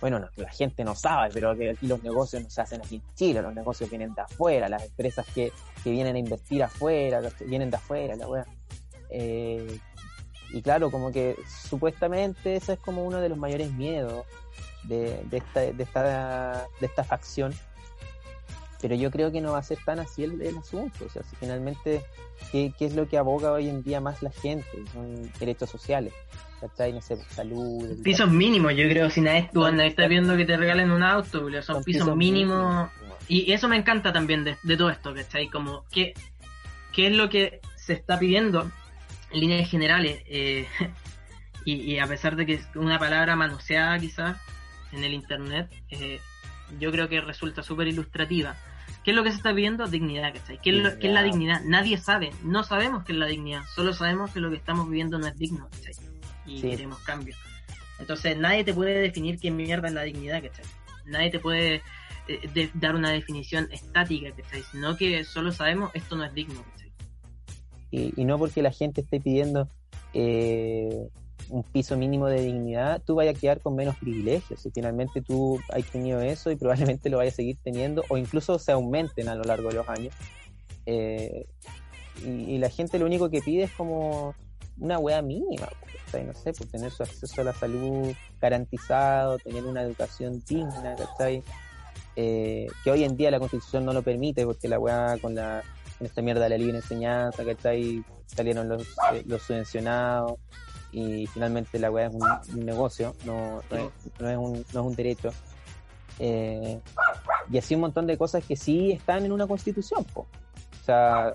[0.00, 2.96] bueno, no, la gente no sabe, pero que aquí los negocios no se hacen aquí
[2.96, 5.52] en Chile, los negocios vienen de afuera, las empresas que,
[5.84, 8.46] que vienen a invertir afuera, vienen de afuera, la weá.
[9.10, 9.78] Eh,
[10.52, 11.36] y claro, como que
[11.68, 14.24] supuestamente ese es como uno de los mayores miedos
[14.84, 17.52] de, de, esta, de, esta, de esta facción.
[18.82, 21.04] Pero yo creo que no va a ser tan así el, el asunto.
[21.04, 22.02] O sea, si finalmente,
[22.50, 24.66] ¿qué, ¿qué es lo que aboga hoy en día más la gente?
[24.92, 26.14] Son derechos sociales.
[26.60, 26.92] ¿Cachai?
[26.92, 28.02] No sé, pues, salud.
[28.02, 29.08] Pisos mínimos, yo creo.
[29.10, 32.58] Si nadie, Son- nadie está viendo que te regalen un auto, son, Son pisos, mínimos.
[32.58, 32.90] mínimos.
[33.28, 35.48] Y eso me encanta también de, de todo esto, ¿cachai?
[35.48, 36.12] Como, ¿qué,
[36.92, 38.70] ¿qué es lo que se está pidiendo
[39.30, 40.22] en líneas generales?
[40.26, 40.66] Eh,
[41.64, 44.36] y, y a pesar de que es una palabra manoseada quizás
[44.92, 46.18] en el internet, eh,
[46.78, 48.54] yo creo que resulta súper ilustrativa.
[49.04, 49.86] ¿Qué es lo que se está pidiendo?
[49.86, 50.58] Dignidad, ¿cachai?
[50.62, 51.62] ¿Qué es, lo- qué es la dignidad?
[51.64, 55.18] Nadie sabe, no sabemos qué es la dignidad, solo sabemos que lo que estamos viviendo
[55.18, 55.94] no es digno, ¿cachai?
[56.46, 56.70] Y Sí.
[56.70, 57.34] queremos cambio.
[57.98, 60.64] Entonces nadie te puede definir qué mierda es la dignidad, ¿cachai?
[61.06, 61.82] Nadie te puede
[62.28, 64.62] eh, de- dar una definición estática, ¿cachai?
[64.70, 66.92] Sino que solo sabemos esto no es digno, ¿cachai?
[67.90, 69.68] y, y no porque la gente esté pidiendo
[70.12, 71.08] eh,
[71.50, 74.64] un piso mínimo de dignidad, tú vayas a quedar con menos privilegios.
[74.64, 78.58] Y finalmente tú has tenido eso y probablemente lo vayas a seguir teniendo, o incluso
[78.58, 80.14] se aumenten a lo largo de los años.
[80.86, 81.46] Eh,
[82.24, 84.34] y, la gente lo único que pide es como
[84.78, 85.68] una wea mínima,
[86.04, 86.24] ¿cachai?
[86.24, 91.42] No sé, pues tener su acceso a la salud garantizado, tener una educación digna, ¿cachai?
[92.16, 95.62] Eh, que hoy en día la constitución no lo permite porque la weá con la
[95.96, 98.02] con esta mierda de la libre enseñanza, ¿cachai?
[98.26, 98.82] Salieron los,
[99.12, 100.38] eh, los subvencionados
[100.92, 102.22] y finalmente la weá es un,
[102.58, 105.30] un negocio, no, no, es, no, es un, no es un derecho.
[106.18, 106.80] Eh,
[107.50, 110.26] y así un montón de cosas que sí están en una constitución, po.
[110.80, 111.34] O sea,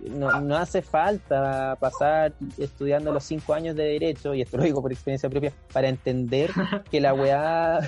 [0.00, 4.82] no, no hace falta pasar estudiando los cinco años de derecho, y esto lo digo
[4.82, 6.50] por experiencia propia, para entender
[6.90, 7.80] que la weá,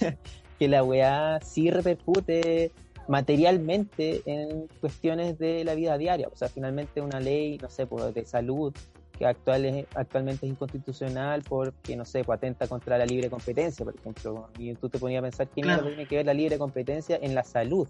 [0.58, 2.72] que la weá sí repercute
[3.08, 6.28] materialmente en cuestiones de la vida diaria.
[6.30, 8.74] O sea, finalmente una ley, no sé, pues, de salud
[9.18, 13.84] que actual es- actualmente es inconstitucional porque, no sé, pues, atenta contra la libre competencia,
[13.84, 14.48] por ejemplo.
[14.58, 15.82] Y tú te ponías a pensar qué Claro.
[15.88, 17.88] tiene que ver la libre competencia en la salud.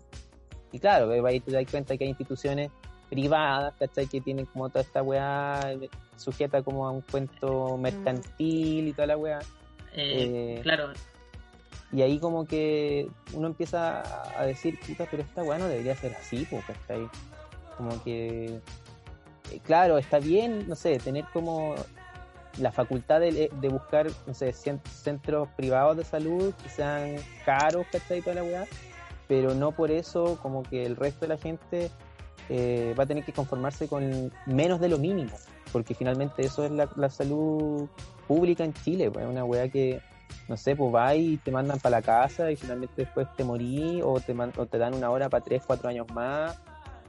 [0.73, 2.71] Y claro, ahí tú te das cuenta que hay instituciones
[3.11, 4.07] privadas, ¿cachai?
[4.07, 5.75] Que tienen como toda esta weá
[6.17, 9.39] sujeta como a un cuento mercantil y toda la weá.
[9.95, 10.89] Eh, claro.
[11.91, 14.03] Y ahí como que uno empieza
[14.39, 17.09] a decir, puta, pero esta weá no debería ser así, pues, ¿cachai?
[17.79, 18.61] Como que, eh,
[19.65, 21.75] claro, está bien, no sé, tener como
[22.59, 28.21] la facultad de, buscar, no sé, centros privados de salud que sean caros, ¿cachai?
[28.21, 28.65] Toda la weá,
[29.27, 31.91] pero no por eso como que el resto de la gente
[32.49, 35.33] eh, va a tener que conformarse con menos de lo mínimo,
[35.73, 37.89] porque finalmente eso es la, salud
[38.27, 40.01] pública en Chile, pues, una weá que,
[40.49, 44.01] no sé, pues va y te mandan para la casa y finalmente después te morí
[44.03, 46.61] o te, o te dan una hora para tres, cuatro años más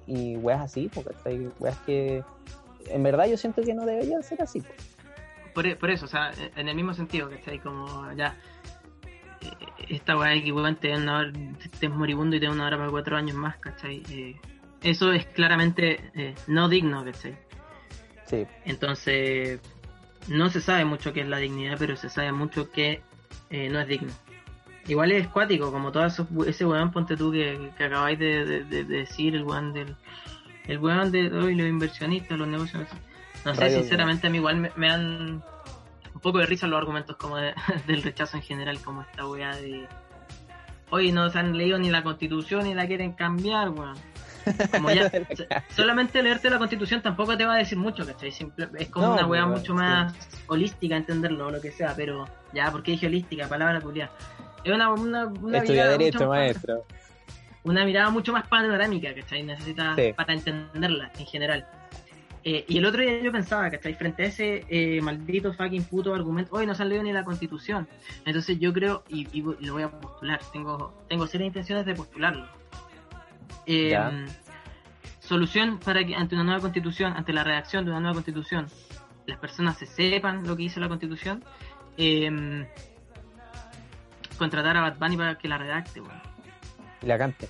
[0.09, 2.23] y weas así, porque hay weas que
[2.87, 4.61] en verdad yo siento que no deberían ser así.
[4.61, 4.97] Pues.
[5.53, 8.35] Por, e, por eso, o sea, en el mismo sentido, ahí como ya
[9.41, 9.47] eh,
[9.89, 11.31] esta weá que weón te una hora,
[11.63, 14.01] estés moribundo y te una hora para cuatro años más, ¿cachai?
[14.09, 14.35] Eh,
[14.81, 17.37] eso es claramente eh, no digno, ¿cachai?
[18.25, 18.47] Sí.
[18.65, 19.59] Entonces,
[20.27, 23.01] no se sabe mucho qué es la dignidad, pero se sabe mucho que
[23.49, 24.11] eh, no es digno.
[24.89, 29.35] Igual es cuático, como todo eso, ese weón, ponte tú que, que acabáis de, decir,
[29.35, 29.95] el weón del.
[30.65, 32.87] El weón de hoy, los inversionistas, los negocios.
[33.45, 35.43] No sé, sinceramente, a mí igual me, me, dan
[36.13, 37.37] un poco de risa los argumentos como
[37.87, 39.87] del rechazo en general, como esta weá de.
[40.89, 43.95] Hoy no se han leído ni la constitución ni la quieren cambiar, weón.
[44.71, 45.11] Como ya,
[45.69, 48.29] solamente leerte la constitución tampoco te va a decir mucho, ¿cachai?
[48.79, 50.15] es como una weá mucho más
[50.47, 53.47] holística entenderlo o lo que sea, pero ya, porque dije holística?
[53.47, 54.11] Palabra culiada.
[54.63, 56.85] Es una, una, una mirada derecho, maestro.
[57.63, 59.43] una mirada mucho más panorámica, ¿cachai?
[59.43, 61.67] Necesitas para entenderla en general.
[62.43, 63.93] Eh, y el otro día yo pensaba, ¿cachai?
[63.95, 67.87] Frente a ese eh, maldito fucking puto argumento, hoy no ha leído ni la constitución.
[68.25, 72.47] Entonces yo creo, y, y, lo voy a postular, tengo, tengo serias intenciones de postularlo
[73.65, 74.25] Em,
[75.19, 78.65] solución para que ante una nueva constitución, ante la redacción de una nueva constitución,
[79.27, 81.43] las personas se sepan lo que dice la constitución.
[81.97, 82.65] Em,
[84.39, 86.01] contratar a Bad Bunny para que la redacte,
[87.03, 87.49] Y la cante.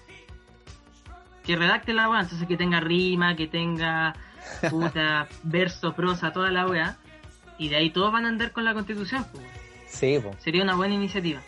[1.43, 4.13] Que redacte la weá, entonces que tenga rima, que tenga
[4.69, 6.97] puta, verso, prosa, toda la weá.
[7.57, 9.25] Y de ahí todos van a andar con la constitución,
[9.87, 11.41] Sí, Sería una buena iniciativa.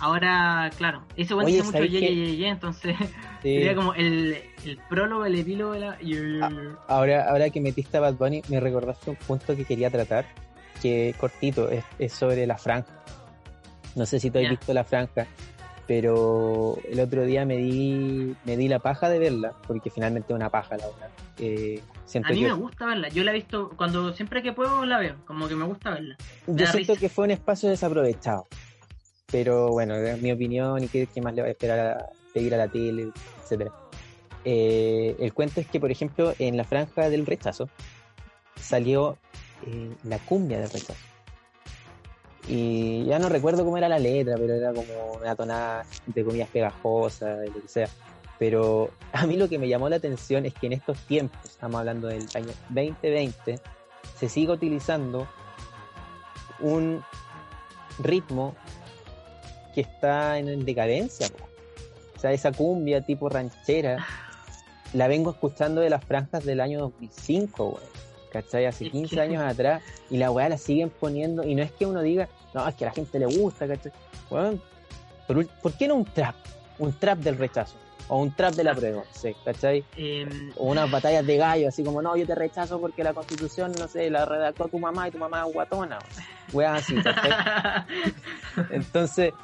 [0.00, 2.96] Ahora, claro, ese bueno tiene mucho ye, ye, ye, entonces
[3.42, 6.76] sería como el, el, prólogo, el epílogo de la...
[6.86, 10.24] Ahora, ahora que metiste a Bad Bunny, me recordaste un punto que quería tratar,
[10.80, 11.68] que cortito,
[11.98, 12.92] es, sobre la franja.
[13.94, 15.26] No sé si tú has visto la franja,
[15.86, 20.36] pero el otro día me di, me di la paja de verla, porque finalmente es
[20.36, 21.10] una paja la verdad.
[21.38, 21.82] Eh,
[22.24, 25.16] a mí me gusta verla, yo la he visto cuando siempre que puedo la veo,
[25.26, 26.16] como que me gusta verla.
[26.46, 28.46] yo siento que fue un espacio desaprovechado
[29.30, 32.58] pero bueno, es mi opinión y qué, más le va a esperar a pedir a
[32.58, 33.10] la tele,
[33.42, 33.72] etcétera.
[34.44, 37.68] Eh, el cuento es que, por ejemplo, en la franja del rechazo
[38.58, 39.18] salió
[39.66, 40.94] eh, la cumbia del rechazo.
[42.48, 46.48] Y ya no recuerdo cómo era la letra, pero era como una tonada, entre comillas,
[46.48, 47.88] pegajosa, lo que sea.
[48.38, 51.78] Pero a mí lo que me llamó la atención es que en estos tiempos, estamos
[51.78, 53.60] hablando del año 2020,
[54.16, 55.28] se sigue utilizando
[56.60, 57.04] un
[57.98, 58.54] ritmo
[59.74, 61.28] que está en decadencia.
[62.16, 64.04] O sea, esa cumbia tipo ranchera,
[64.94, 67.97] la vengo escuchando de las franjas del año 2005, güey.
[68.42, 68.66] ¿Cachai?
[68.66, 72.02] Hace 15 años atrás, y la weá la siguen poniendo, y no es que uno
[72.02, 73.92] diga, no, es que a la gente le gusta, ¿cachai?
[74.30, 74.58] Bueno,
[75.26, 76.36] ¿por, qué no un trap?
[76.78, 77.74] Un trap del rechazo
[78.10, 79.84] o un trap de la prueba, sí, ¿cachai?
[79.96, 83.72] Em, o unas batallas de gallo, así como, no, yo te rechazo porque la constitución,
[83.78, 85.98] no sé, la redactó tu mamá y tu mamá es guatona,
[86.52, 87.84] weas así, ¿cachai?
[88.70, 89.34] Entonces,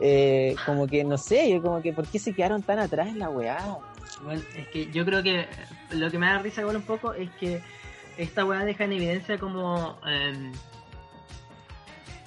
[0.00, 3.28] eh, como que, no sé, como que, ¿por qué se quedaron tan atrás en la
[3.28, 3.78] weá?
[4.22, 5.46] Bueno, es que yo creo que
[5.90, 7.60] lo que me da risa igual un poco es que
[8.16, 9.98] esta weá deja en evidencia como...
[10.06, 10.52] Em,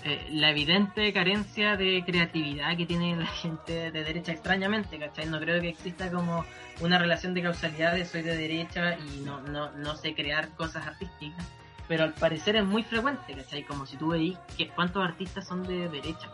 [0.08, 5.26] eh, la evidente carencia de creatividad que tiene la gente de derecha extrañamente, ¿cachai?
[5.26, 6.46] No creo que exista como
[6.82, 10.86] una relación de causalidad de soy de derecha y no, no, no sé crear cosas
[10.86, 11.44] artísticas,
[11.88, 13.64] pero al parecer es muy frecuente, ¿cachai?
[13.64, 16.30] Como si tú veis que cuántos artistas son de derecha,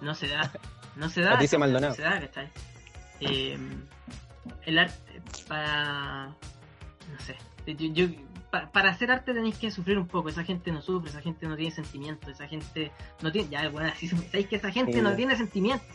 [0.00, 0.50] No se da,
[0.96, 1.38] no se da.
[1.58, 1.90] Maldonado.
[1.90, 2.48] No se da, ¿cachai?
[3.20, 3.58] Eh,
[4.64, 6.28] el arte para...
[6.28, 8.06] no sé, yo
[8.52, 10.28] para hacer arte tenéis que sufrir un poco.
[10.28, 12.92] Esa gente no sufre, esa gente no tiene sentimientos, esa gente
[13.22, 13.48] no tiene.
[13.48, 15.86] Ya, bueno, así sabéis que esa gente no tiene sentimientos.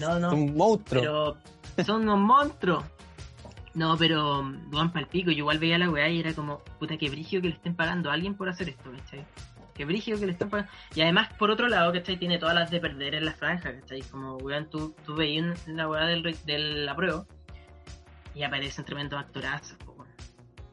[0.00, 0.30] No, no.
[0.34, 1.36] un monstruo.
[1.74, 2.84] Pero son unos monstruos.
[3.74, 7.42] No, pero Juan Palpico, yo igual veía la weá y era como, puta, que brigio
[7.42, 9.26] que le estén pagando a alguien por hacer esto, ¿cachai?
[9.74, 10.70] Que brigio que le estén pagando.
[10.94, 12.16] Y además, por otro lado, ¿cachai?
[12.16, 14.02] Tiene todas las de perder en la franja, ¿cachai?
[14.02, 17.26] Como, weón, tú, tú veías la weá del, del apruebo
[18.32, 19.76] y aparecen tremendos actorazos,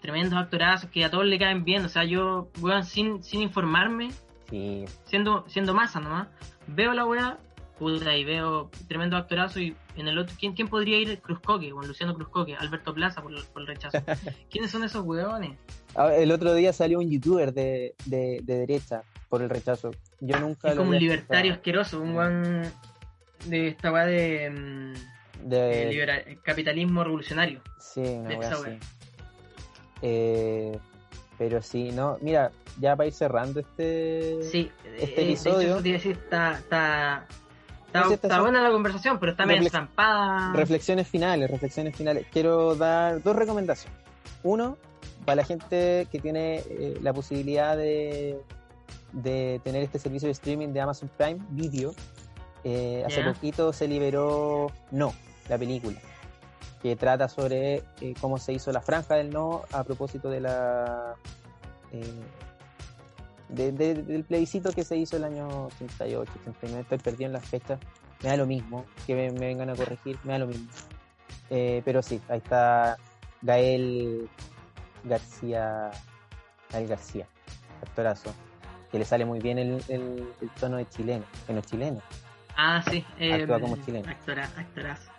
[0.01, 1.85] tremendos actorazos que a todos le caen bien.
[1.85, 4.11] O sea, yo, weón, sin, sin informarme,
[4.49, 6.27] Sí, siendo, siendo masa nomás,
[6.67, 7.37] veo la weá,
[7.79, 11.19] puta, y veo tremendo actorazo y en el otro, ¿quién, quién podría ir?
[11.21, 13.97] Cruzcoque, con Luciano Cruzcoque, Alberto Plaza por, el- por el rechazo.
[14.51, 15.57] ¿Quiénes son esos weones?
[15.95, 19.91] Ah, El otro día salió un youtuber de, de, de derecha por el rechazo.
[20.19, 22.63] Yo nunca Es lo como un libertario asqueroso, un weón
[23.45, 27.61] de esta weá de, mm, De, capitalismo revolucionario.
[27.79, 28.77] sí, una de esa wea.
[30.01, 30.77] Eh,
[31.37, 34.39] pero sí, no, mira, ya para ir cerrando este.
[34.43, 37.25] Sí, Este eh, hecho, episodio- decir, está, está,
[37.87, 40.53] está, Sí, buena la conversación, pero está medio estampada.
[40.53, 42.25] Reflexiones finales, reflexiones finales.
[42.31, 43.97] Quiero dar dos recomendaciones.
[44.43, 44.77] Uno,
[45.25, 48.39] para la gente que tiene eh, la posibilidad de,
[49.11, 51.93] de tener este servicio de streaming de Amazon Prime Video.
[52.63, 55.13] eh, hace poquito se liberó No,
[55.49, 55.97] la película,
[56.81, 61.15] que trata sobre eh, cómo se hizo la franja del no a propósito de la
[61.91, 62.13] eh,
[63.49, 67.45] de- de- del plebiscito que se hizo el año 88, 89, estoy perdido en las
[67.45, 67.79] fechas,
[68.23, 70.67] me da lo mismo, que me, me vengan a corregir, me da lo mismo.
[71.49, 72.97] Eh, pero sí, ahí está
[73.41, 74.29] Gael
[75.03, 75.91] García,
[76.71, 77.27] Gael García,
[77.81, 78.33] actorazo,
[78.89, 82.01] que le sale muy bien el, el- el tono de chileno, que no es chileno,
[82.57, 83.03] Ah, sí.
[83.33, 84.09] Actúa como chileno.
[84.09, 85.09] Actora, actorazo.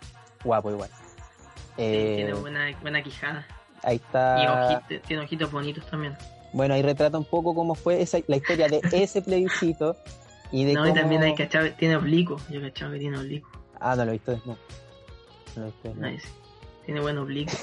[0.43, 0.89] guapo igual.
[1.75, 3.45] Sí, Eh, tiene buena, buena quijada.
[3.83, 6.15] ahí Y está, ojito- tiene ojitos bonitos también.
[6.51, 9.95] bueno, ahí retrata un poco cómo fue esa, la historia de ese plebiscito
[10.51, 10.93] y de No, cómo...
[10.93, 12.37] y también hay cachado, tiene oblicuo.
[12.49, 13.49] Yo cachado que tiene oblicuo.
[13.79, 14.39] Ah, no lo he visto.
[14.45, 14.55] No
[15.55, 15.93] lo he visto.
[15.95, 16.27] Nice.
[16.85, 17.57] Tiene buen oblicuo.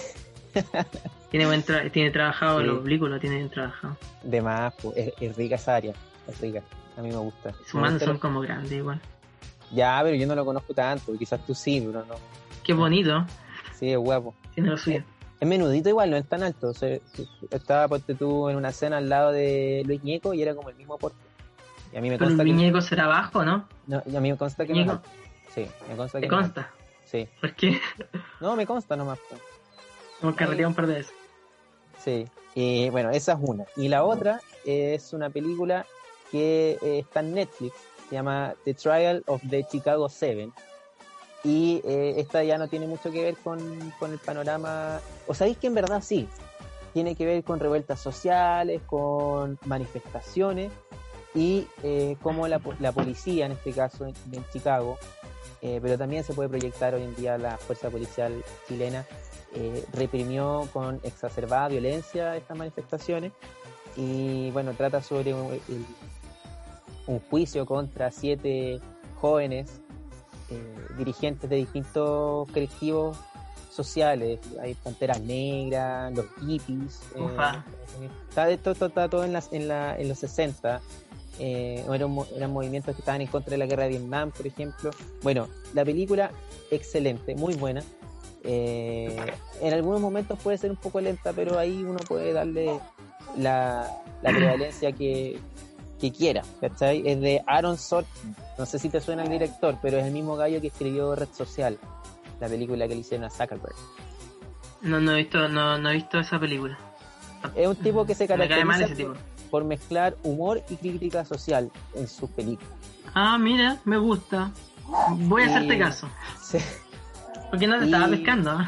[1.31, 2.65] tiene buen tra- tiene trabajado Sí.
[2.65, 3.97] el oblicuo, lo tiene bien trabajado.
[4.23, 5.93] De más, pues, es, es rica esa área.
[6.27, 6.62] Es rica.
[6.97, 7.53] A mí me gusta.
[7.66, 9.01] Sus manos son lo- como grandes igual.
[9.73, 11.16] Ya, pero yo no lo conozco tanto.
[11.16, 12.15] Quizás tú sí, pero no.
[12.65, 13.24] Qué bonito.
[13.81, 14.35] Sí, es guapo.
[14.55, 15.02] Tiene lo suyo.
[15.40, 16.69] Es menudito igual, no es tan alto.
[16.69, 16.98] O sea,
[17.51, 20.77] estaba, ponte tú, en una cena al lado de Luis Ñeco y era como el
[20.77, 21.16] mismo porte.
[21.93, 22.52] Y a mí me Pero consta que...
[22.52, 23.66] muñeco será bajo, ¿no?
[23.86, 25.01] No, y a mí me consta que Ñeco.
[25.55, 26.70] Sí, me consta que ¿Te consta?
[27.05, 27.27] Sí.
[27.40, 27.81] ¿Por qué?
[28.40, 29.19] No, me consta nomás.
[30.23, 31.15] Hemos carreteado un par de veces.
[31.98, 33.65] Sí, y bueno, esa es una.
[33.77, 35.86] Y la otra es una película
[36.31, 37.74] que eh, está en Netflix,
[38.09, 40.52] se llama The Trial of the Chicago Seven.
[41.43, 43.59] Y eh, esta ya no tiene mucho que ver con,
[43.99, 46.29] con el panorama, o sabéis que en verdad sí,
[46.93, 50.71] tiene que ver con revueltas sociales, con manifestaciones
[51.35, 54.15] y eh, cómo la, la policía, en este caso en,
[54.53, 54.99] Chicago,
[55.62, 59.07] eh, pero también se puede proyectar hoy en día la fuerza policial chilena,
[59.55, 63.33] eh, reprimió con exacerbada violencia estas manifestaciones
[63.97, 65.61] y bueno, trata sobre un,
[67.07, 68.81] un juicio contra siete
[69.21, 69.81] jóvenes
[70.51, 73.16] eh, dirigentes de distintos colectivos
[73.70, 77.27] sociales, hay Panteras Negras, los hippies, eh,
[78.28, 80.81] está, esto está todo en, las, en, la, en los 60,
[81.39, 84.90] eh, eran, eran movimientos que estaban en contra de la guerra de Vietnam, por ejemplo.
[85.22, 86.31] Bueno, la película,
[86.70, 87.82] excelente, muy buena.
[88.43, 89.16] Eh,
[89.60, 92.78] en algunos momentos puede ser un poco lenta, pero ahí uno puede darle
[93.36, 93.90] la,
[94.22, 95.39] la prevalencia que,
[96.01, 96.43] que quiera.
[96.60, 97.02] ¿cachai?
[97.06, 98.35] Es de Aaron Sorkin.
[98.59, 101.28] No sé si te suena el director, pero es el mismo gallo que escribió Red
[101.36, 101.78] Social,
[102.40, 103.74] la película que le hicieron a Zuckerberg.
[104.82, 106.78] No, no he visto, no, no he visto esa película.
[107.55, 108.89] Es un tipo que se caracteriza
[109.51, 112.72] por mezclar humor y crítica social en sus películas.
[113.14, 114.51] Ah, mira, me gusta.
[115.10, 116.09] Voy a Y- hacerte caso.
[116.43, 116.59] Sí,
[117.51, 118.59] Porque no te Y- estaba pescando.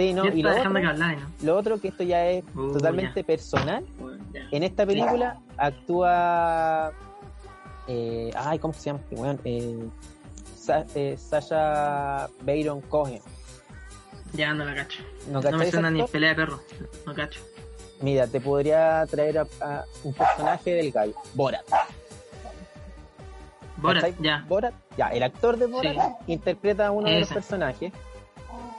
[0.00, 0.24] Sí, ¿no?
[0.24, 1.26] Yo Y lo que otro, hablar, ¿no?
[1.42, 3.84] lo otro que esto ya es Uh, totalmente personal.
[4.50, 6.92] En esta película actúa.
[7.88, 9.40] eh, ay, ¿cómo se llama este weón?
[9.44, 9.88] Eh,
[10.56, 13.20] Sa- eh, Sasha Baron Cohen.
[14.32, 15.02] Ya no la cacho.
[15.30, 16.60] ¿No, No me suena ni pelea de perro.
[17.06, 17.40] No cacho.
[18.00, 21.14] Mira, te podría traer a, a un personaje del gallo.
[21.34, 21.64] Borat.
[23.76, 24.44] Borat, ya.
[24.46, 25.96] Borat, ya, el actor de Borat
[26.26, 27.92] interpreta a uno de los personajes.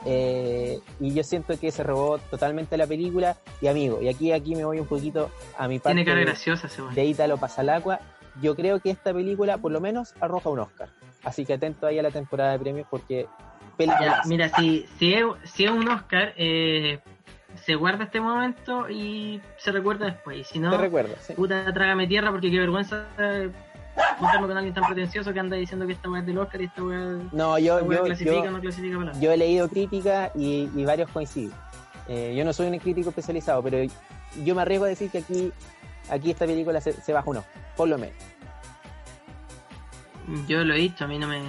[0.04, 3.36] Eh, y yo siento que se robó totalmente la película.
[3.60, 6.26] Y amigo, y aquí, aquí me voy un poquito a mi parte Tiene cara de,
[6.26, 6.94] graciosa weón.
[6.94, 8.00] de Ítalo Pasalacua.
[8.40, 10.88] Yo creo que esta película por lo menos arroja un Oscar.
[11.22, 13.26] Así que atento ahí a la temporada de premios porque.
[13.78, 17.00] Ya, mira, si, si, es, si es un Oscar, eh,
[17.64, 20.38] se guarda este momento y se recuerda después.
[20.38, 21.32] Y si no, recuerdo, sí.
[21.34, 23.06] puta, trágame tierra porque qué vergüenza
[23.94, 26.82] con alguien tan pretencioso que anda diciendo que esta weá es del Oscar y esta
[26.82, 29.68] weá, No, yo, esta weá yo, clasifica o yo, no clasifica para yo he leído
[29.68, 31.52] críticas y, y varios coinciden.
[32.08, 33.78] Eh, yo no soy un crítico especializado, pero
[34.44, 35.52] yo me arriesgo a decir que aquí,
[36.10, 38.16] aquí esta película se, se baja un Oscar, por lo menos.
[40.46, 41.40] Yo lo he dicho, a mí no me,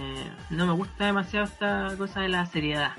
[0.49, 2.91] no me gusta demasiado esta cosa de la seriedad.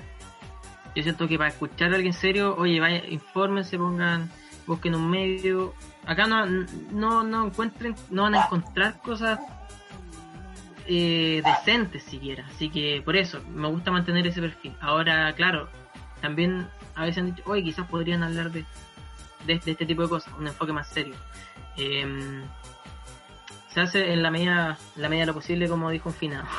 [0.95, 4.31] Yo siento que para escuchar a alguien serio, oye, vaya, infórmense, pongan
[4.65, 5.73] busquen un medio.
[6.05, 9.39] Acá no, no, no encuentren, no van a encontrar cosas
[10.87, 12.45] eh, decentes siquiera.
[12.53, 14.75] Así que por eso me gusta mantener ese perfil.
[14.81, 15.67] Ahora, claro,
[16.21, 18.65] también a veces han dicho, oye, quizás podrían hablar de,
[19.45, 21.15] de, este tipo de cosas, un enfoque más serio.
[21.77, 22.43] Em,
[23.73, 26.47] se hace en la medida, la medida de lo posible, como dijo un finado.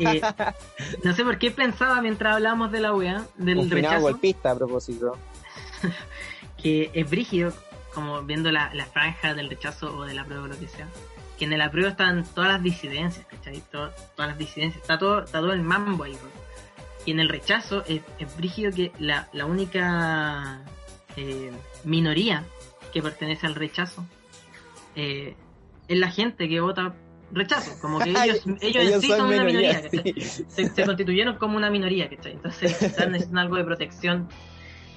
[0.00, 0.20] Eh,
[1.04, 4.56] no sé por qué pensaba mientras hablábamos de la wea, del Un rechazo, golpista a
[4.56, 5.16] propósito.
[6.60, 7.52] que es brígido,
[7.94, 10.88] como viendo la, la franja del rechazo o de la prueba o lo que sea,
[11.38, 13.60] que en el apruebo están todas las disidencias, ¿cachai?
[13.72, 16.30] To- todas las disidencias, está todo, está todo el mambo ahí, weón.
[17.06, 20.60] Y en el rechazo es, es brígido que la, la única
[21.16, 21.50] eh,
[21.84, 22.44] minoría
[22.92, 24.04] que pertenece al rechazo
[24.96, 25.34] eh,
[25.88, 26.94] es la gente que vota
[27.32, 30.44] rechazo, como que ellos, ellos, en sí son, una minoría, sí.
[30.48, 32.32] se, se constituyeron como una minoría, ¿cachai?
[32.32, 34.28] Entonces quizás necesitan algo de protección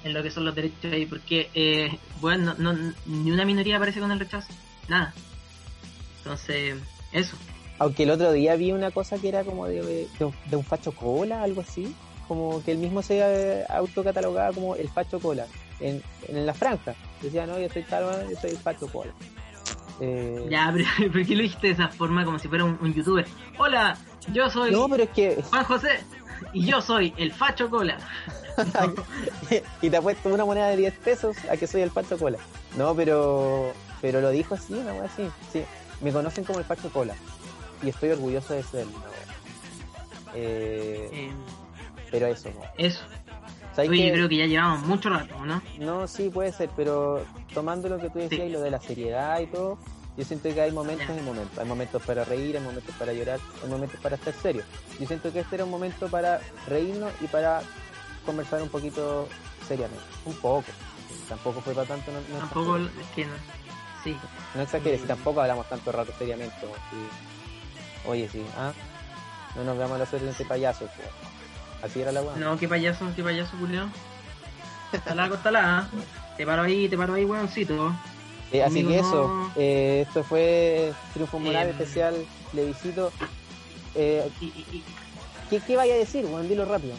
[0.04, 3.76] en lo que son los derechos ahí, porque, eh, bueno, no, no- ni una minoría
[3.76, 4.48] aparece con el rechazo,
[4.88, 5.12] nada.
[6.18, 6.76] Entonces,
[7.12, 7.36] eso.
[7.78, 9.82] Aunque el otro día vi una cosa que era como de,
[10.18, 11.94] de, un- de un facho cola, algo así.
[12.28, 15.46] Como que él mismo se eh, autocatalogaba como el facho cola.
[15.80, 16.94] En, en la franja.
[17.20, 19.12] Decía, no, yo soy tal, yo soy el facho cola.
[20.00, 22.94] Eh, Ya, pero ¿por qué lo dijiste de esa forma como si fuera un, un
[22.94, 23.26] youtuber?
[23.58, 23.98] Hola,
[24.32, 25.42] yo soy No, pero es que.
[25.42, 25.88] Juan José
[26.52, 27.98] y yo soy el Facho Cola.
[29.82, 32.38] y te apuesto una moneda de 10 pesos a que soy el facho cola.
[32.76, 33.72] No, pero.
[34.00, 35.28] Pero lo dijo así, una wea así.
[35.52, 35.64] Sí.
[36.00, 37.14] Me conocen como el facho cola.
[37.82, 38.86] Y estoy orgulloso de ser.
[38.86, 40.34] una wea.
[40.34, 41.30] Eh, Eh,
[42.10, 42.60] pero eso, no.
[42.78, 43.00] eso.
[43.76, 45.60] Yo creo que ya llevamos mucho rato, ¿no?
[45.80, 48.46] No, sí, puede ser, pero tomando lo que tú decías Sí.
[48.46, 49.78] y lo de la seriedad y todo,
[50.16, 51.58] yo siento que hay momentos y momentos.
[51.58, 54.62] Hay momentos para reír, hay momentos para llorar, hay momentos para estar serio.
[55.00, 57.62] Yo siento que este era un momento para reírnos y para
[58.24, 59.28] conversar un poquito
[59.66, 60.04] seriamente.
[60.24, 60.64] Un poco.
[61.28, 63.32] Tampoco fue para tanto, no, no Tampoco es que no.
[64.04, 64.16] Sí.
[64.54, 66.56] No exageres, y tampoco hablamos tanto rato seriamente.
[68.06, 68.72] Oye, sí, ¿ah?
[69.56, 70.90] No nos veamos a los de payasos.
[70.94, 71.08] pues.
[71.82, 72.36] Así era la weá.
[72.36, 73.88] No, qué payaso, qué payaso, Julio.
[74.90, 75.88] Costala, costala.
[76.36, 77.94] Te paro ahí, te paro ahí, weoncito.
[78.54, 79.52] Eh, así Conmigo que eso, no.
[79.56, 82.14] eh, esto fue Triunfo Moral especial
[82.52, 83.12] plebiscito.
[83.96, 84.84] Eh, Y- y- y-
[85.50, 86.24] ¿qué, ¿Qué vaya a decir?
[86.26, 86.94] Bueno, dilo rápido.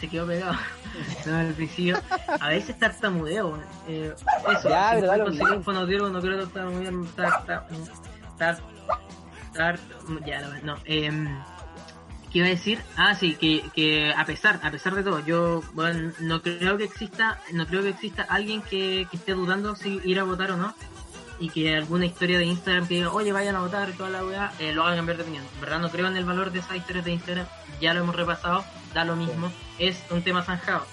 [0.00, 0.54] Se quedó pegado.
[1.26, 1.98] No, al principio.
[2.40, 3.58] A veces tartamudeo.
[3.88, 4.12] Eh,
[4.58, 4.68] eso.
[4.68, 5.56] Ya, verdad, lo conseguir mismo.
[5.58, 6.92] un fonoaudiólogo, no quiero tartamudear.
[7.16, 7.66] Tar, tar,
[8.36, 8.58] tar,
[9.54, 9.78] tar,
[10.26, 10.76] ya, verdad, no.
[10.84, 11.28] em,
[12.32, 12.82] ¿Qué iba a decir?
[12.96, 16.84] Ah, sí, que, que a pesar, a pesar de todo, yo bueno, no creo que
[16.84, 20.56] exista, no creo que exista alguien que, que esté dudando si ir a votar o
[20.56, 20.74] no
[21.38, 24.24] y que alguna historia de Instagram que diga, oye, vayan a votar y toda la
[24.24, 25.44] weá, eh, lo hagan cambiar de opinión.
[25.54, 27.46] En verdad no creo en el valor de esas historias de Instagram,
[27.80, 28.64] ya lo hemos repasado,
[28.94, 30.86] da lo mismo, es un tema zanjado.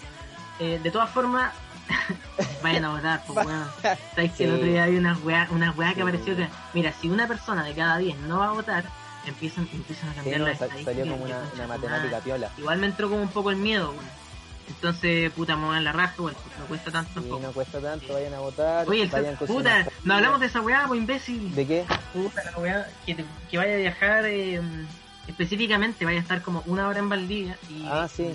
[0.60, 1.54] Eh, de todas formas,
[2.64, 3.68] vayan a votar, pues weón.
[4.16, 7.10] Sabes que el otro día había unas weá, unas weá que apareció que, mira, si
[7.10, 8.84] una persona de cada 10 no va a votar,
[9.28, 10.96] empiezan, empiezan a Sí, cambiar no, las estadísticas.
[10.96, 12.52] salió como una, matemática piola.
[12.58, 14.20] Igual me entró como un poco el miedo, weón.
[14.68, 17.40] Entonces, puta, me voy en la raja, weón, no cuesta tanto tampoco.
[17.42, 18.88] no cuesta tanto, vayan a votar.
[18.88, 21.56] Oye, vayan con puta, no hablamos de esa weá, pues imbécil.
[21.56, 21.86] ¿De qué?
[22.14, 24.62] Puta, la weá, que, te- que vaya a viajar eh,
[25.28, 28.28] específicamente, vaya a estar como una hora en Valdivia y Ah, sí.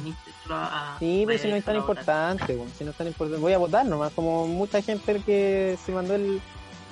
[0.51, 3.41] a- Sí, pero si no es tan a importante, bueno, si no es tan importante.
[3.41, 6.41] Voy a votar nomás, como mucha gente que se mandó el,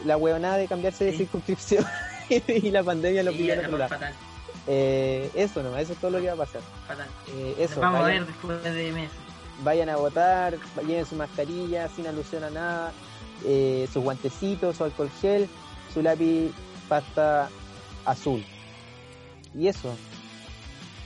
[0.05, 1.19] la huevonada de cambiarse de Sí.
[1.19, 1.85] circunscripción
[2.47, 3.97] y la pandemia lo pilló en otro lado.
[4.67, 6.61] Eh, eso nomás, eso es todo lo que va a pasar.
[6.87, 7.09] fatal.
[7.35, 9.11] Eh, eso, vamos a vayan, ver después de meses.
[9.65, 10.57] vayan a votar,
[10.87, 12.93] lleven su mascarilla sin alusión a nada,
[13.45, 15.49] eh, sus guantecitos, su alcohol gel,
[15.93, 16.53] su lápiz
[16.89, 17.49] pasta
[18.05, 18.45] azul.
[19.55, 19.95] Y eso,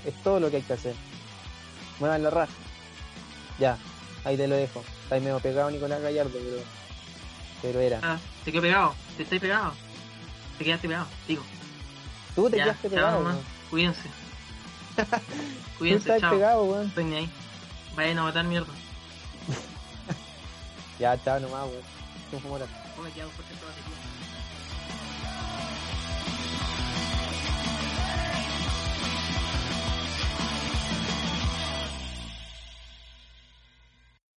[0.05, 0.94] es todo lo que hay que hacer.
[1.98, 2.53] Muevan la raja.
[3.59, 3.78] Ya,
[4.24, 4.85] ahí te lo dejo.
[5.03, 6.62] Está ahí medio pegado Nicolás Gallardo, pero,
[7.62, 8.01] pero era.
[8.03, 9.73] Ah, te quedó pegado, te estoy pegado.
[10.59, 11.45] Te quedaste pegado, digo.
[12.35, 13.45] Tú te Ya, quedaste chao pegado, weón.
[13.70, 14.09] Cuídense.
[14.97, 16.35] Tú Cuídense, estás chao.
[16.35, 16.87] pegado, weón.
[16.87, 17.31] Estoy ahí.
[17.95, 18.73] Vayan a votar mierda.
[20.99, 21.83] Ya, chao nomás, weón.
[22.31, 22.41] Todo,
[23.12, 23.31] quiero.